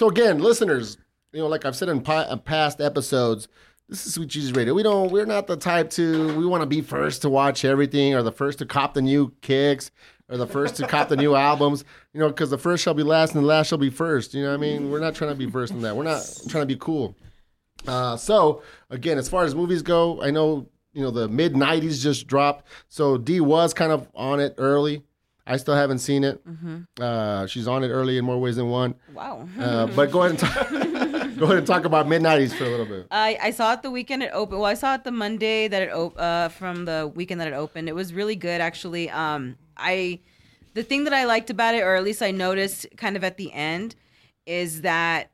[0.00, 0.96] So again, listeners,
[1.30, 3.48] you know, like I've said in pi- uh, past episodes,
[3.86, 4.72] this is Sweet Jesus Radio.
[4.72, 8.14] We don't, we're not the type to, we want to be first to watch everything,
[8.14, 9.90] or the first to cop the new kicks,
[10.30, 11.84] or the first to cop the new albums.
[12.14, 14.32] You know, because the first shall be last, and the last shall be first.
[14.32, 14.90] You know what I mean?
[14.90, 15.94] We're not trying to be first in that.
[15.94, 17.14] We're not trying to be cool.
[17.86, 22.00] Uh, so again, as far as movies go, I know you know the mid '90s
[22.00, 25.02] just dropped, so D was kind of on it early.
[25.50, 26.40] I still haven't seen it.
[27.00, 28.94] Uh, she's on it early in more ways than one.
[29.12, 29.48] Wow.
[29.58, 30.70] Uh, but go ahead and talk,
[31.38, 33.08] go ahead and talk about mid '90s for a little bit.
[33.10, 34.60] I, I saw it the weekend it opened.
[34.60, 37.54] Well, I saw it the Monday that it op- uh, from the weekend that it
[37.54, 37.88] opened.
[37.88, 39.10] It was really good, actually.
[39.10, 40.20] Um, I
[40.74, 43.36] the thing that I liked about it, or at least I noticed kind of at
[43.36, 43.96] the end,
[44.46, 45.30] is that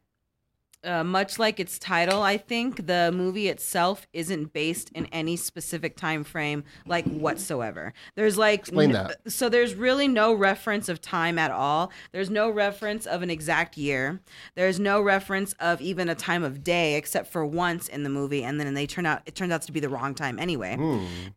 [0.87, 5.97] uh, much like its title, I think the movie itself isn't based in any specific
[5.97, 7.93] time frame, like whatsoever.
[8.15, 9.31] There's like Explain that.
[9.31, 11.91] so there's really no reference of time at all.
[12.13, 14.21] There's no reference of an exact year.
[14.55, 18.45] There's no reference of even a time of day, except for once in the movie,
[18.45, 20.77] and then they turn out it turns out to be the wrong time anyway.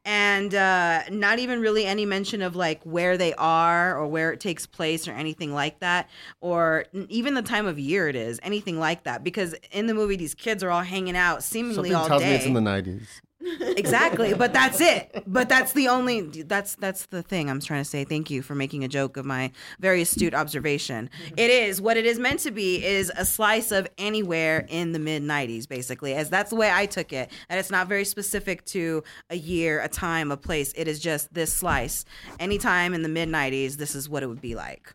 [0.06, 4.40] And uh, not even really any mention of like where they are or where it
[4.40, 6.10] takes place or anything like that,
[6.42, 9.24] or n- even the time of year it is, anything like that.
[9.24, 9.39] Because
[9.72, 12.36] in the movie, these kids are all hanging out seemingly Something all tells me day
[12.36, 13.08] it's in the '90s.
[13.42, 15.24] Exactly but that's it.
[15.26, 18.04] But that's the only that's that's the thing i'm trying to say.
[18.04, 21.10] Thank you for making a joke of my very astute observation.
[21.26, 21.40] Mm-hmm.
[21.40, 25.00] It is what it is meant to be is a slice of anywhere in the
[25.00, 26.14] mid 90s basically.
[26.14, 29.82] As that's the way i took it and it's not very specific to a year
[29.82, 30.74] a time a place.
[30.76, 32.06] It is just this slice.
[32.40, 34.94] Anytime in the mid 90s this is what it would be like.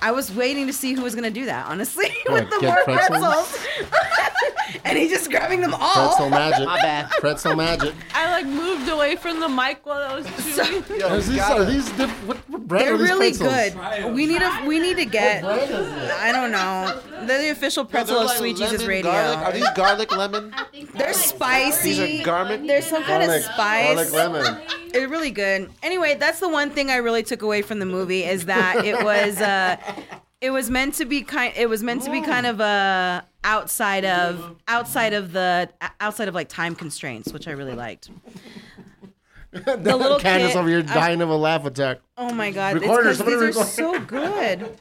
[0.00, 2.66] I was waiting to see who was going to do that, honestly, with What, the
[2.66, 3.66] more pretzels?
[4.70, 4.82] pretzels.
[4.84, 6.08] and he's just grabbing them all.
[6.08, 6.66] Pretzel magic.
[6.66, 7.10] My bad.
[7.10, 7.94] Pretzel magic.
[8.14, 11.00] I like moved away from the mic while I was chewing.
[11.00, 14.02] Yo, Are these, gotta- are these diff- what, what brand They're are these really pretzels?
[14.04, 14.14] good.
[14.14, 15.42] We need to we need to get.
[15.44, 16.10] What brand is it?
[16.12, 17.00] I don't know.
[17.26, 19.10] They're the official pretzel they're of like Sweet Jesus Radio.
[19.10, 19.38] garlic.
[19.38, 20.54] Are these garlic lemon?
[20.94, 21.94] They're spicy.
[21.94, 22.66] These are garlic.
[22.66, 24.10] There's some kind of spice.
[24.10, 24.60] garlic lemon.
[24.94, 25.70] It's really good.
[25.82, 29.02] Anyway, that's the one thing I really took away from the movie is that it
[29.04, 29.76] was uh
[30.40, 34.04] it was meant to be kind it was meant to be kind of uh outside
[34.04, 35.68] of outside of the
[36.00, 38.10] outside of like time constraints, which I really liked.
[39.52, 41.98] the little Candace kid- over here I- dying of a laugh attack.
[42.16, 43.66] Oh my god, Recorder, it's 'cause these are record.
[43.66, 44.78] so good.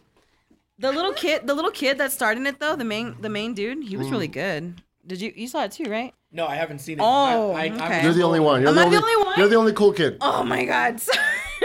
[0.80, 3.84] The little kid, the little kid that started it though, the main the main dude,
[3.84, 4.12] he was Mm.
[4.12, 4.82] really good.
[5.06, 6.14] Did you you saw it too, right?
[6.32, 7.02] No, I haven't seen it.
[7.02, 7.84] Oh, I, I, okay.
[8.00, 8.60] I'm You're the only one.
[8.62, 9.40] You're Am the I only, the only one?
[9.40, 10.18] You're the only cool kid.
[10.20, 11.00] Oh my god.
[11.00, 11.14] So,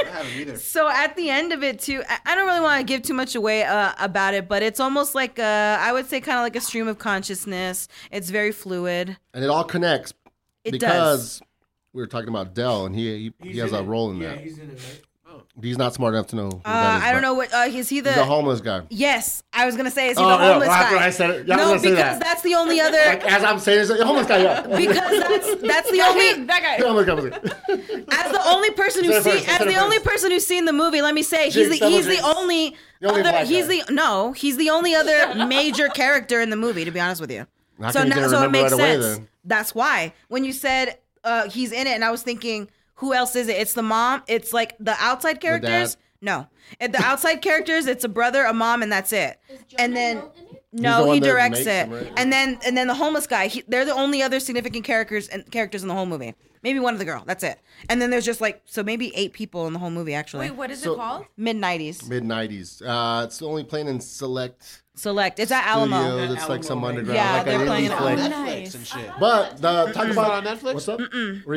[0.07, 0.57] I haven't either.
[0.59, 3.15] so at the end of it too, I, I don't really want to give too
[3.15, 6.43] much away uh, about it, but it's almost like uh, I would say kind of
[6.43, 7.89] like a stream of consciousness.
[8.11, 9.17] It's very fluid.
[9.35, 10.15] And it all connects
[10.65, 11.43] It because does.
[11.93, 14.41] we were talking about Del and he he, he has a role in yeah, that.
[14.41, 15.03] he's in it, right?
[15.61, 16.49] He's not smart enough to know.
[16.51, 18.63] Who Uh, that is, I don't know what uh, is he the He's a homeless
[18.63, 18.83] guy.
[18.89, 21.07] Yes, I was gonna say is he Oh, the homeless after guy?
[21.07, 22.21] I said it, yeah, I no, gonna say because that.
[22.21, 22.97] that's the only other.
[23.05, 24.43] Like, as I'm saying, it's a homeless guy.
[24.43, 24.63] Yeah.
[24.77, 26.85] because that's that's the only that guy.
[26.87, 27.15] homeless guy.
[27.15, 28.17] homeless guy.
[28.25, 31.03] as the only person who's Say seen as the only person who's seen the movie.
[31.03, 32.75] Let me say he's the he's the only.
[33.05, 33.83] Other, he's guy.
[33.85, 36.85] the no, he's the only other major character in the movie.
[36.85, 37.47] To be honest with you,
[37.81, 39.05] How so now so it makes right sense.
[39.05, 39.29] then?
[39.45, 42.71] That's why when you said uh, he's in it, and I was thinking,
[43.03, 43.57] who else is it?
[43.57, 44.23] It's the mom.
[44.29, 45.97] It's like the outside characters.
[46.23, 46.47] no,
[46.81, 47.87] and the outside characters.
[47.87, 49.39] It's a brother, a mom, and that's it.
[49.77, 50.23] And then
[50.73, 51.65] the no, one he directs it.
[51.65, 52.13] them, right?
[52.17, 53.49] And then and then the homeless guy.
[53.49, 56.35] He, they're the only other significant characters and characters in the whole movie.
[56.63, 57.25] Maybe one of the girl.
[57.27, 57.59] That's it.
[57.89, 60.49] And then there's just like so maybe eight people in the whole movie actually.
[60.49, 61.27] Wait, what is So- it called?
[61.37, 62.09] Mid nineties.
[62.09, 62.81] Mid nineties.
[62.81, 65.39] Uh, it's only playing in select Select.
[65.41, 66.03] It's at Alamo.
[66.03, 66.37] studios.
[66.37, 66.99] It's like some Alamo, right?
[66.99, 69.11] underground, Yeah, like they're an playing indie it on Netflix and shit.
[69.19, 70.75] But the talk about on Netflix?
[70.75, 71.01] What's up?
[71.01, 71.45] Mm-mm.
[71.47, 71.57] Were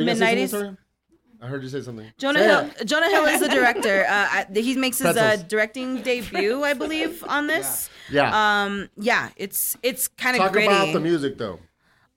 [1.42, 2.10] I heard you say something.
[2.18, 2.70] Jonah Say Hill.
[2.80, 2.84] it.
[2.86, 4.04] Jonah Hill is the director.
[4.16, 7.90] Uh, he makes his uh, directing debut, I believe, on this.
[8.10, 8.30] Yeah.
[8.64, 10.68] Um, yeah, it's it's kind of Talk gritty.
[10.68, 11.58] about the music though.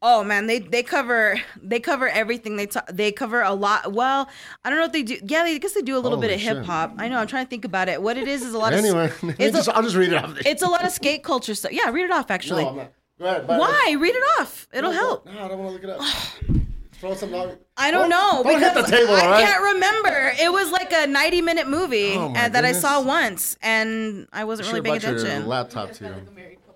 [0.01, 2.55] Oh man, they they cover they cover everything.
[2.55, 3.91] They ta- they cover a lot.
[3.93, 4.29] Well,
[4.63, 5.17] I don't know if they do.
[5.25, 6.93] Yeah, they, I guess they do a little bit of hip hop.
[6.97, 7.17] I know.
[7.19, 8.01] I'm trying to think about it.
[8.01, 9.23] What it is is a lot Anyway, of.
[9.39, 10.37] It's just, a, I'll just read it off.
[10.45, 11.71] it's a lot of skate culture stuff.
[11.73, 12.31] Yeah, read it off.
[12.31, 12.87] Actually, No.
[13.19, 13.95] Go ahead, why?
[13.99, 14.67] Read it off.
[14.73, 15.25] It'll No, help.
[15.25, 16.01] No, I don't want to look it up.
[16.99, 17.31] Throw some.
[17.31, 19.45] Don't, I don't know Don't hit the because table, I all right?
[19.45, 20.33] can't remember.
[20.39, 22.81] It was like a 90 minute movie Oh, my and that I goodness.
[22.81, 25.47] saw once, and I wasn't really paying your attention.
[25.47, 26.13] laptop too.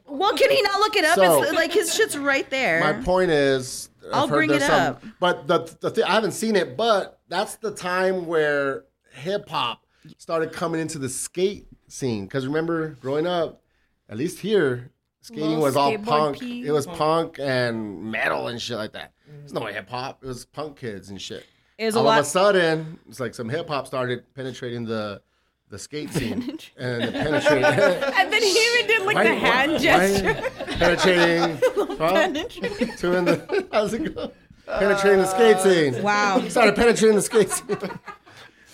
[0.08, 1.16] Well, can he not look it up?
[1.16, 2.80] So- it's like his shit's right there.
[2.80, 5.04] My point is, I've I'll heard bring there's it some- up.
[5.20, 9.84] But the the thing, I haven't seen it, but that's the time where hip hop
[10.18, 12.26] started coming into the skate scene.
[12.26, 13.62] Because remember, growing up,
[14.08, 14.92] at least here,
[15.22, 16.40] skating Little was all skateboard punk.
[16.40, 16.66] P.
[16.66, 19.12] It was punk and metal and shit like that.
[19.40, 20.24] There's no hip hop.
[20.24, 21.46] It was punk kids and shit.
[21.78, 22.20] It was a all lot.
[22.20, 25.22] of a sudden, it's like some hip hop started penetrating the
[25.70, 27.64] the skate scene and it penetrated.
[28.14, 30.52] And then he even did like Why- the hand why- gesture.
[30.78, 31.62] penetrating.
[31.98, 32.96] huh?
[32.98, 33.68] Two in the.
[33.72, 34.32] How's it go?
[34.68, 36.04] Penetrating the skate uh, scene.
[36.04, 36.40] Wow.
[36.40, 37.78] He started penetrating the skate scene.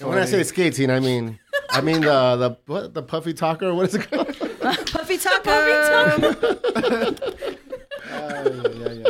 [0.01, 1.39] And when I say skate scene, I mean
[1.71, 3.73] I mean the the what the puffy talker.
[3.73, 4.27] What is it called?
[4.59, 5.49] Puffy Taco.
[5.49, 6.27] yeah,
[8.09, 9.08] yeah, yeah.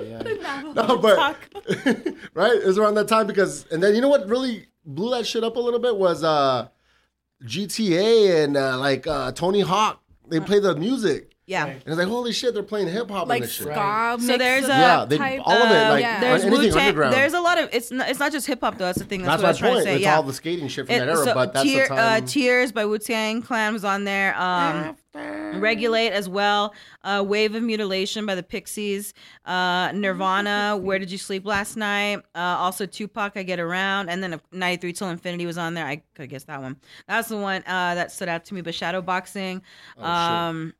[0.75, 1.17] No, but
[2.33, 5.25] right, it was around that time because, and then you know what really blew that
[5.25, 6.67] shit up a little bit was uh
[7.43, 10.01] GTA and uh, like uh, Tony Hawk.
[10.27, 11.65] They play the music, Yeah.
[11.65, 13.65] and it's like holy shit, they're playing hip hop in like this shit.
[13.67, 14.17] ska.
[14.19, 15.41] So there's a- Yeah, they- type.
[15.43, 16.19] all of it, like, yeah.
[16.19, 16.87] There's anything Wu-Tang.
[16.89, 17.13] underground.
[17.15, 18.85] There's a lot of it's not, it's not just hip hop though.
[18.85, 19.23] That's the thing.
[19.23, 19.83] That's, That's what I my was trying point.
[19.85, 19.95] to say.
[19.95, 20.15] It's yeah.
[20.15, 22.23] all the skating shit from It- that era, so but that's Tear- the time.
[22.23, 24.39] Uh, Tears by Wu Tang Clan was on there.
[24.39, 24.95] Um,
[25.59, 26.73] Regulate as well.
[27.03, 29.13] Uh, Wave of Mutilation by the Pixies.
[29.43, 30.77] Uh, Nirvana.
[30.79, 32.17] Where Did You Sleep Last Night?
[32.35, 33.33] Uh, also Tupac.
[33.35, 34.09] I Get Around.
[34.09, 35.85] And then uh, 93 Till Infinity was on there.
[35.85, 36.77] I could guess that one.
[37.07, 38.61] That's the one uh, that stood out to me.
[38.61, 39.61] But Shadow Boxing.
[39.97, 40.73] Oh, um,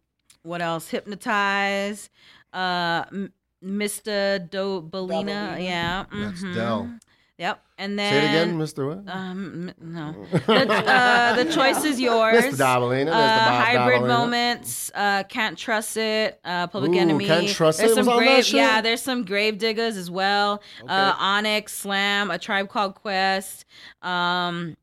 [0.44, 0.90] what else?
[0.90, 2.10] Hypnotize.
[2.54, 3.34] Uh, M-
[3.64, 5.64] Mistadobalina.
[5.64, 6.06] Yeah.
[6.12, 6.56] That's mhm.
[6.56, 6.90] Del.
[7.38, 7.64] Yep.
[7.78, 9.04] And then Say it again, Mister What?
[9.08, 10.14] um, no.
[10.32, 12.44] The, uh, the choice is yours.
[12.44, 14.08] Mistadobalina, Uh, hybrid Dabalina.
[14.08, 14.92] moments.
[14.94, 16.38] Uh, can't trust it.
[16.44, 17.28] Uh, Public Ooh, Enemy.
[17.28, 18.50] Can't Trust there's It was some on that grave.
[18.54, 20.62] Yeah, there's some Gravediggaz as well.
[20.86, 23.64] Uh, Onyx, Slam, A Tribe Called Quest.
[24.02, 24.76] Um,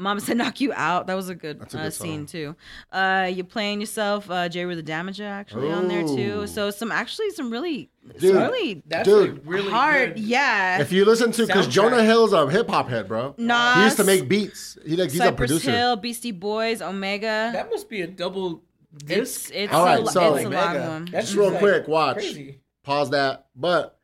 [0.00, 1.06] Mama said knock you out.
[1.06, 2.56] That was a good, That's a uh, scene too.
[2.90, 4.30] Uh, you playing yourself.
[4.30, 6.46] Uh, Jeru the Damaja actually on there too.
[6.46, 8.34] So some actually some really, Dude.
[8.34, 10.14] some really That's Dude, really hard.
[10.14, 10.22] good.
[10.24, 10.80] Yeah.
[10.80, 13.34] If you listen to, because Jonah Hill's a hip hop head, bro.
[13.36, 14.78] Nas, He used to make beats.
[14.86, 15.70] He like he's a Cypress producer.
[15.70, 17.50] Hill, Beastie Boys, Omega.
[17.52, 18.62] That must be a double
[18.94, 19.50] it's disc.
[19.54, 20.88] it's All right, a, so- it's a long Omega.
[20.88, 21.04] one.
[21.12, 22.14] That's Just real like quick, watch.
[22.16, 22.60] Crazy.
[22.82, 23.46] Pause that.
[23.54, 23.98] But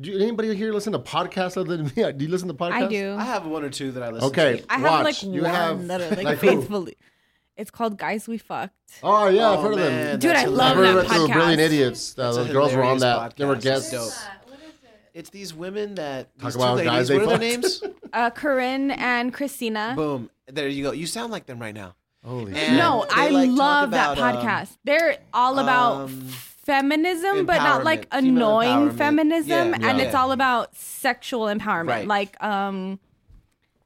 [0.00, 2.12] do anybody here listen to podcasts other than me?
[2.16, 2.72] Do you listen to podcasts?
[2.84, 3.16] I do.
[3.18, 4.64] I have one or two that I listen Okay, to.
[4.72, 5.04] I have watch.
[5.04, 6.96] like you one have that are like, like faithfully.
[7.56, 8.72] It's called Guys We Fucked.
[9.02, 10.18] Oh yeah, I've Oh, heard of them.
[10.20, 11.32] Dude, that's I love heard that of those podcast.
[11.32, 12.14] Brilliant Idiots.
[12.18, 13.36] Uh, That's a those girls were on hilarious that.
[13.36, 13.62] They were podcast.
[13.62, 13.92] guests.
[13.92, 14.24] It's dope.
[15.14, 16.90] It's these women that Talk about ladies.
[16.92, 17.82] guys they what are their names?
[18.12, 19.92] Uh, Corinne and Christina.
[19.94, 20.30] Boom.
[20.46, 20.92] There you go.
[20.92, 21.94] You sound like them right now.
[22.24, 22.72] Holy And shit.
[22.72, 24.78] No, I like, talk love that about, um, podcast.
[24.84, 26.28] They're all about um,
[26.68, 30.04] feminism, but not like annoying feminism, Yeah, and yeah.
[30.04, 31.88] it's all about sexual empowerment.
[31.88, 32.06] Right.
[32.06, 33.00] Like, um,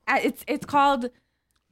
[0.08, 1.08] it's it's called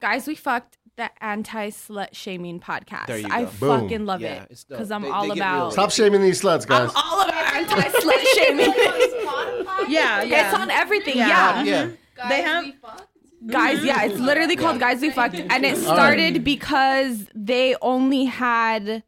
[0.01, 3.07] "Guys We Fucked," the anti slut shaming podcast.
[3.07, 3.45] There you I.
[3.45, 3.81] Boom.
[3.83, 5.73] fucking love Yeah, it because I'm They- all they get real about.
[5.73, 6.91] Stop shaming these sluts, guys.
[6.95, 8.73] I'm all about anti slut shaming.
[9.89, 10.47] Yeah, yeah.
[10.51, 11.17] It's on everything.
[11.19, 11.63] Yeah.
[11.65, 11.91] Yeah.
[12.17, 12.29] Yeah.
[12.29, 12.65] They have
[13.47, 15.37] Guys, yeah, it's literally called Guys We Fucked.
[15.37, 19.03] And it started because they only had,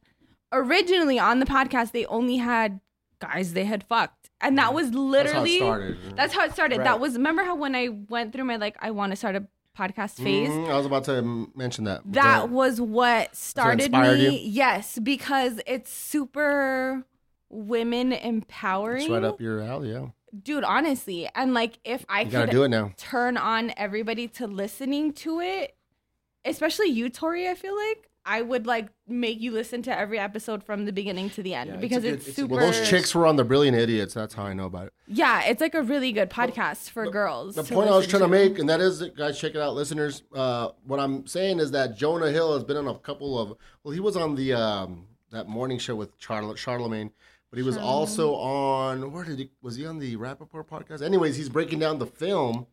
[0.53, 2.81] originally on the podcast, they only had
[3.21, 4.31] guys they had fucked.
[4.41, 5.99] And that was That's how it literally, started.
[6.17, 6.79] that's how it started.
[6.79, 6.85] Right.
[6.85, 9.47] That was, remember how when I went through my, like, I want to start a
[9.79, 10.49] podcast phase?
[10.51, 12.01] Mhm, I was about to mention that.
[12.07, 14.25] That was what started me.
[14.25, 14.31] you?
[14.51, 17.05] Yes, because it's super
[17.49, 19.03] women empowering.
[19.03, 19.93] It's right up your alley.
[19.93, 20.07] Yeah,
[20.43, 21.29] Dude, honestly.
[21.35, 22.93] And like, if I you could do it now.
[22.97, 25.77] turn on everybody to listening to it,
[26.45, 27.49] especially you, Tori.
[27.49, 31.29] I feel like I would like make you listen to every episode from the beginning
[31.31, 32.55] to the end Yeah, it's because good- it's, it's super.
[32.55, 34.15] Well, those chicks were on the Brilliant Idiots.
[34.15, 34.93] That's how I know about it.
[35.09, 37.57] Yeah, it's like a really good podcast for girls.
[37.57, 40.23] The point I was trying to make, and that is, guys, check it out, listeners.
[40.35, 43.55] Uh, what I'm saying is that Jonah Hill has been on a couple of.
[43.83, 47.11] Well, he was on the um, that morning show with Charlotte Charlamagne,
[47.51, 49.11] but he was also on.
[49.13, 49.51] Where did he?
[49.63, 51.03] Was he on the Rapaport podcast?
[51.03, 52.67] Anyways, he's breaking down the film.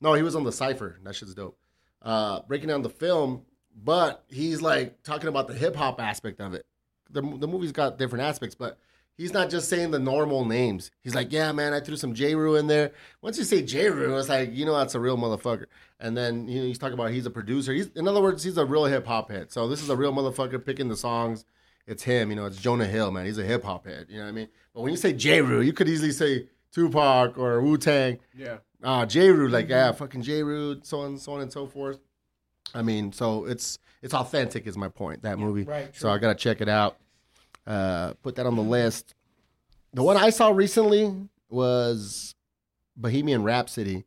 [0.00, 0.98] No, he was on the Cipher.
[1.04, 1.58] That shit's dope.
[2.02, 3.42] Uh, breaking down the film,
[3.76, 6.66] but he's like talking about the hip hop aspect of it.
[7.10, 8.78] The the movie's got different aspects, but
[9.16, 10.90] he's not just saying the normal names.
[11.02, 12.92] He's like, yeah, man, I threw some Jeru in there.
[13.22, 15.66] Once you say Jeru, it's like, you know, that's a real motherfucker.
[16.00, 17.72] And then you know, he's talking about he's a producer.
[17.72, 19.52] He's in other words, he's a real hip hop head.
[19.52, 21.44] So this is a real motherfucker picking the songs.
[21.86, 23.26] It's him, you know, it's Jonah Hill, man.
[23.26, 24.06] He's a hip hop head.
[24.08, 24.48] You know what I mean?
[24.74, 28.18] But when you say Jeru, you could easily say Tupac or Wu Tang.
[28.36, 28.58] Yeah.
[28.82, 31.98] Uh, Jeru, like, yeah, fucking Jeru, so on, so on and so forth.
[32.74, 35.22] I mean, so it's it's authentic, is my point.
[35.22, 35.64] That movie.
[35.64, 36.96] right, So I gotta check it out.
[37.66, 39.14] Uh, put that on the list.
[39.94, 41.12] The one I saw recently
[41.48, 42.34] was
[42.96, 44.04] Bohemian Rhapsody.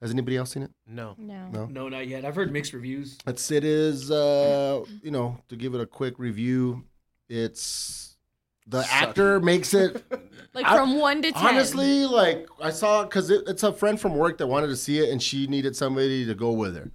[0.00, 0.70] Has anybody else seen it?
[0.86, 1.14] No.
[1.18, 1.48] No.
[1.52, 1.66] No.
[1.66, 2.24] No, not yet.
[2.24, 3.18] I've heard mixed reviews.
[3.26, 6.84] It's it is uh you know to give it a quick review.
[7.28, 8.16] It's
[8.66, 10.04] the actor makes it
[10.54, 11.46] Like I- from one to ten.
[11.46, 14.98] honestly like I saw because it, it's a friend from work that wanted to see
[15.00, 16.90] it and she needed somebody to go with her.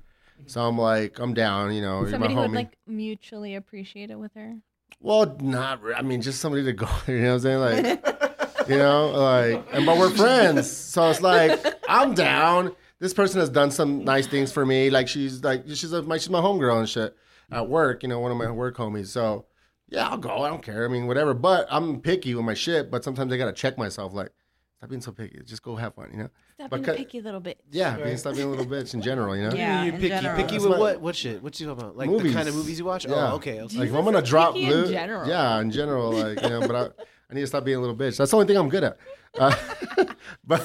[0.47, 1.73] So I'm like I'm down.
[1.73, 4.57] You know, somebody who would like mutually appreciate it with her.
[4.99, 5.81] Well, not.
[5.95, 6.87] I mean, just somebody to go.
[7.07, 7.85] You know what I'm saying?
[7.85, 12.75] Like, you know, like, and but we're friends, so it's like I'm down.
[12.99, 14.89] This person has done some nice things for me.
[14.89, 17.15] Like she's like she's a, my she's my homegirl and shit
[17.51, 18.03] at work.
[18.03, 19.07] You know, one of my work homies.
[19.07, 19.45] So
[19.87, 20.41] yeah, I'll go.
[20.43, 20.85] I don't care.
[20.85, 21.33] I mean, whatever.
[21.33, 22.89] But I'm picky with my shit.
[22.89, 24.13] But sometimes I gotta check myself.
[24.13, 24.31] Like,
[24.77, 25.39] stop being so picky.
[25.45, 26.09] Just go have fun.
[26.11, 26.29] You know?
[26.55, 27.55] Stop But being ca- picky little bitch.
[27.69, 29.35] Yeah, being stop being a little bitch in general.
[29.35, 29.55] You know?
[29.55, 30.35] Yeah, you in picky, general.
[30.37, 31.01] picky That's with my- what?
[31.01, 31.43] What shit?
[31.43, 31.97] What you talking about?
[31.97, 32.31] Like Movies.
[32.31, 33.05] the kind of movies you watch?
[33.05, 33.31] Yeah.
[33.31, 33.59] Oh, okay.
[33.61, 33.77] okay.
[33.77, 35.27] Like if I'm gonna drop, picky in general.
[35.27, 36.83] yeah, in general, like you know, but I,
[37.29, 38.15] I need to stop being a little bitch.
[38.17, 38.97] That's the only thing I'm good at.
[39.37, 39.53] Uh,
[40.45, 40.63] but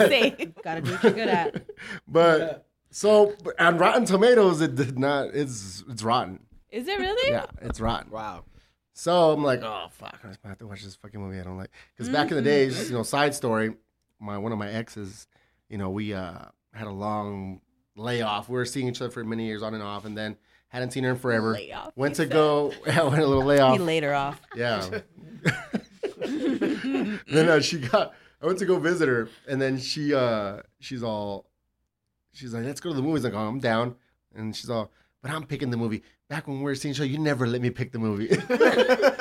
[0.63, 1.65] Gotta do what you're good at.
[2.09, 5.35] but so on Rotten Tomatoes, it did not.
[5.35, 6.39] It's it's rotten.
[6.71, 7.33] Is it really?
[7.33, 8.13] Yeah, it's rotten.
[8.13, 8.45] Wow.
[8.93, 11.41] So I'm like, oh fuck, I just have to watch this fucking movie.
[11.41, 13.75] I don't like because back in the days, you know, side story,
[14.21, 15.27] my one of my exes,
[15.71, 16.45] you know, we uh
[16.75, 17.61] had a long
[17.97, 18.49] layoff.
[18.49, 20.37] We were seeing each other for many years on and off, and then
[20.69, 21.55] hadn't seen her in forever.
[21.55, 23.79] Layoff, Went to go, yeah, went a little layoff.
[23.79, 24.41] He later off.
[24.55, 25.01] Yeah.
[26.19, 28.13] then uh, she got.
[28.43, 31.51] I went to go visit her, and then she uh she's all,
[32.33, 33.25] she's like, let's go to the movies.
[33.25, 33.97] I'm like, oh, I'm down,
[34.35, 34.91] and she's all,
[35.23, 36.03] but I'm picking the movie.
[36.31, 38.29] Back when we were seeing show, you never let me pick the movie.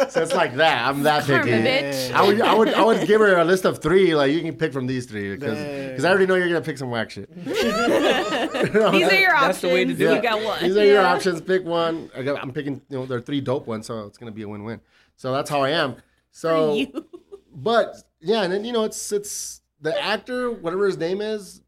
[0.09, 0.87] so it's like that.
[0.87, 1.63] I'm that Karma, picky.
[1.67, 2.11] bitch.
[2.13, 4.13] I would, I would, I would give her a list of three.
[4.13, 6.05] Like you can pick from these three because Dang.
[6.05, 7.27] I already know you're gonna pick some whack shit.
[7.45, 9.41] These are your options.
[9.41, 10.21] That's the way to do you it.
[10.21, 10.61] got one.
[10.61, 11.41] These are your options.
[11.41, 12.11] Pick one.
[12.15, 12.79] I got, I'm picking.
[12.89, 14.79] You know, there are three dope ones, so it's gonna be a win-win.
[15.15, 15.95] So that's how I am.
[16.29, 16.79] So,
[17.55, 21.63] but yeah, and then you know, it's it's the actor, whatever his name is,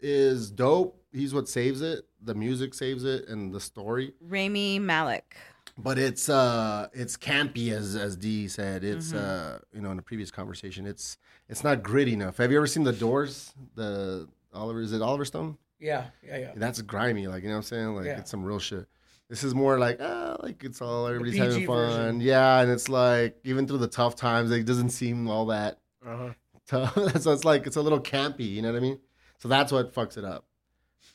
[0.00, 0.98] is dope.
[1.12, 2.06] He's what saves it.
[2.22, 4.12] The music saves it, and the story.
[4.20, 5.36] Rami Malek.
[5.78, 8.84] But it's uh, it's campy as as D said.
[8.84, 9.54] It's Mm-hmm.
[9.56, 11.16] uh, you know, in a previous conversation, it's
[11.48, 12.36] it's not gritty enough.
[12.36, 13.52] Have you ever seen The Doors?
[13.76, 15.56] The Oliver is it Oliver Stone?
[15.78, 16.52] Yeah, yeah, yeah.
[16.56, 17.94] That's grimy, like you know what I'm saying?
[17.96, 18.18] Like Yeah.
[18.18, 18.86] it's some real shit.
[19.30, 21.76] This is more like ah, like it's all everybody's having fun.
[21.76, 22.20] version.
[22.20, 26.30] Yeah, and it's like even through the tough times, it doesn't seem all that Uh-huh.
[26.66, 26.94] tough.
[27.22, 28.98] so it's like it's a little campy, you know what I mean?
[29.38, 30.44] So that's what fucks it up.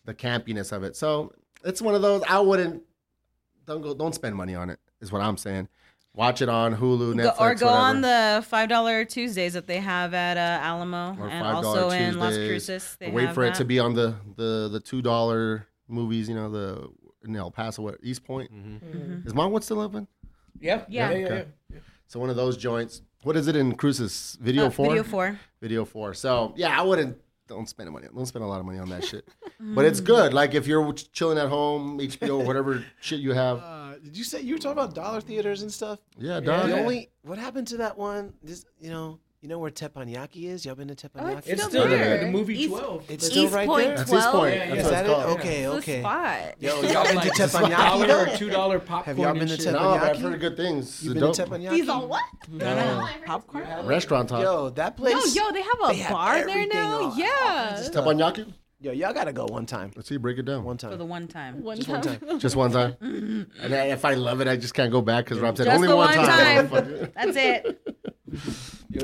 [0.06, 0.95] The campiness of it.
[0.95, 1.34] So
[1.64, 2.84] it's one of those I wouldn't
[3.65, 5.68] don't go don't spend money on it, is what I'm saying.
[6.14, 7.69] Watch it on Hulu, Go, Netflix, or go whatever.
[7.84, 11.90] on the five dollar Tuesdays that they have at uh, Alamo Or and $5 also
[11.90, 12.49] in Las Tuesdays.
[12.49, 12.98] Cruces.
[13.02, 16.36] They Wait have for it to be on the the the two dollar movies, you
[16.36, 16.90] know, the
[17.27, 18.49] in El Paso, what East Point.
[18.53, 19.27] Mm-hmm.
[19.27, 20.07] Is Montwood still open?
[20.60, 21.10] Yeah, Yeah.
[21.11, 21.26] yeah, yeah.
[21.26, 21.45] Okay.
[21.73, 21.80] yeah.
[22.07, 23.02] So one of those joints.
[23.23, 24.38] What is it in Cruces?
[24.40, 24.86] Video Uh, four.
[24.90, 25.40] Video four.
[25.60, 26.14] Video four.
[26.14, 27.18] So yeah, I wouldn't.
[27.47, 28.07] Don't spend money.
[28.13, 29.27] Don't spend a lot of money on that shit.
[29.61, 29.73] Mm.
[29.73, 30.34] but it's good.
[30.34, 33.59] Like if you're chilling at home, HBO, whatever shit you have.
[33.59, 35.99] Uh, did you say you were talking about dollar theaters and stuff?
[36.17, 36.39] Yeah, Yeah.
[36.41, 36.67] dog.
[36.67, 38.34] The only what happened to that one?
[38.43, 40.65] This you know you know where Teppanyaki is?
[40.65, 41.38] Y'all been to oh, Teppanyaki?
[41.38, 41.99] it's It's Still still there.
[41.99, 42.26] there.
[42.26, 43.03] The movie East- 12.
[43.11, 43.97] It's still East right Point there.
[43.97, 44.35] That's his 12?
[44.35, 44.55] point.
[44.55, 44.69] Yeah, yeah.
[44.69, 45.13] That's Is what that it's it?
[45.13, 45.39] called.
[45.39, 45.99] Okay, It's the okay.
[46.01, 46.39] spot.
[46.59, 49.17] Yo, y'all been like to just a Teppanyaki dollar or two dollar popcorn.
[49.19, 49.65] y'all been and to shit.
[49.67, 49.73] Teppanyaki?
[49.73, 51.03] No, I've heard good things.
[51.03, 51.69] You The been to dope Teppanyaki?
[51.69, 52.23] These on what?
[52.49, 53.07] No.
[53.27, 53.85] Popcorn.
[53.85, 54.41] restaurant talk.
[54.41, 55.13] Yo, that place.
[55.35, 57.03] No, yo, they have a They have bar there now.
[57.11, 57.84] on- Yeah.
[57.91, 58.51] Teppanyaki?
[58.81, 59.89] Yo, y'all gotta go one time.
[59.95, 60.17] Let's see.
[60.17, 60.63] Break it down.
[60.63, 60.91] One time.
[60.91, 61.63] For the one time.
[61.63, 62.01] One Just time.
[62.03, 62.39] one time.
[62.39, 62.95] Just one time.
[63.61, 65.76] and I, if I love it, I just can't go back because Rob said Just
[65.77, 66.69] only one, one time.
[66.69, 67.11] time.
[67.15, 67.81] That's it.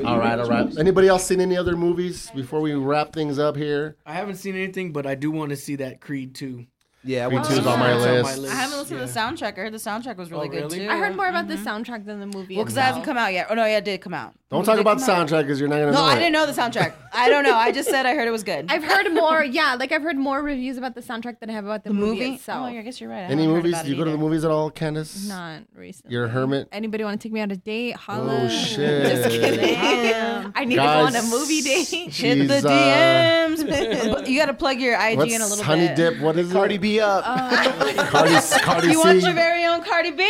[0.00, 0.78] All right, all right.
[0.78, 3.96] Anybody else seen any other movies before we wrap things up here?
[4.06, 6.66] I haven't seen anything, but I do want to see that Creed 2.
[7.04, 8.52] Yeah, I Creed went Two to is on my It's on my list.
[8.52, 9.06] I haven't listened Yeah.
[9.06, 9.52] to the soundtrack.
[9.58, 10.88] I heard the soundtrack was really Oh, good too.
[10.88, 11.64] I heard more about the Mhm.
[11.64, 12.54] soundtrack than the movie.
[12.56, 13.46] Well, because it hasn't come out yet.
[13.50, 14.34] Oh no, yeah, it did come out.
[14.50, 16.18] Don't talk about the soundtrack because you're not gonna No, know I it.
[16.18, 16.92] didn't know the soundtrack.
[17.12, 17.54] I don't know.
[17.56, 18.66] I just said I heard it was good.
[18.68, 19.42] I've heard more.
[19.42, 21.94] Yeah, like I've heard more reviews about the soundtrack than I have about the, the
[21.94, 22.34] movie, movie.
[22.34, 22.60] itself.
[22.62, 23.20] Oh, I guess you're right.
[23.20, 23.72] I Any haven't heard movies?
[23.72, 24.22] about Do you it go to the either.
[24.24, 25.26] movies at all, Candace?
[25.28, 26.12] Not recently.
[26.14, 26.68] You're a hermit.
[26.70, 27.96] Anybody want to take me on a date?
[27.96, 28.42] Holla.
[28.44, 29.02] Oh shit!
[29.24, 30.52] Just kidding.
[30.54, 31.88] I need to go on a movie date.
[31.88, 34.26] Hit the uh, DMs.
[34.28, 35.64] you got to plug your IG in a little bit.
[35.66, 35.96] Honey bit.
[35.96, 36.20] Dip?
[36.20, 36.52] What is it?
[36.52, 37.24] Cardi B up.
[37.26, 38.06] Oh.
[38.10, 38.98] Cardi, Cardi You C.
[38.98, 40.28] want your very own Cardi B?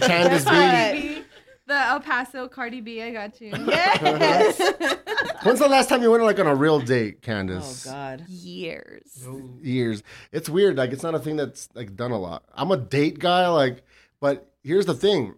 [0.00, 0.50] Candace B.
[0.50, 1.24] Alright.
[1.70, 3.00] The El Paso Cardi B.
[3.00, 3.52] I got you.
[3.56, 4.58] Yes.
[5.44, 7.84] When's the last time you went like on a real date, oh Candace?
[7.84, 8.24] God.
[8.26, 9.24] Years.
[9.62, 10.02] Years.
[10.32, 10.76] It's weird.
[10.76, 12.42] Like it's not a thing that's like done a lot.
[12.54, 13.46] I'm a date guy.
[13.46, 13.84] Like,
[14.18, 15.36] but here's the thing: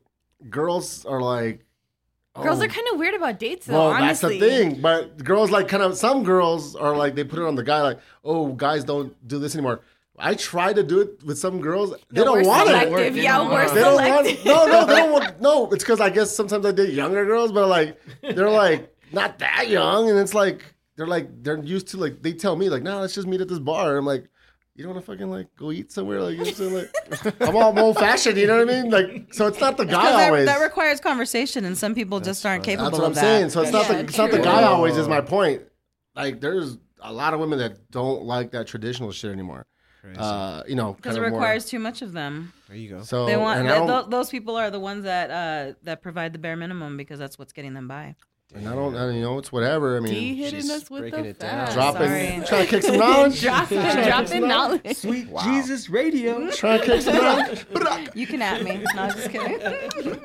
[0.48, 1.66] girls are like.
[2.34, 3.74] Girls oh, are kind of weird about dates, though.
[3.74, 4.38] Well, honestly.
[4.38, 4.80] that's the thing.
[4.80, 7.82] But girls like kind of some girls are like they put it on the guy
[7.82, 9.82] like, oh, guys don't do this anymore.
[10.18, 11.90] I try to do it with some girls.
[12.10, 13.16] They No, don't want selective.
[13.16, 13.22] it.
[13.22, 14.44] Yeah, They we're don't They don't want.
[14.44, 15.40] No, no, they don't want.
[15.40, 19.38] No, it's because I guess sometimes I date younger girls, but like they're like not
[19.40, 20.62] that young, and it's like
[20.96, 23.48] they're like they're used to like they tell me like, no, let's just meet at
[23.48, 23.96] this bar.
[23.96, 24.28] I'm like.
[24.74, 26.74] You don't want to fucking like go eat somewhere, like, you know I'm
[27.24, 28.90] like I'm all old fashioned, you know what I mean?
[28.90, 30.46] Like, so it's not the guy that, always.
[30.46, 33.20] that requires conversation, and some people just aren't capable That's what I'm of that.
[33.20, 33.50] saying.
[33.50, 35.60] So it's not Yeah, the it's not the guy always is my point.
[36.16, 39.66] Like there's a lot of women that don't like that traditional shit anymore.
[40.18, 42.52] Uh, you know, Because it of more- requires too much of them.
[42.68, 43.02] There you go.
[43.02, 46.32] So They want and I th- those people are the ones that uh, that provide
[46.32, 48.16] the bare minimum because that's what's getting them by.
[48.54, 49.96] and I don't, and, you know, it's whatever.
[49.96, 51.50] I mean, hitting She's us with breaking the it down.
[51.66, 51.74] facts.
[51.74, 52.42] dropping, sorry.
[52.46, 54.96] trying to kick some knowledge, dropping, dropping knowledge.
[54.96, 56.50] Sweet Jesus Radio.
[56.50, 57.64] trying to kick some knowledge.
[58.14, 58.84] You can at me.
[58.94, 59.58] No, just kidding.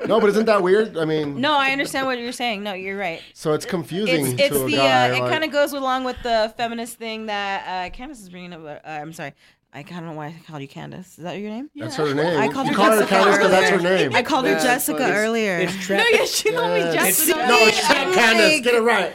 [0.06, 0.98] No, but isn't that weird?
[0.98, 2.62] I mean, No, I understand what you're saying.
[2.64, 3.22] No, you're right.
[3.32, 5.10] so it's confusing It's it's to a the guy.
[5.10, 8.52] uh, it kind of goes along with the feminist thing that uh, Candace is bringing
[8.52, 8.60] up.
[8.62, 9.32] Uh, I'm sorry.
[9.72, 11.18] I kind of know why I called you Candace.
[11.18, 11.70] Is that your name?
[11.76, 12.40] that's her name.
[12.40, 14.14] I called you her call her Jessica Candace because that's her name.
[14.16, 15.12] I called her That's Jessica funny.
[15.12, 15.58] earlier.
[15.58, 16.06] It's No, trap.
[16.10, 16.94] yeah, she called me Yes.
[17.18, 17.38] Jessica.
[17.46, 18.52] No, it's Trap I'm Candace.
[18.54, 19.12] like- Get it right.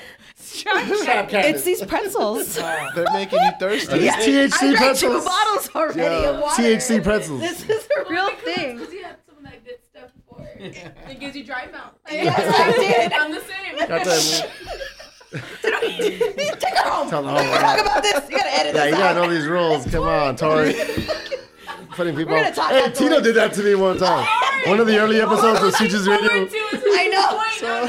[1.04, 1.56] Trap Candace.
[1.56, 2.56] it's these pretzels.
[2.96, 3.94] They're making you thirsty.
[3.94, 5.26] Are these THC I drank two pretzels?
[5.26, 6.62] bottles already of water.
[6.62, 7.42] THC pretzels.
[7.42, 8.78] This is a oh real thing.
[8.78, 10.48] Because you had some of that good stuff before.
[11.10, 11.94] It gives you dry mouth.
[12.12, 13.14] Yes, I did.
[13.14, 13.88] I'm the same.
[13.88, 14.50] Goddamn.
[15.34, 17.10] Take her home.
[17.10, 17.60] Tell We're home.
[17.60, 18.30] talk about this.
[18.30, 19.28] You gotta edit Yeah, this you gotta out.
[19.28, 19.86] know these rules.
[19.88, 20.74] Come on, Tori.
[21.92, 22.34] Putting people.
[22.34, 22.92] We're gonna talk Hey.
[22.92, 24.28] Tino did that to me one time.
[24.66, 26.30] One of the early episodes of Sweet Jesus Radio.
[26.32, 27.38] I know.
[27.38, 27.86] I know.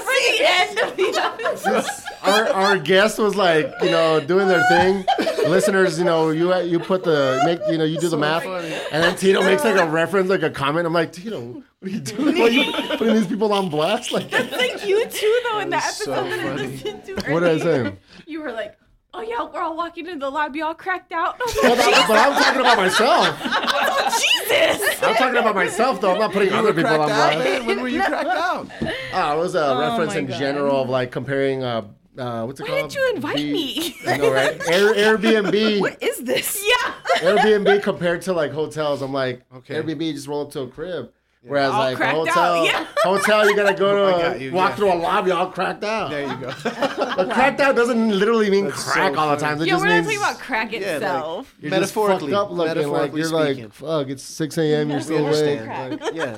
[0.00, 1.08] For the end of the
[1.44, 1.84] episode.
[2.26, 5.04] Our, our guest was like, you know, doing their thing.
[5.48, 9.02] Listeners, you know, you you put the make, you know, you do the math, and
[9.04, 10.86] then Tito makes like a reference, like a comment.
[10.86, 12.36] I'm like, Tito, what are you doing?
[12.38, 14.10] Why are you putting these people on blast?
[14.12, 17.14] Like, that's like you too, though, in that was so episode that I listened to.
[17.32, 17.90] what did I earlier.
[17.90, 17.96] say?
[18.26, 18.76] You were like,
[19.14, 21.94] "Oh yeah, we're all walking into the lobby, all cracked out." I was But like,
[21.94, 23.38] I- but I'm talking about myself.
[23.44, 25.02] Oh, Jesus.
[25.02, 26.12] I'm talking about myself, though.
[26.12, 27.66] I'm not putting other people on blast.
[27.66, 28.68] When were you cracked out?
[29.12, 30.38] Ah, it was a Oh reference in God.
[30.38, 31.62] general of like comparing.
[31.62, 31.82] Uh,
[32.18, 32.90] uh, what's it Why called?
[32.90, 33.96] didn't you invite B- me?
[34.06, 34.68] I know, right?
[34.68, 35.80] Air, Airbnb.
[35.80, 36.62] What is this?
[36.66, 36.92] Yeah.
[37.18, 39.74] Airbnb compared to like hotels, I'm like, Okay.
[39.74, 41.10] Airbnb just roll up to a crib.
[41.42, 42.86] Whereas All like a hotel, yeah.
[43.04, 44.76] hotel you gotta go to got you, walk yeah.
[44.76, 46.10] through a lobby all cracked out.
[46.10, 46.52] There you go.
[46.64, 49.60] But cracked out doesn't literally mean That's crack so all the time.
[49.62, 51.54] It Yeah, just we're not talking about crack Yeah, like- itself.
[51.60, 52.88] you're just Metaphorically- fucked up looking.
[52.88, 54.90] Like you're like, fuck, it's 6 a.m.
[54.90, 55.60] You're still awake.
[56.00, 56.36] Like, Yeah.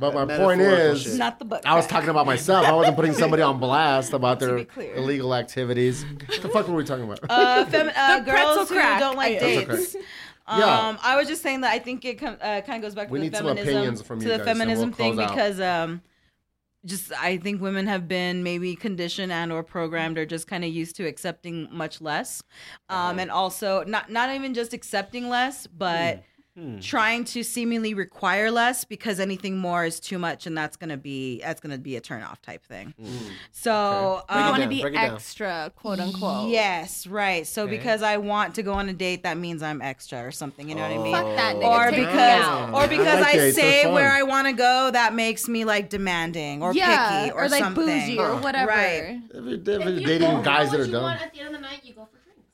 [0.00, 1.14] But my point is, shit.
[1.14, 1.64] Not the butt.
[1.66, 2.66] I was talking about myself.
[2.66, 4.66] I wasn't putting somebody on blast about their
[4.96, 6.04] illegal activities.
[6.04, 7.20] What the fuck were we talking about?
[7.28, 8.98] uh, femi- uh, The pretzel girls who crack.
[9.00, 9.64] don't like Oh, yeah.
[9.66, 9.96] dates.
[10.48, 10.88] Yeah.
[10.88, 13.06] Um, I was just saying that I think it com- uh, kind of goes back
[13.06, 15.28] to We the some feminism opinions from to the guys, feminism we'll thing out.
[15.28, 16.02] because um,
[16.84, 20.70] just I think women have been maybe conditioned and or programmed or just kind of
[20.72, 22.42] used to accepting much less,
[22.88, 26.24] um, and also not not even just accepting less, but
[26.80, 31.40] trying to seemingly require less because anything more is too much, and that's gonna be
[31.40, 32.94] that's gonna be a turn off type thing.
[33.52, 35.14] So We um, want to be break it down.
[35.14, 36.50] extra, quote unquote.
[36.50, 37.46] Yes, right.
[37.46, 37.76] So Okay.
[37.76, 40.68] because I want to go on a date, that means I'm extra or something.
[40.68, 41.12] You know what I mean?
[41.14, 41.64] Fuck that nigga.
[41.64, 42.74] Or Take me because, out.
[42.74, 43.94] or because like I say fun.
[43.94, 47.62] where I want to go, that makes me like demanding or yeah, picky or, like
[47.64, 47.84] something.
[47.86, 48.70] bougie or whatever.
[48.70, 49.20] Right.
[49.32, 51.02] If you're, if you're If you dating guys that what are you dumb.
[51.02, 52.50] want At the end of the night, you go for drinks.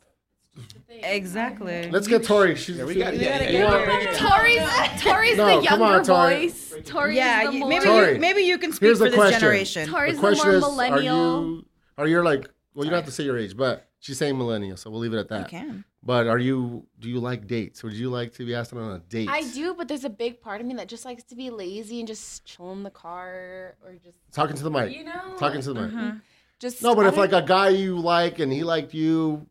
[0.57, 0.86] It's just the thing.
[1.03, 1.91] Exactly.
[1.91, 2.55] Let's get Tori.
[2.57, 4.13] She's Yeah, we got- yeah, you yeah, yeah.
[4.19, 6.35] Tori's Tori's No, the younger on, Tori.
[6.49, 6.75] voice.
[6.85, 9.17] Tori's yeah, the more maybe Tori, you, maybe you can speak here's for the this
[9.19, 9.41] question.
[9.41, 9.89] generation.
[9.89, 11.17] Tori's the the more is, millennial.
[11.17, 11.67] are you
[11.99, 14.77] are you like well you don't have to say your age, but she's saying millennial,
[14.77, 15.53] so we'll leave it at that.
[15.53, 15.67] You that.
[15.67, 15.85] can.
[16.03, 17.83] But are you do you like dates?
[17.83, 19.29] Would you like to be asked on a date?
[19.31, 21.99] I do, but there's a big part of me that just likes to be lazy
[21.99, 24.95] and just chill in the car or just, Talking to the mic.
[24.97, 25.91] you know, Talking to the mic.
[25.91, 26.21] Mhm.
[26.61, 26.81] just.
[26.83, 29.47] No, but I if like a guy you like and he liked you,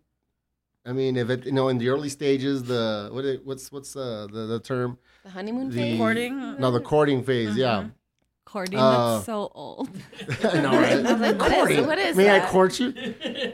[0.85, 3.95] I mean, if it you know in the early stages, the what it, what's what's
[3.95, 4.97] uh, the the term?
[5.23, 5.97] The honeymoon The phase.
[5.97, 6.59] Courting.
[6.59, 7.55] No, the courting phase.
[7.57, 7.87] Yeah,
[8.45, 9.89] Courting Uh, looks so old.
[10.43, 10.93] no, know, right?
[11.05, 12.93] I was like, what is, what is May I court you?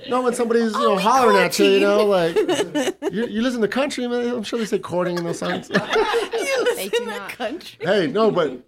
[0.09, 2.35] No, when somebody's you know hollering at you, you know, like
[3.11, 4.27] you, you listen to country, man.
[4.35, 5.69] I'm sure they say courting in those songs.
[5.69, 7.31] You They do not.
[7.79, 8.67] hey, no, but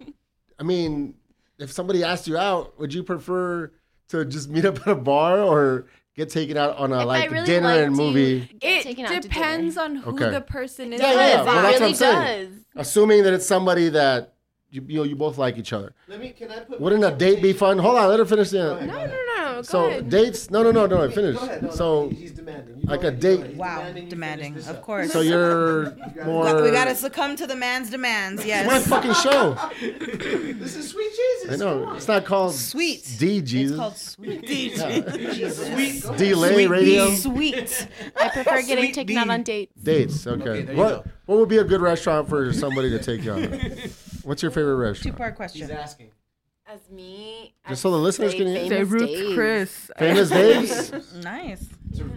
[0.58, 1.14] I mean,
[1.58, 3.70] if somebody asked you out, would you prefer
[4.08, 5.86] to just meet up at a bar or
[6.16, 8.48] get taken out on a If like really dinner and movie?
[8.60, 10.30] get taken out to It depends on who Okay.
[10.30, 11.00] the person is.
[11.00, 11.42] Yeah, yeah, yeah.
[11.44, 12.50] Well, that's what I'm saying.
[12.50, 12.58] does.
[12.76, 14.34] Assuming that it's somebody that
[14.70, 15.94] you you know you both like each other.
[16.08, 16.30] Let me.
[16.30, 16.80] Can I put?
[16.80, 17.78] Wouldn't a date be fun?
[17.78, 18.58] Hold on, let her finish the.
[18.58, 19.23] No, no, no.
[19.54, 20.08] Oh, go So ahead.
[20.10, 20.50] dates?
[20.50, 21.10] No, no, no, no.
[21.10, 21.36] Finish.
[21.38, 21.62] Go ahead.
[21.62, 22.76] No, no, So he's demanding.
[22.78, 25.12] You like a ahead, you go date- Wow, you demanding, of course.
[25.12, 25.94] so you're
[26.24, 26.62] more.
[26.62, 28.44] we gotta succumb to the man's demands.
[28.44, 28.66] Yes.
[28.70, 29.56] It's my fucking show.
[30.64, 31.52] This is sweet Jesus.
[31.60, 31.92] I know.
[31.94, 33.16] It's not called Sweet.
[33.18, 33.72] D Jesus.
[33.72, 34.42] It's called sweet.
[34.46, 36.02] D Jesus.
[36.02, 36.16] Sweet.
[36.18, 37.88] Delay radio Sweet.
[38.16, 39.72] I prefer getting taken out on dates.
[39.82, 40.26] dates.
[40.26, 40.42] Okay.
[40.44, 43.32] Okay, there you what what would be a good restaurant for somebody to take you
[43.32, 43.50] out?
[44.24, 45.02] What's your favorite restaurant?
[45.02, 45.16] Two restaurant?
[45.18, 46.10] part He's asking.
[46.66, 48.68] As me, Just so the listeners can hear.
[48.68, 49.34] famous Ruth Dave's.
[49.34, 49.90] Chris.
[49.98, 51.14] Famous Dave's.
[51.22, 51.66] Nice.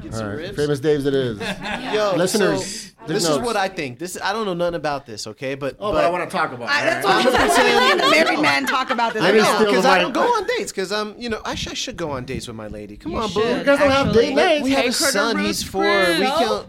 [0.02, 0.38] Get some right.
[0.38, 0.56] ribs.
[0.56, 1.06] Famous Dave's.
[1.06, 1.40] It is.
[1.94, 4.00] Yo, Listeners, so take this is what I think.
[4.00, 5.28] This I don't know nothing about this.
[5.28, 6.70] Okay, but Oh, but I want to talk about.
[6.70, 7.04] I, it.
[7.04, 7.98] that's what I'm saying.
[7.98, 9.22] The married man talk about this.
[9.22, 11.74] I didn't because I don't go on dates because I'm you know I, sh- I
[11.74, 12.96] should go on dates with my lady.
[12.96, 13.44] Come You on, should.
[13.44, 13.50] boo.
[13.60, 14.64] You guys don't have Actually- date nights.
[14.64, 15.40] We have a Take her to son.
[15.40, 15.84] He's four.
[15.84, 16.20] crib.
[16.20, 16.38] We No.
[16.38, 16.68] can't.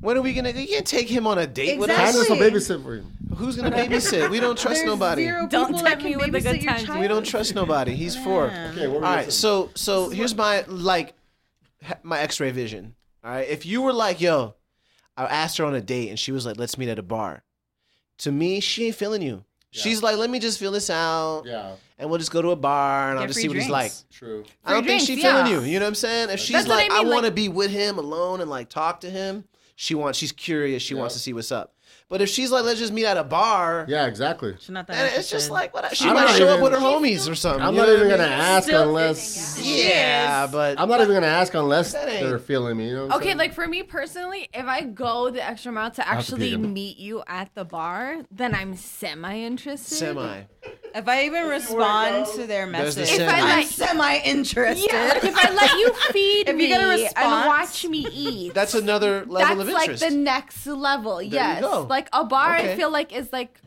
[0.00, 0.50] When are we gonna?
[0.50, 1.96] You can't take him on a date with us.
[1.96, 2.76] Candace will Exactly.
[2.78, 3.04] babysit for you.
[3.36, 4.30] Who's gonna babysit?
[4.30, 5.24] We don't trust There's nobody.
[5.24, 6.86] Zero Don't people tempt that me can with a babysit good your time.
[6.86, 7.00] child.
[7.00, 7.94] We don't trust nobody.
[7.94, 8.46] He's four.
[8.46, 8.70] Yeah.
[8.72, 11.12] Okay, what were All we right, so so here's my like
[11.84, 12.94] ha- my X-ray vision.
[13.22, 14.54] All right, if you were like, yo,
[15.16, 17.42] I asked her on a date and she was like, let's meet at a bar.
[18.18, 19.44] To me, she ain't feeling you.
[19.72, 22.56] She's like, let me just feel this out, Yeah, and we'll just go to a
[22.56, 23.92] bar and I'll just free see what he's like.
[23.92, 24.04] drinks.
[24.10, 24.44] true.
[24.64, 25.60] I don't Free think she drinks, feeling yeah.
[25.60, 25.72] you.
[25.74, 26.30] You know what I'm saying?
[26.30, 28.40] If she's That's what like, I I, mean, want to like- be with him alone
[28.40, 29.44] and like talk to him,
[29.80, 30.18] she wants.
[30.18, 30.82] She's curious.
[30.82, 31.72] She wants to see what's up.
[32.10, 34.54] But if she's like, let's just meet at a bar, Yeah, exactly.
[34.58, 35.96] She's not that and it's just like, what?
[35.96, 37.62] She I'm might not show up even- with her homies or something.
[37.62, 38.32] I'm not even gonna mean?
[38.32, 39.58] ask Still unless.
[39.64, 42.88] Yeah, but I'm not even gonna ask unless they're feeling me.
[42.90, 43.38] You know what Okay, saying?
[43.38, 46.98] like for me personally, if I go the extra mile to have to actually meet
[46.98, 49.94] you at the bar, then I'm semi interested.
[49.96, 50.42] semi.
[50.94, 53.20] If I even respond to their There's the message.
[53.20, 54.88] If I I'm like- semi interested.
[54.92, 58.54] Yeah, like if I let you feed If me you get and watch me eat,
[58.54, 61.22] That's another level that's of like the next level.
[61.22, 61.86] you yes, go.
[61.88, 62.72] like a bar, Okay.
[62.72, 63.60] I feel like is like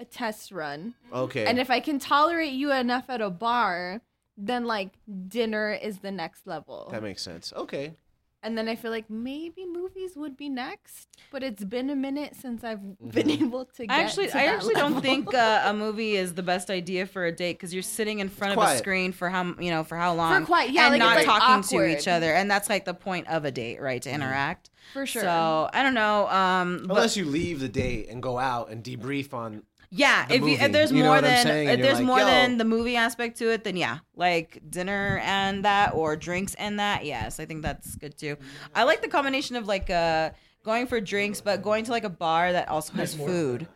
[0.00, 1.44] a test run, okay.
[1.46, 4.00] and if I can tolerate you enough at a bar,
[4.36, 4.90] then like
[5.28, 6.88] dinner is the next level.
[6.90, 7.52] that makes sense.
[7.56, 7.94] Okay.
[8.44, 12.34] And then I feel like maybe movies would be next, but it's been a minute
[12.34, 13.44] since I've been Mm-hmm.
[13.44, 13.94] able to get.
[13.96, 14.90] I actually, to I actually level.
[14.94, 18.18] don't think uh, a movie is the best idea for a date because you're sitting
[18.18, 20.86] in front of a screen for how you know for how long, for quite- yeah,
[20.86, 23.44] and like, not it's, like, talking to each other, and that's like the point of
[23.44, 24.02] a date, right?
[24.02, 24.70] To interact.
[24.92, 25.22] for sure.
[25.22, 26.28] So I don't know.
[26.28, 29.62] Um, but Unless you leave the date and go out and debrief on.
[29.94, 32.24] Yeah, the if, you, if there's you more than if there's like, more yo.
[32.24, 36.80] than the movie aspect to it, then yeah, like dinner and that or drinks and
[36.80, 37.04] that.
[37.04, 38.36] Yes, I think that's good too.
[38.74, 40.30] I like the combination of like uh
[40.64, 43.68] going for drinks, but going to like a bar that also has food.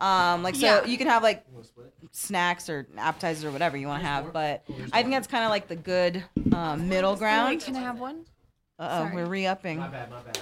[0.00, 0.84] Um, like so Yeah.
[0.84, 1.44] you can have like
[2.12, 5.50] snacks or appetizers or whatever you want to have, but I think that's kind of
[5.50, 6.22] like the good
[6.52, 7.60] um, middle Wait, ground.
[7.62, 8.24] can I have one?
[8.78, 9.78] Uh oh, we're re-upping.
[9.78, 10.38] My bad, my bad.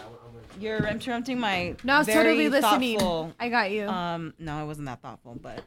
[0.62, 2.98] You're interrupting my No, I was totally listening.
[2.98, 3.86] thoughtful- I got you.
[3.88, 5.64] Um, no, I wasn't that thoughtful, but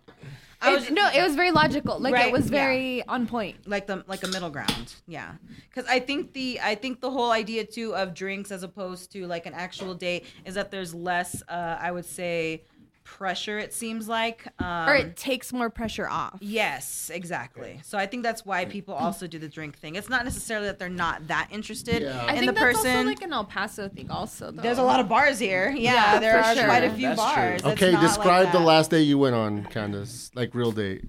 [0.61, 1.99] I was no, it was very logical.
[1.99, 2.65] Like Right, it was yeah.
[2.65, 3.67] very on point.
[3.67, 5.33] like the like a middle ground yeah
[5.69, 9.27] because i think the i think the whole idea too of drinks as opposed to
[9.27, 12.63] like an actual date is that there's less uh i would say
[13.05, 16.37] pressure it seems like um or it takes more pressure off.
[16.41, 20.25] yes exactly so i think that's why people also do the drink thing it's not
[20.25, 22.25] necessarily that they're not that interested Yeah.
[22.25, 24.09] I in think the that's person also like an El Paso thing.
[24.11, 24.61] Also, though.
[24.61, 26.65] there's a lot of bars here yeah, Yeah, there are sure.
[26.65, 29.35] quite a few That's bars It's Okay, not like describe the last day you went
[29.35, 30.31] on, Candace.
[30.33, 31.05] Like real date.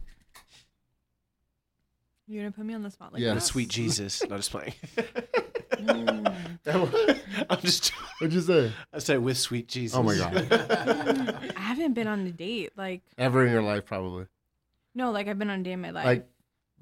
[2.28, 3.30] You're gonna put me on the spot like Yeah.
[3.30, 3.40] The that.
[3.42, 4.22] sweet Jesus.
[4.28, 4.74] No, just playing.
[5.88, 7.88] I'm just.
[8.18, 8.72] What'd you say?
[8.92, 9.96] I said with sweet Jesus.
[9.96, 10.50] Oh my god.
[11.56, 12.72] I haven't been on a date.
[12.76, 14.26] Like Ever in your life, probably.
[14.94, 16.04] no, like I've been on a date in my life.
[16.04, 16.28] Like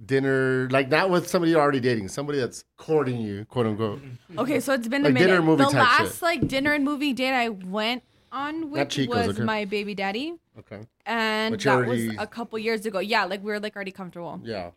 [0.04, 4.00] dinner, like not with somebody you're already dating, somebody that's courting you, quote unquote.
[4.38, 5.26] okay, so it's been Like a minute.
[5.26, 6.22] dinner and movie the type last shit.
[6.22, 8.02] like dinner and movie date I went
[8.32, 9.44] on with Chico's, was okay.
[9.44, 10.80] my baby daddy, Okay.
[11.06, 12.98] and But you that already- was a couple years ago.
[12.98, 14.40] Yeah, like we were like already comfortable.
[14.42, 14.70] Yeah.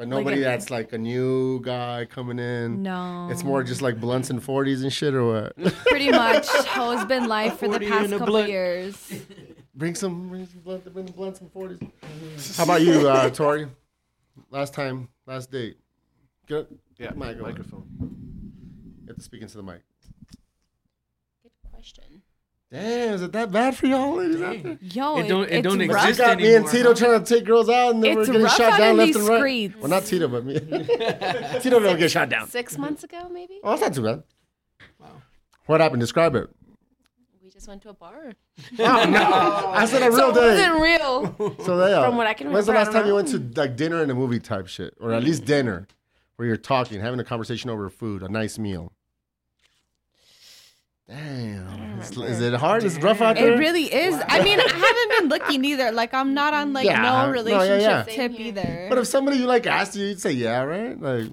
[0.00, 2.82] But Like nobody a- that's like a new guy coming in.
[2.82, 5.54] No, It's more just like blunts and 40s and shit or what?
[5.88, 8.48] pretty much ho's been life for the past couple blunt.
[8.48, 9.12] years.
[9.74, 12.56] bring some, bring some blunts, bring the blunts and 40s.
[12.56, 13.68] How about you, uh, Tori?
[14.50, 15.76] Last time, last date.
[16.48, 16.66] Get
[16.96, 17.10] Yeah.
[17.10, 17.42] mic over.
[17.42, 17.84] Microphone.
[19.02, 19.82] You have to speak into the mic.
[22.70, 22.90] Question.
[22.90, 24.78] Damn, is it that bad for y'all ladies out there?
[24.80, 26.04] Yo, It don't- it it's don't rough.
[26.04, 26.94] You exist got me and Tito huh?
[26.94, 29.38] trying to take girls out, and then we're getting shot down left and right.
[29.38, 29.76] streets.
[29.78, 30.54] Well, not Tito, but me.
[31.60, 32.48] Tito don't get shot down.
[32.48, 33.58] Six months ago, maybe.
[33.64, 34.22] Oh, that's not too bad.
[34.98, 35.06] Wow.
[35.66, 36.00] What happened?
[36.00, 36.48] Describe it.
[37.42, 38.32] We just went to a bar.
[38.78, 39.70] Oh no!
[39.74, 40.68] I said a real so it day.
[40.68, 41.56] wasn't real.
[41.64, 42.06] So they are.
[42.06, 42.56] From what I can remember.
[42.56, 44.94] When's the last I time you went to like dinner and a movie type shit,
[45.00, 45.86] or at least dinner,
[46.36, 48.92] where you're talking, having a conversation over food, a nice meal?
[51.10, 52.84] Damn, is, is it hard?
[52.84, 53.52] Is it rough out there?
[53.54, 54.14] It really is.
[54.28, 55.90] I mean, I haven't been looking either.
[55.90, 57.02] Like I'm not on like Yeah.
[57.02, 58.02] No, no yeah, relationship yeah.
[58.04, 58.46] Tip here.
[58.48, 58.86] either.
[58.88, 61.00] But if somebody you like asked you, you'd say yeah, right?
[61.00, 61.26] Like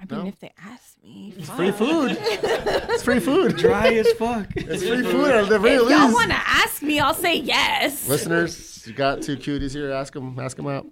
[0.00, 0.18] I No.
[0.18, 2.16] mean, if they ask me, it's free food.
[2.20, 3.56] it's free food.
[3.58, 4.46] Dry as fuck.
[4.56, 8.08] It's free food at the very if y'all want to ask me, I'll say yes.
[8.08, 9.92] Listeners, you got two cuties here.
[9.92, 10.38] Ask them.
[10.38, 10.86] Ask them out.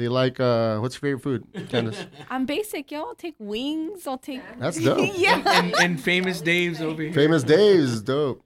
[0.00, 1.22] They like uh, what's your favorite
[1.52, 2.06] food, Candace?
[2.30, 3.00] I'm basic, yo.
[3.00, 4.06] I'll take wings.
[4.06, 4.40] I'll take.
[4.58, 5.10] That's dope.
[5.14, 5.42] yeah.
[5.44, 7.12] and, and famous Dave's over here.
[7.12, 8.42] Famous Dave's dope.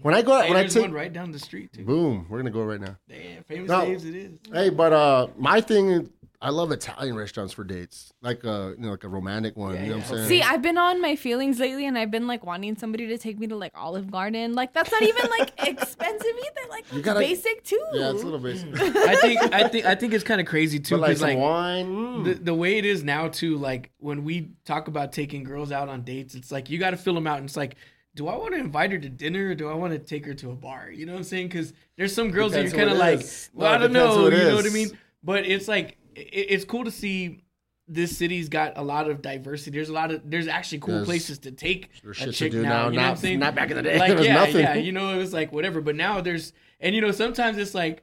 [0.00, 1.84] When I go, Hey, when I there's take, one right down the street too.
[1.84, 2.96] boom, we're gonna go right now.
[3.06, 3.84] Damn, famous No.
[3.84, 4.32] Dave's it is.
[4.50, 6.08] Hey, but uh, my thing,
[6.44, 9.74] I love Italian restaurants for dates, like uh, you know, like a romantic one.
[9.76, 10.28] you know what I'm saying?
[10.28, 13.38] See, I've been on my feelings lately, and I've been like wanting somebody to take
[13.38, 14.52] me to like Olive Garden.
[14.54, 16.68] Like that's not even like expensive either.
[16.68, 17.80] Like You gotta- basic too.
[17.94, 18.68] yeah, it's a little basic.
[18.80, 21.28] I think I think I think it's kind of crazy too But like because some
[21.30, 21.86] like, wine.
[21.86, 22.24] mm.
[22.24, 25.88] the, the way it is now too like when we talk about taking girls out
[25.88, 27.76] on dates it's like you got to fill them out and it's like
[28.14, 30.34] do I want to invite her to dinner or do I want to take her
[30.34, 32.86] to a bar you know what I'm saying because there's some girls Depends that you're
[32.88, 33.50] kind of like is.
[33.54, 35.90] well No, I don't know who it you know what I mean but it's like
[35.90, 37.44] it, it's cool to see
[37.88, 39.70] this city's got a lot of diversity.
[39.72, 41.90] There's a lot of there's actually cool There's- places to take
[42.20, 42.60] a chick now.
[42.62, 43.38] now, you know what I'm not- saying?
[43.38, 43.98] not back in the day.
[43.98, 44.56] Like There was yeah, nothing.
[44.60, 45.80] yeah, you know it was like whatever.
[45.80, 48.02] But now there's and you know sometimes it's like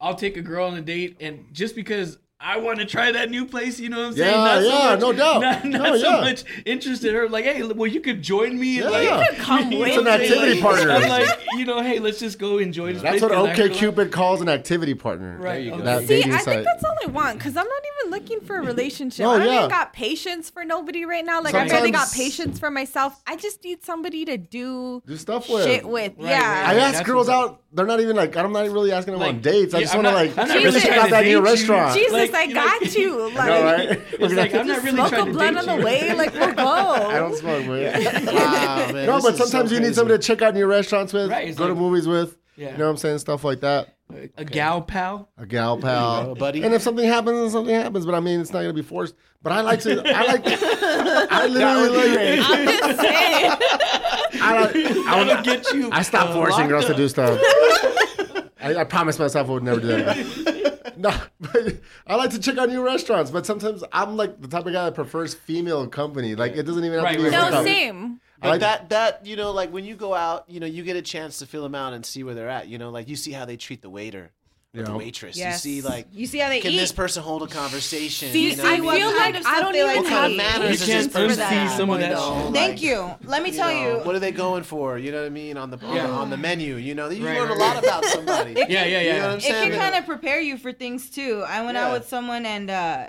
[0.00, 3.30] I'll take a girl on a date and just because I want to try that
[3.30, 4.30] new place, you know what I'm saying?
[4.32, 5.40] Yeah, Not so yeah, much- no doubt.
[5.40, 6.20] Not, not No, so yeah.
[6.20, 7.28] much interest in her.
[7.28, 8.78] Like, hey, well, you could join me.
[8.80, 9.16] And Yeah.
[9.16, 10.32] like, You could come you with know an what I'm saying?
[10.32, 10.90] activity Like, partner.
[10.92, 13.50] I'm like, you know, hey, let's just go enjoy this That's place what 'cause I
[13.56, 15.36] heard OK Cupid calls an activity partner.
[15.40, 15.64] Right.
[15.64, 15.78] you go.
[15.78, 16.44] That See, I site.
[16.44, 19.24] think that's all I want because I'm not even looking for a relationship.
[19.24, 19.58] No, I don't yeah.
[19.58, 21.40] even got patience for nobody right now.
[21.42, 23.20] Like I Sometimes- barely got patience for myself.
[23.26, 25.64] I just need somebody to do Do stuff with.
[25.64, 26.12] shit with.
[26.18, 26.64] Right, yeah.
[26.66, 26.94] I right.
[26.94, 27.62] ask girls out.
[27.72, 28.34] They're not even like.
[28.34, 29.74] I'm not even really asking them on dates.
[29.74, 31.94] I yeah, just want to like I'm not really out that new restaurant.
[31.94, 33.18] Jesus, Like, I you know- got you.
[33.34, 34.00] Like, I know, right?
[34.12, 36.14] It's like I'm not really smoke trying a to blunt date on the way.
[36.14, 36.64] Like we'll go.
[36.66, 38.04] I don't smoke, man.
[38.26, 41.12] Wow, man, no, but is so sometimes you need somebody to check out new restaurants
[41.12, 42.37] with, Right, it's go to movies with.
[42.58, 42.72] Yeah.
[42.72, 43.18] You know what I'm saying?
[43.18, 43.94] Stuff like that.
[44.36, 45.28] A gal pal.
[45.38, 46.62] A gal pal, go, buddy.
[46.64, 48.04] And if something happens, then something happens.
[48.04, 49.14] But I mean, it's not gonna be forced.
[49.42, 50.02] But I like to.
[50.04, 50.42] I like.
[50.46, 52.48] I literally like.
[52.50, 53.52] I'm just saying.
[54.42, 55.90] I, like, I, That'll get you.
[55.92, 57.38] I stopped uh, forcing locked girls to do stuff.
[58.60, 60.64] I, I promised myself I would never do that.
[60.98, 61.76] No, but
[62.08, 63.30] I like to check out new restaurants.
[63.30, 66.34] But sometimes I'm like the type of guy that prefers female company.
[66.34, 67.28] Like it doesn't even have Right, to be.
[67.28, 67.64] a right, No, hookup.
[67.64, 68.20] same.
[68.40, 70.82] I But like- that that you know, like when you go out, you know, you
[70.84, 72.68] get a chance to feel them out and see where they're at.
[72.68, 74.30] You know, like you see how they treat the waiter,
[74.76, 75.36] or the waitress.
[75.36, 75.64] Yes.
[75.66, 76.76] You see, like, you see how they can eat.
[76.76, 78.30] this person hold a conversation?
[78.30, 80.60] See, you know I what feel like I don't even what kind of have.
[80.60, 82.54] manners You is this can't person unsee have, some of you that know, shit.
[82.54, 83.10] Thank like, you.
[83.24, 84.04] Let me you tell know, you.
[84.04, 84.98] What are they going for?
[84.98, 86.06] You know what I mean on the on, Yeah.
[86.06, 86.76] the, on the menu.
[86.76, 87.84] You know, you Right, learn right, a lot right.
[87.84, 88.52] about somebody.
[88.56, 89.00] Yeah, yeah, yeah.
[89.00, 89.70] You know what I'm it saying?
[89.72, 91.42] can kind of prepare you for things too.
[91.48, 91.92] I went out Yeah.
[91.94, 93.08] with someone and uh,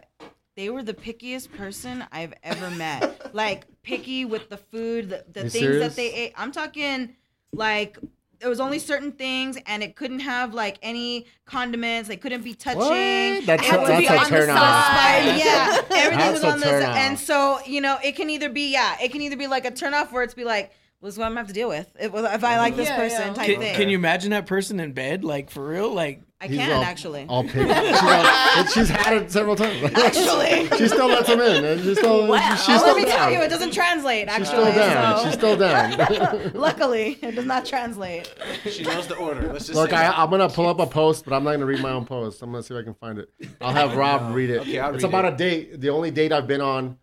[0.55, 3.35] they were the pickiest person I've ever met.
[3.35, 5.87] like picky with the food, the, the things serious?
[5.87, 6.33] that they ate.
[6.37, 7.15] I'm talking
[7.53, 7.97] like
[8.39, 12.07] there was only certain things and it couldn't have like any condiments.
[12.07, 12.79] They couldn't be touching.
[12.79, 12.95] What?
[12.97, 14.57] It That's had a- to be a on the turn off.
[14.57, 15.37] side.
[15.37, 16.83] Yeah, everything That's was on the side.
[16.83, 16.95] off.
[16.97, 19.71] And so you know, it can either be yeah, it can either be like a
[19.71, 22.13] turn off where it's be like, well, what I'm gonna have to deal with if,
[22.13, 23.33] if I like this Yeah, person yeah.
[23.33, 23.75] type Can, thing.
[23.75, 25.93] can you imagine that person in bed, like for real?
[25.93, 27.25] Like, I He's can all- actually.
[27.27, 27.67] All picky.
[27.67, 29.83] She's, all- she's had it several times.
[29.95, 30.69] Actually.
[30.77, 32.27] she still lets him in, and she's still.
[32.27, 33.33] Well, she's let still me tell down.
[33.33, 34.29] you, it doesn't translate.
[34.29, 35.17] She's Actually, still down.
[35.17, 36.51] so She's still down.
[36.53, 38.33] luckily, it does not translate.
[38.69, 39.51] she knows the order.
[39.51, 41.65] Let's just Look, say I, I'm gonna pull up a post, but I'm not gonna
[41.65, 42.41] read my own post.
[42.41, 43.29] I'm gonna see if I can find it.
[43.59, 44.61] I'll have Rob read it.
[44.61, 45.33] Okay, I'll it's read about it.
[45.33, 45.81] a date.
[45.81, 46.97] The only date I've been on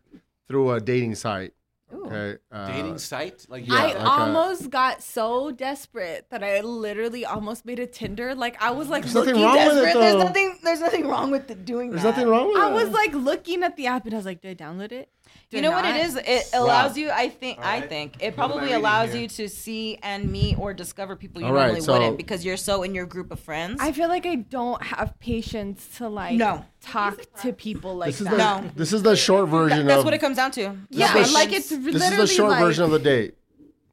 [0.48, 1.52] through a dating site.
[1.94, 2.36] Okay.
[2.50, 3.46] Uh, dating site.
[3.48, 7.86] Like, Yeah, I like a- almost got so desperate that I literally almost made a
[7.86, 8.34] Tinder.
[8.34, 10.00] Like I was like There's nothing looking wrong with it, Desperate.
[10.00, 10.58] There's nothing.
[10.62, 12.10] There's nothing wrong with the doing There's that.
[12.10, 12.60] nothing wrong with it.
[12.62, 12.74] I it.
[12.74, 15.08] was like looking at the app and I was like, did I download it?
[15.48, 16.16] Do You know what it is?
[16.16, 17.08] It allows you.
[17.10, 17.60] I think.
[17.64, 21.14] I think it What am I probably allows you to see and meet or discover
[21.14, 23.78] people you All right, normally so- wouldn't because you're so in your group of friends.
[23.80, 26.64] I feel like I don't have patience to like No.
[26.80, 28.32] talk to people like this is that.
[28.32, 28.70] the No.
[28.74, 30.76] this is the short version That's of what it comes down to.
[30.90, 33.34] yeah, the like it's literally this is the short like, version of the date.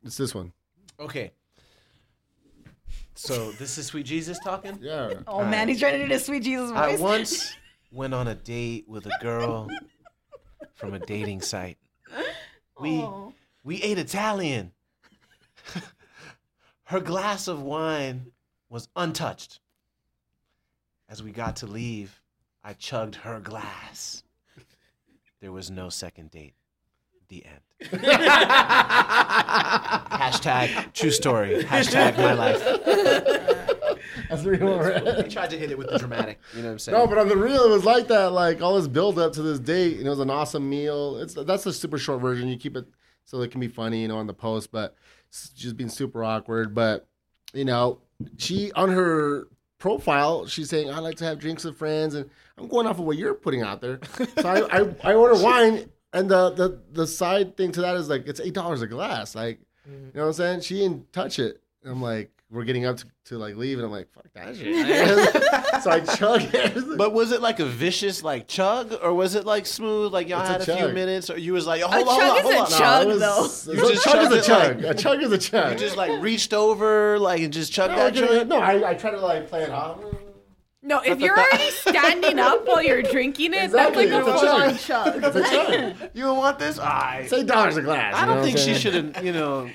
[0.03, 0.53] It's this one.
[0.99, 1.33] okay.
[3.15, 4.79] So this is Sweet Jesus talking.
[4.81, 5.13] Yeah.
[5.27, 7.53] Oh man, he's trying to do the sweet Jesus I once
[7.91, 9.67] went on a date with a girl
[10.83, 11.77] from a dating site.
[12.79, 13.07] We
[13.63, 14.71] we ate Italian.
[16.85, 18.31] Her glass of wine
[18.67, 19.59] was untouched.
[21.07, 22.19] As we got to leave,
[22.63, 24.23] I chugged her glass.
[25.39, 26.55] There was no second date.
[27.33, 27.61] The end.
[30.11, 31.63] Hashtag true story.
[31.63, 32.59] Hashtag my life.
[34.29, 35.29] That's the real I one.
[35.29, 36.39] tried to hit it with the dramatic.
[36.53, 36.95] You know what I'm saying?
[36.97, 38.33] No, but on the real, it was like that.
[38.33, 41.17] Like all this build up to this date, and it was an awesome meal.
[41.17, 42.47] It's that's the super short version.
[42.49, 42.85] You keep it
[43.25, 44.95] so it can be funny, you know, on the post, but
[45.29, 46.75] it's just being super awkward.
[46.75, 47.07] But
[47.53, 47.99] you know,
[48.37, 49.47] she on her
[49.79, 52.29] profile, she's saying I like to have drinks with friends, and
[52.59, 53.99] I'm going off of what you're putting out there.
[54.37, 58.09] So I I, I order wine, and the the the side thing to that is
[58.09, 59.35] like it's eight dollars a glass.
[59.35, 59.59] Like
[59.89, 60.05] mm-hmm.
[60.05, 60.61] you know what I'm saying?
[60.61, 61.61] She didn't touch it.
[61.83, 62.29] And I'm like.
[62.51, 66.01] We're getting up to, to like leave, and I'm like, "Fuck that shit." so I
[66.01, 66.97] chug it.
[66.99, 70.13] But was it like a vicious like chug, or was it like smooth?
[70.13, 72.19] Like y'all It's had a, few minutes, or you was like, oh, hold A on,
[72.19, 72.69] chug hold on, is hold a on.
[72.69, 73.71] No, chug, it was- though.
[73.71, 74.81] a You just chug is a chug.
[74.83, 75.71] like- a chug is a chug.
[75.73, 78.93] You just like reached over, like and just chugged no, that I, no, I, I
[78.93, 79.97] try to like play it off.
[80.85, 84.47] No, if you're already standing up while you're drinking it, Exactly, that's like it's a
[84.47, 85.13] a full chug.
[85.13, 85.23] on chug.
[85.23, 86.09] It's a chug.
[86.13, 86.77] You don't want this?
[86.77, 87.21] I.
[87.23, 88.13] It's eight dollars a glass.
[88.13, 89.05] I you know don't what think I'm she saying?
[89.05, 89.25] should have.
[89.25, 89.69] You know,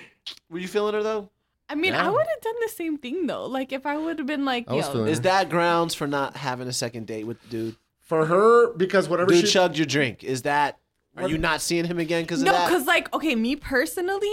[0.50, 1.30] were you feeling her though?
[1.70, 2.06] I mean, Yeah.
[2.06, 3.46] I would have done the same thing though.
[3.46, 6.06] Like if I would have been like, I was yo, feeling Is that grounds for
[6.06, 7.76] not having a second date with the dude?
[8.00, 10.24] For her, because whatever Dude she chugged your drink.
[10.24, 10.78] Is that?
[11.16, 12.68] Are you not seeing him again because of no, that?
[12.68, 14.30] because like, okay, me personally,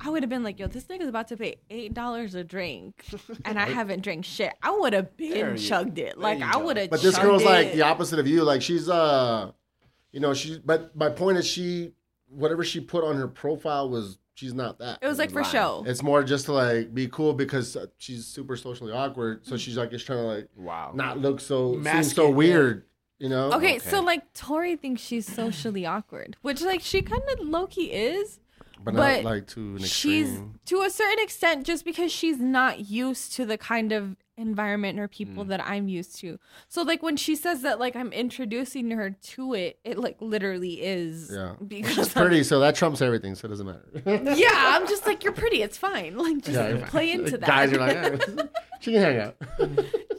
[0.00, 3.04] I would have been like, yo, this nigga's about to pay eight dollars a drink,
[3.44, 4.52] and I haven't drank shit.
[4.62, 6.18] I would have been chugged it.
[6.18, 6.90] Like I would have.
[6.90, 8.42] But this girl's like the opposite of you.
[8.42, 9.52] Like she's uh,
[10.12, 10.60] you know, she.
[10.64, 11.92] But my point is, she
[12.28, 14.98] whatever she put on her profile was she's not that.
[15.00, 15.46] It was like for Right.
[15.50, 15.84] show.
[15.86, 19.46] It's more just to like be cool because uh, she's super socially awkward.
[19.46, 20.92] So she's like just trying to like wow.
[20.94, 22.34] not look so seem so it, yeah.
[22.34, 22.84] weird.
[23.20, 23.52] You know.
[23.52, 23.78] Okay, Okay.
[23.78, 28.40] so like Tori thinks she's socially awkward, which like she kind of low key is.
[28.84, 32.90] But, but not like to an she's to a certain extent just because she's not
[32.90, 36.38] used to the kind of environment or people that I'm used to.
[36.68, 40.82] So like when she says that like I'm introducing her to it, it like literally
[40.82, 41.54] is Yeah.
[41.66, 43.34] because She's pretty, so that trumps everything.
[43.36, 44.34] So it doesn't matter.
[44.36, 46.16] yeah, I'm just like you're pretty, it's fine.
[46.24, 47.46] Like just Yeah, play into that.
[47.46, 48.42] Guys are like, eh,
[48.80, 49.36] she can hang out.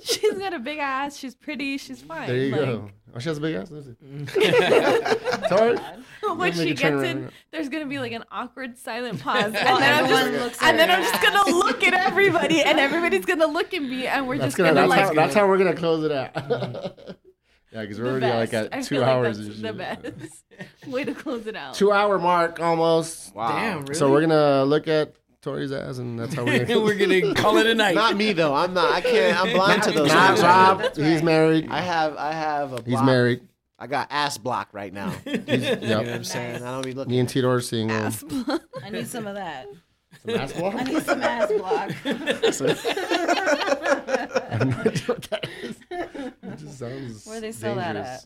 [0.05, 2.27] She's got a big ass, she's pretty, she's fine.
[2.27, 2.89] There you like, go.
[3.15, 3.71] Oh, she has a big ass.
[3.71, 4.51] Let me see.
[5.49, 5.77] Sorry.
[6.35, 7.31] when she gets in, around.
[7.51, 10.91] there's gonna be like an awkward silent pause, and While then I'm just, and then
[10.91, 14.47] I'm just gonna look at everybody, and everybody's gonna look at me, and we're That's
[14.55, 14.73] just gonna.
[14.73, 16.31] gonna, That's, like how, that's how we're gonna close it out.
[17.71, 18.65] yeah, because we're the already like best.
[18.71, 19.37] at I two feel like hours.
[19.37, 19.77] that's the shit.
[19.77, 21.73] best way to close it out.
[21.75, 23.33] Two hour mark almost.
[23.33, 23.55] Wow.
[23.55, 23.93] Damn, really?
[23.95, 25.15] So we're gonna look at
[25.45, 26.81] Tori's ass, and that's how we're gonna.
[26.81, 27.93] we're gonna call it a night.
[27.93, 28.55] Not me though.
[28.55, 28.91] I'm not.
[28.91, 29.39] I can't.
[29.39, 30.07] I'm blind to those.
[30.09, 30.43] Not things.
[30.43, 30.95] Rob.
[30.95, 31.67] He's married.
[31.69, 32.17] I have.
[32.17, 32.81] I have a.
[32.81, 32.87] Block.
[32.87, 33.41] He's married.
[33.77, 35.13] I got ass block right now.
[35.25, 36.63] you know what I'm saying?
[36.63, 37.11] I don't be looking.
[37.11, 38.61] Me and Tito are seeing Ass block.
[38.83, 39.67] I need some of that.
[40.25, 40.75] some ass block.
[40.75, 41.91] I need some ass block.
[42.05, 42.13] I
[44.49, 45.75] have no idea what that is.
[45.91, 48.25] It just sounds Where they sell that at?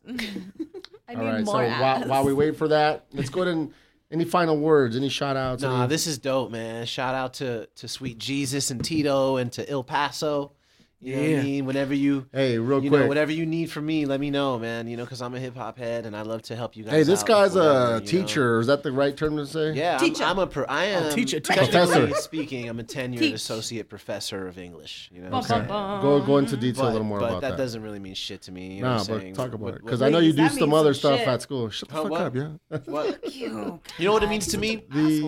[1.10, 3.56] I All need right, so more while, while we wait for that, let's go ahead
[3.56, 3.74] and
[4.11, 5.61] any final words, any shout outs?
[5.64, 6.86] Nah, any- this is dope, man.
[6.86, 10.53] Shout out to to Sweet Jesus and Tito and to El Paso.
[11.02, 11.42] You know what I Yeah.
[11.44, 11.66] mean?
[11.66, 13.02] Whenever you hey, real you quick.
[13.04, 14.88] know whatever you need from me, let me know, man.
[14.88, 16.92] You know, because I'm a hip hop head and I love to help you guys.
[16.94, 18.06] hey, this out guy's with a whatever, you know.
[18.06, 18.60] teacher.
[18.60, 19.72] Is that the right term to say?
[19.74, 20.24] Yeah, I'm, Teacher.
[20.26, 21.56] I'm a pro, I am teacher, teacher.
[21.72, 22.22] technically Professor.
[22.22, 22.68] speaking.
[22.68, 23.34] I'm a tenured Teach.
[23.34, 25.10] associate professor of English.
[25.14, 25.68] You know, Bum, what I'm bum, saying?
[25.70, 26.02] bum.
[26.02, 27.58] Go go into detail but, a little more but about that, that.
[27.58, 28.76] doesn't really mean shit to me.
[28.76, 29.34] You know Nah, what I'm but saying?
[29.36, 31.28] talk about What- it because I know you do some other some stuff shit.
[31.30, 31.70] at school.
[31.70, 32.22] Shut the Huh, fuck what?
[32.22, 32.78] up, yeah.
[32.88, 33.80] what You.
[33.98, 34.84] you know what it means to me?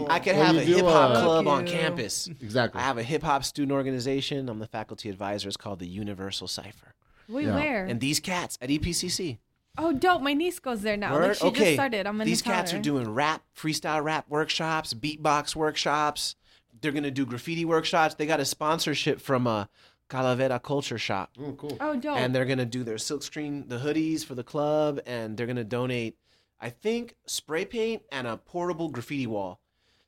[0.10, 2.28] I could have a hip hop uh, club on campus.
[2.42, 2.82] Exactly.
[2.82, 4.50] I have a hip hop student organization.
[4.50, 5.48] I'm the faculty advisor.
[5.62, 6.96] It's called the Universal Cipher.
[7.30, 7.54] Wait, Yeah.
[7.54, 7.86] where?
[7.86, 9.38] And these cats at EPCC.
[9.78, 10.24] oh, dope.
[10.24, 11.14] My niece goes there now.
[11.14, 11.28] Word?
[11.28, 11.60] Like she okay.
[11.66, 12.08] just started.
[12.08, 12.80] I'm gonna These cats her.
[12.80, 16.36] are doing rap, freestyle rap workshops, beatbox workshops.
[16.82, 18.16] They're gonna do graffiti workshops.
[18.16, 19.70] They got a sponsorship from a
[20.10, 21.30] Calavera Culture Shop.
[21.38, 21.78] Mm, cool.
[21.80, 22.18] Oh, dope.
[22.18, 26.18] and they're gonna do their silkscreen, the hoodies for the club, and they're gonna donate,
[26.60, 29.61] I think, spray paint and a portable graffiti wall.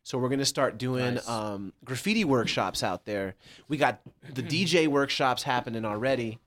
[0.03, 1.29] So we're gonna start doing Nice.
[1.29, 3.35] um, graffiti workshops out there.
[3.67, 4.01] We got
[4.33, 6.39] the DJ workshops happening already,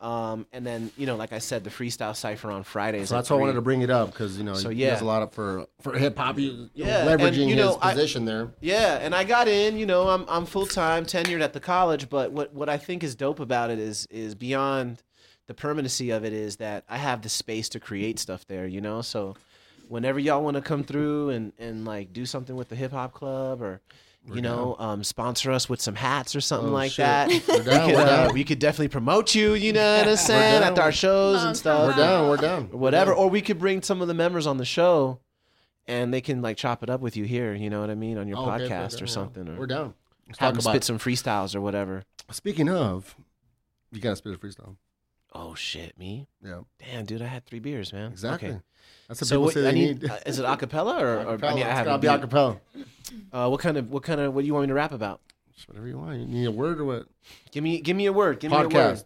[0.00, 3.08] um, and then you know, like I said, the freestyle cipher on Fridays.
[3.08, 4.90] So that's why I wanted to bring it up because you know So, he yeah.
[4.90, 6.38] does a lot of for for hip hop.
[6.38, 8.52] You, you know, and, leveraging you know, his I- position there.
[8.60, 9.76] Yeah, and I got in.
[9.76, 13.02] You know, I'm I'm full time tenured at the college, but what what I think
[13.02, 15.02] is dope about it is is beyond
[15.48, 18.68] the permanency of it is that I have the space to create stuff there.
[18.68, 19.34] You know, so
[19.92, 23.12] whenever y'all want to come through and and like do something with the hip hop
[23.12, 23.80] club or.
[24.32, 26.98] You know, um, sponsor us with some hats or something Oh, like shit.
[27.04, 27.28] that.
[27.28, 28.32] We're we, down, could, we're uh, down.
[28.34, 29.54] we could definitely promote you.
[29.54, 30.72] You know what I'm saying down.
[30.74, 32.28] at our shows and stuff We're down.
[32.28, 32.68] We're down.
[32.72, 33.12] or whatever.
[33.12, 35.18] Or we could bring some of the members on the show,
[35.88, 37.52] and they can like chop it up with you here.
[37.52, 39.48] You know what I mean on your Oh, podcast okay, or something.
[39.48, 39.94] Or, We're down.
[40.28, 40.70] Let's Have talk him about.
[40.70, 42.04] spit some freestyles or whatever.
[42.30, 43.16] Speaking of,
[43.90, 44.76] you gotta spit a freestyle.
[45.34, 46.28] Oh shit, me?
[46.44, 48.12] Yeah, Damn, dude, I had three beers, man.
[48.12, 48.50] exactly.
[48.50, 48.60] Okay.
[49.08, 50.10] That's what So people what, say I they need, need.
[50.10, 51.54] uh, is it acapella or, or I, Acapella.
[51.54, 52.30] need, I It's have gotta a be beat?
[52.30, 52.60] acapella.
[53.32, 55.20] Uh, what kind of what kind of what do you want me to rap about?
[55.54, 56.18] Just whatever you want.
[56.20, 57.06] You need a word or what?
[57.50, 58.40] Give me give me a word.
[58.40, 58.70] Give me a word.
[58.70, 59.04] Podcast.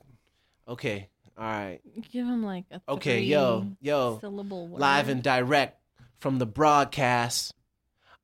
[0.69, 1.09] Okay.
[1.39, 1.81] All right.
[2.13, 4.19] Give him like a Okay, yo, yo.
[4.21, 4.81] syllable word.
[4.81, 5.81] Live and direct
[6.19, 7.53] from the broadcast.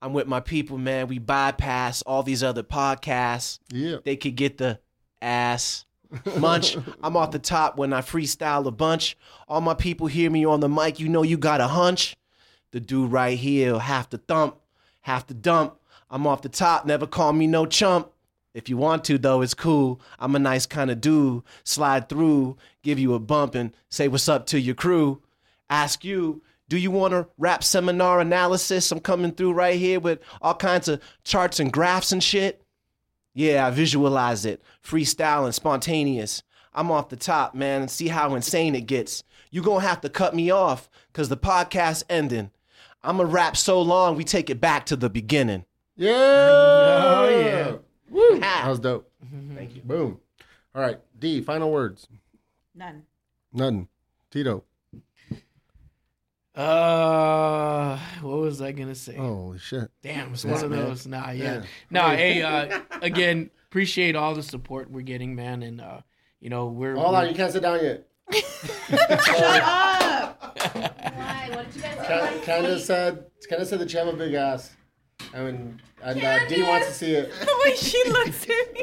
[0.00, 1.06] I'm with my people, man.
[1.08, 3.58] We bypass all these other podcasts.
[3.70, 3.98] Yeah.
[4.04, 4.80] They could get the
[5.20, 5.84] ass
[6.36, 6.76] munch.
[7.02, 9.16] I'm off the top when I freestyle a bunch.
[9.48, 11.00] All my people hear me on the mic.
[11.00, 12.16] You know you got a hunch.
[12.72, 14.56] The dude right here, half the thump,
[15.02, 15.76] half the dump.
[16.10, 16.86] I'm off the top.
[16.86, 18.10] Never call me no chump.
[18.54, 20.00] If you want to, though, it's cool.
[20.18, 21.42] I'm a nice kind of dude.
[21.64, 25.22] Slide through, give you a bump, and say what's up to your crew.
[25.70, 28.92] Ask you, do you want a rap seminar analysis?
[28.92, 32.61] I'm coming through right here with all kinds of charts and graphs and shit.
[33.34, 34.62] Yeah, I visualize it.
[34.84, 36.42] Freestyle and spontaneous.
[36.74, 39.22] I'm off the top, man, and see how insane it gets.
[39.50, 42.50] You gonna have to cut me off, cause the podcast ending.
[43.02, 45.64] I'ma rap so long, we take it back to the beginning.
[45.96, 46.12] Yeah.
[46.14, 47.72] Oh, yeah.
[48.08, 48.38] Woo.
[48.40, 49.10] That was dope.
[49.54, 49.82] Thank you.
[49.82, 50.20] Boom.
[50.74, 50.98] All right.
[51.18, 52.06] D, final words.
[52.74, 53.02] None.
[53.52, 53.88] None.
[54.30, 54.64] Tito.
[56.54, 59.16] Uh, what was I gonna say?
[59.16, 59.90] Holy shit.
[60.02, 61.06] Damn, it's one of those.
[61.06, 61.44] Nah, yeah.
[61.54, 61.62] Yeah.
[61.90, 66.00] No, hey, uh, again, appreciate all the support we're getting, man, and uh,
[66.40, 67.22] you know, we're, Hold on.
[67.22, 68.06] we're- You can't sit down yet.
[68.32, 70.58] Shut up.
[70.74, 71.48] Why?
[71.54, 72.04] What did you guys say?
[72.06, 74.76] Can- Candace said, Candace said that you have a big ass.
[75.34, 77.32] I mean, and uh, D wants to see it.
[77.40, 78.82] the way she looks at me.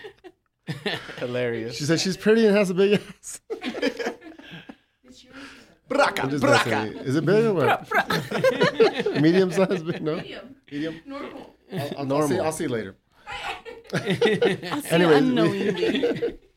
[1.18, 1.76] Hilarious.
[1.76, 3.40] She said she's pretty and has a big ass.
[5.90, 6.70] Braca, I'm braca.
[6.70, 6.98] messing.
[6.98, 7.88] Is it big or what?
[9.20, 9.82] Medium size?
[9.82, 10.00] Big?
[10.00, 10.22] No?
[10.70, 11.00] Medium.
[11.04, 11.56] Normal.
[11.72, 12.96] I'll, I'll, I'll, see, I'll see you later.
[13.94, 16.38] Anyways, Anyways, unknowingly.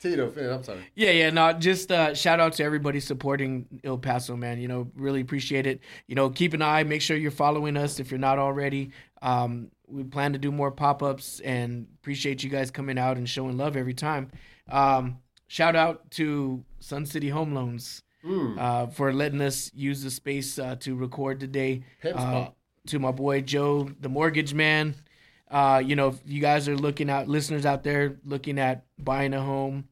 [0.00, 0.50] Tito, finish.
[0.52, 0.86] I'm sorry.
[0.94, 4.60] Yeah, yeah, no, just uh, shout out to everybody supporting El Paso, man.
[4.60, 5.80] You know, really appreciate it.
[6.06, 8.90] You know, keep an eye, make sure you're following us if you're not already.
[9.22, 13.28] Um, we plan to do more pop ups and appreciate you guys coming out and
[13.28, 14.30] showing love every time.
[14.70, 18.58] Um, shout out to Sun City Home Loans Mm.
[18.58, 21.84] uh, for letting us use the space uh, to record today.
[22.02, 22.48] Uh,
[22.86, 24.94] to my boy Joe, the mortgage man.
[25.50, 29.34] Uh, you know, if you guys are looking out, listeners out there looking at buying
[29.34, 29.88] a home,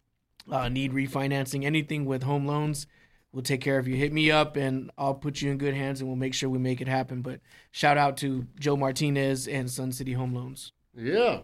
[0.50, 2.86] uh, need refinancing, anything with home loans,
[3.32, 3.96] we'll take care of you.
[3.96, 6.58] Hit me up and I'll put you in good hands and we'll make sure we
[6.58, 7.22] make it happen.
[7.22, 7.40] But
[7.70, 10.72] shout out to Joe Martinez and Sun City Home Loans.
[10.96, 11.40] Yeah.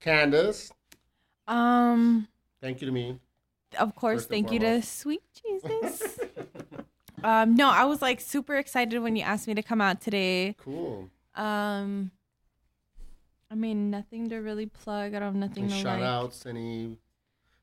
[0.00, 0.70] Candace,
[1.48, 2.28] um,
[2.60, 3.18] thank you to me.
[3.78, 6.18] of course, First thank you to sweet Jesus.
[7.24, 10.54] um, no, I was like super excited when you asked me to come out today.
[10.58, 11.08] Cool.
[11.34, 12.10] Um,
[13.50, 15.14] I mean, nothing to really plug.
[15.14, 16.08] I don't have nothing Any to shout like.
[16.08, 16.98] outs, any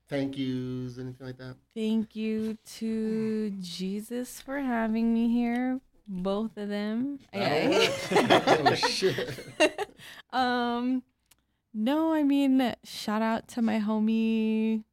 [0.08, 1.56] thank yous, anything like that?
[1.74, 5.80] Thank you to Jesus for having me here.
[6.06, 7.18] Both of them.
[7.32, 9.88] oh, shit.
[10.32, 11.02] um,
[11.72, 14.84] no, I mean, shout out to my homie.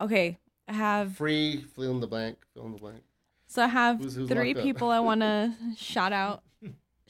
[0.00, 0.38] Okay,
[0.68, 3.02] I have Free, fill in the blank, fill in the blank.
[3.46, 6.42] so I have Who's- who's three people I want to shout out.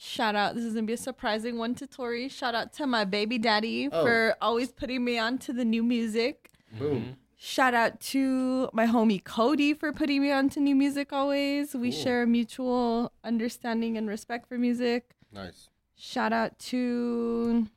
[0.03, 0.55] Shout out.
[0.55, 2.27] This is gonna be a surprising one to Tori.
[2.27, 4.03] Shout out to my baby daddy Oh.
[4.03, 6.49] for always putting me on to the new music.
[6.79, 7.01] Boom.
[7.01, 7.11] Mm-hmm.
[7.37, 11.75] Shout out to my homie Cody for putting me on to new music always.
[11.75, 12.01] We Cool.
[12.01, 15.11] share a mutual understanding and respect for music.
[15.31, 15.69] Nice.
[15.95, 17.67] Shout out to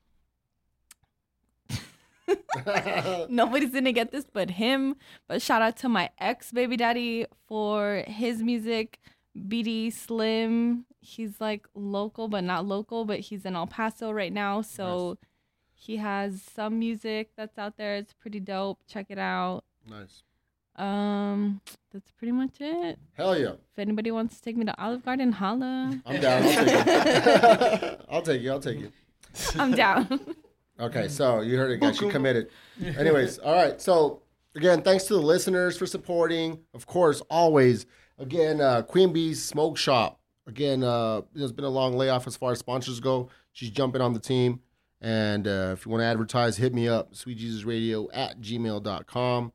[3.29, 4.97] nobody's gonna get this but him.
[5.29, 8.99] But shout out to my ex baby daddy for his music.
[9.37, 10.87] BD Slim.
[11.05, 14.63] He's like local but not local, but he's in El Paso right now.
[14.63, 15.19] So
[15.75, 17.97] he has some music that's out there.
[17.97, 18.79] It's pretty dope.
[18.89, 19.65] Check it out.
[19.89, 20.23] nice.
[20.77, 21.61] Um,
[21.93, 22.99] that's pretty much it.
[23.13, 23.51] Hell yeah.
[23.73, 26.01] If anybody wants to take me to Olive Garden, holla.
[26.05, 26.43] I'm down.
[26.43, 28.01] I'll take.
[28.11, 28.51] I'll take you.
[28.51, 28.91] I'll take you.
[29.57, 30.21] I'm down.
[30.81, 31.97] Okay, so you heard it, guys.
[31.99, 32.49] She committed.
[32.83, 33.81] Anyways, all right.
[33.81, 34.23] So
[34.57, 36.59] again, thanks to the listeners for supporting.
[36.73, 37.87] Of course, always.
[38.19, 40.19] Again, uh, Queen Bee's Smoke Shop.
[40.47, 43.31] Again, uh, there's been a long layoff as far as sponsors go.
[43.53, 44.61] She's jumping on the team.
[45.01, 49.53] And uh, if you want to advertise, hit me up, sweetjesusradio at gmail.com.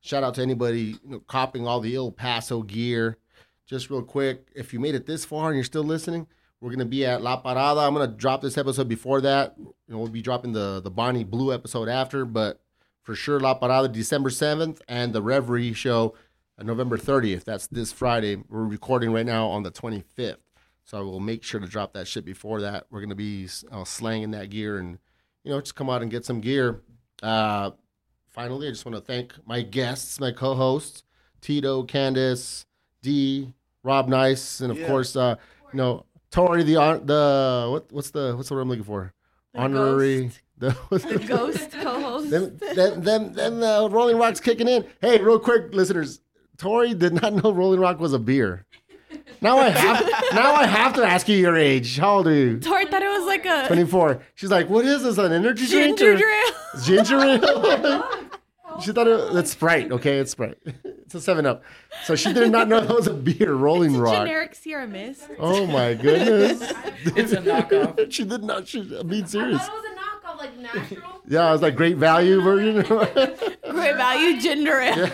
[0.00, 3.18] Shout out to anybody you know, copying all the El Paso gear.
[3.66, 6.26] Just real quick, if you made it this far and you're still listening,
[6.60, 7.86] we're gonna be at La Parada.
[7.86, 9.54] I'm gonna drop this episode before that.
[9.58, 12.60] You know, we'll be dropping the the Bonnie Blue episode after, but
[13.02, 16.14] for sure La Parada December 7th and the Reverie show
[16.62, 17.44] November 30th.
[17.44, 18.36] That's this Friday.
[18.48, 20.36] We're recording right now on the 25th.
[20.84, 22.84] So I will make sure to drop that shit before that.
[22.90, 24.98] We're gonna be uh, slanging that gear and
[25.42, 26.82] you know just come out and get some gear.
[27.22, 27.70] Uh,
[28.28, 31.02] finally, I just want to thank my guests, my co-hosts,
[31.40, 32.66] Tito, Candace,
[33.02, 34.86] D, Rob Nice, and of Yeah.
[34.86, 35.36] course, uh,
[35.72, 39.12] you know, Tori, the hon- the what what's the what's the word I'm looking for?
[39.54, 40.30] The Honorary.
[40.56, 42.30] The, The ghost co-host.
[42.30, 44.86] them, them, them, them uh, Rolling Rock's kicking in.
[45.00, 46.20] Hey, real quick, listeners.
[46.58, 48.66] Tori did not know Rolling Rock was a beer.
[49.40, 51.98] Now I have now I have to ask you your age.
[51.98, 52.58] How old are you?
[52.60, 54.22] Tori thought it was like a 24.
[54.34, 55.18] She's like, what is this?
[55.18, 55.98] An energy drink?
[55.98, 56.82] ginger ale.
[56.82, 58.20] Ginger ale?
[58.76, 59.92] Oh she thought it, it's Sprite.
[59.92, 60.58] Okay, it's Sprite.
[61.04, 61.62] It's a 7 Up.
[62.04, 64.14] So she did not know that was a beer, Rolling Rock.
[64.14, 65.28] Generic Sierra Mist.
[65.38, 66.72] Oh my goodness.
[67.14, 68.10] It's a knockoff.
[68.10, 68.66] she did not.
[68.66, 69.60] She, I'm being serious.
[69.60, 71.20] was a knockoff, like natural.
[71.28, 72.82] Yeah, it was like great value version.
[72.82, 75.10] Great value ginger ale.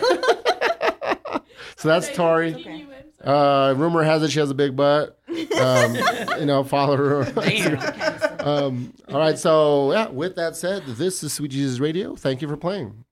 [1.81, 2.87] So that's Tori.
[3.23, 5.19] Uh, rumor has it she has a big butt.
[5.59, 5.95] Um,
[6.39, 8.39] you know, follow her.
[8.39, 9.37] um, all right.
[9.37, 10.07] So yeah.
[10.09, 12.15] With that said, this is Sweet Jesus Radio.
[12.15, 13.03] Thank you for playing.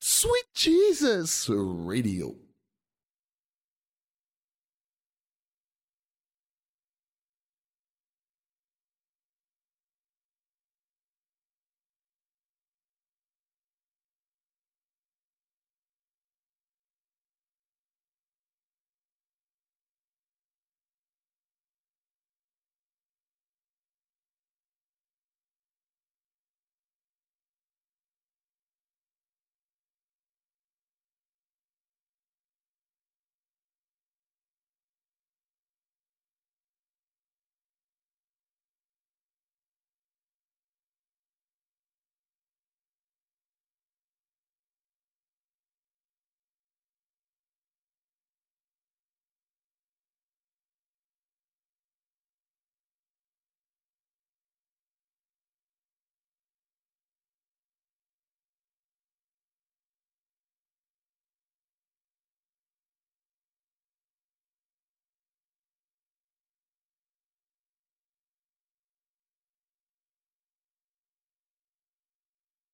[0.00, 2.34] Sweet Jesus Radio.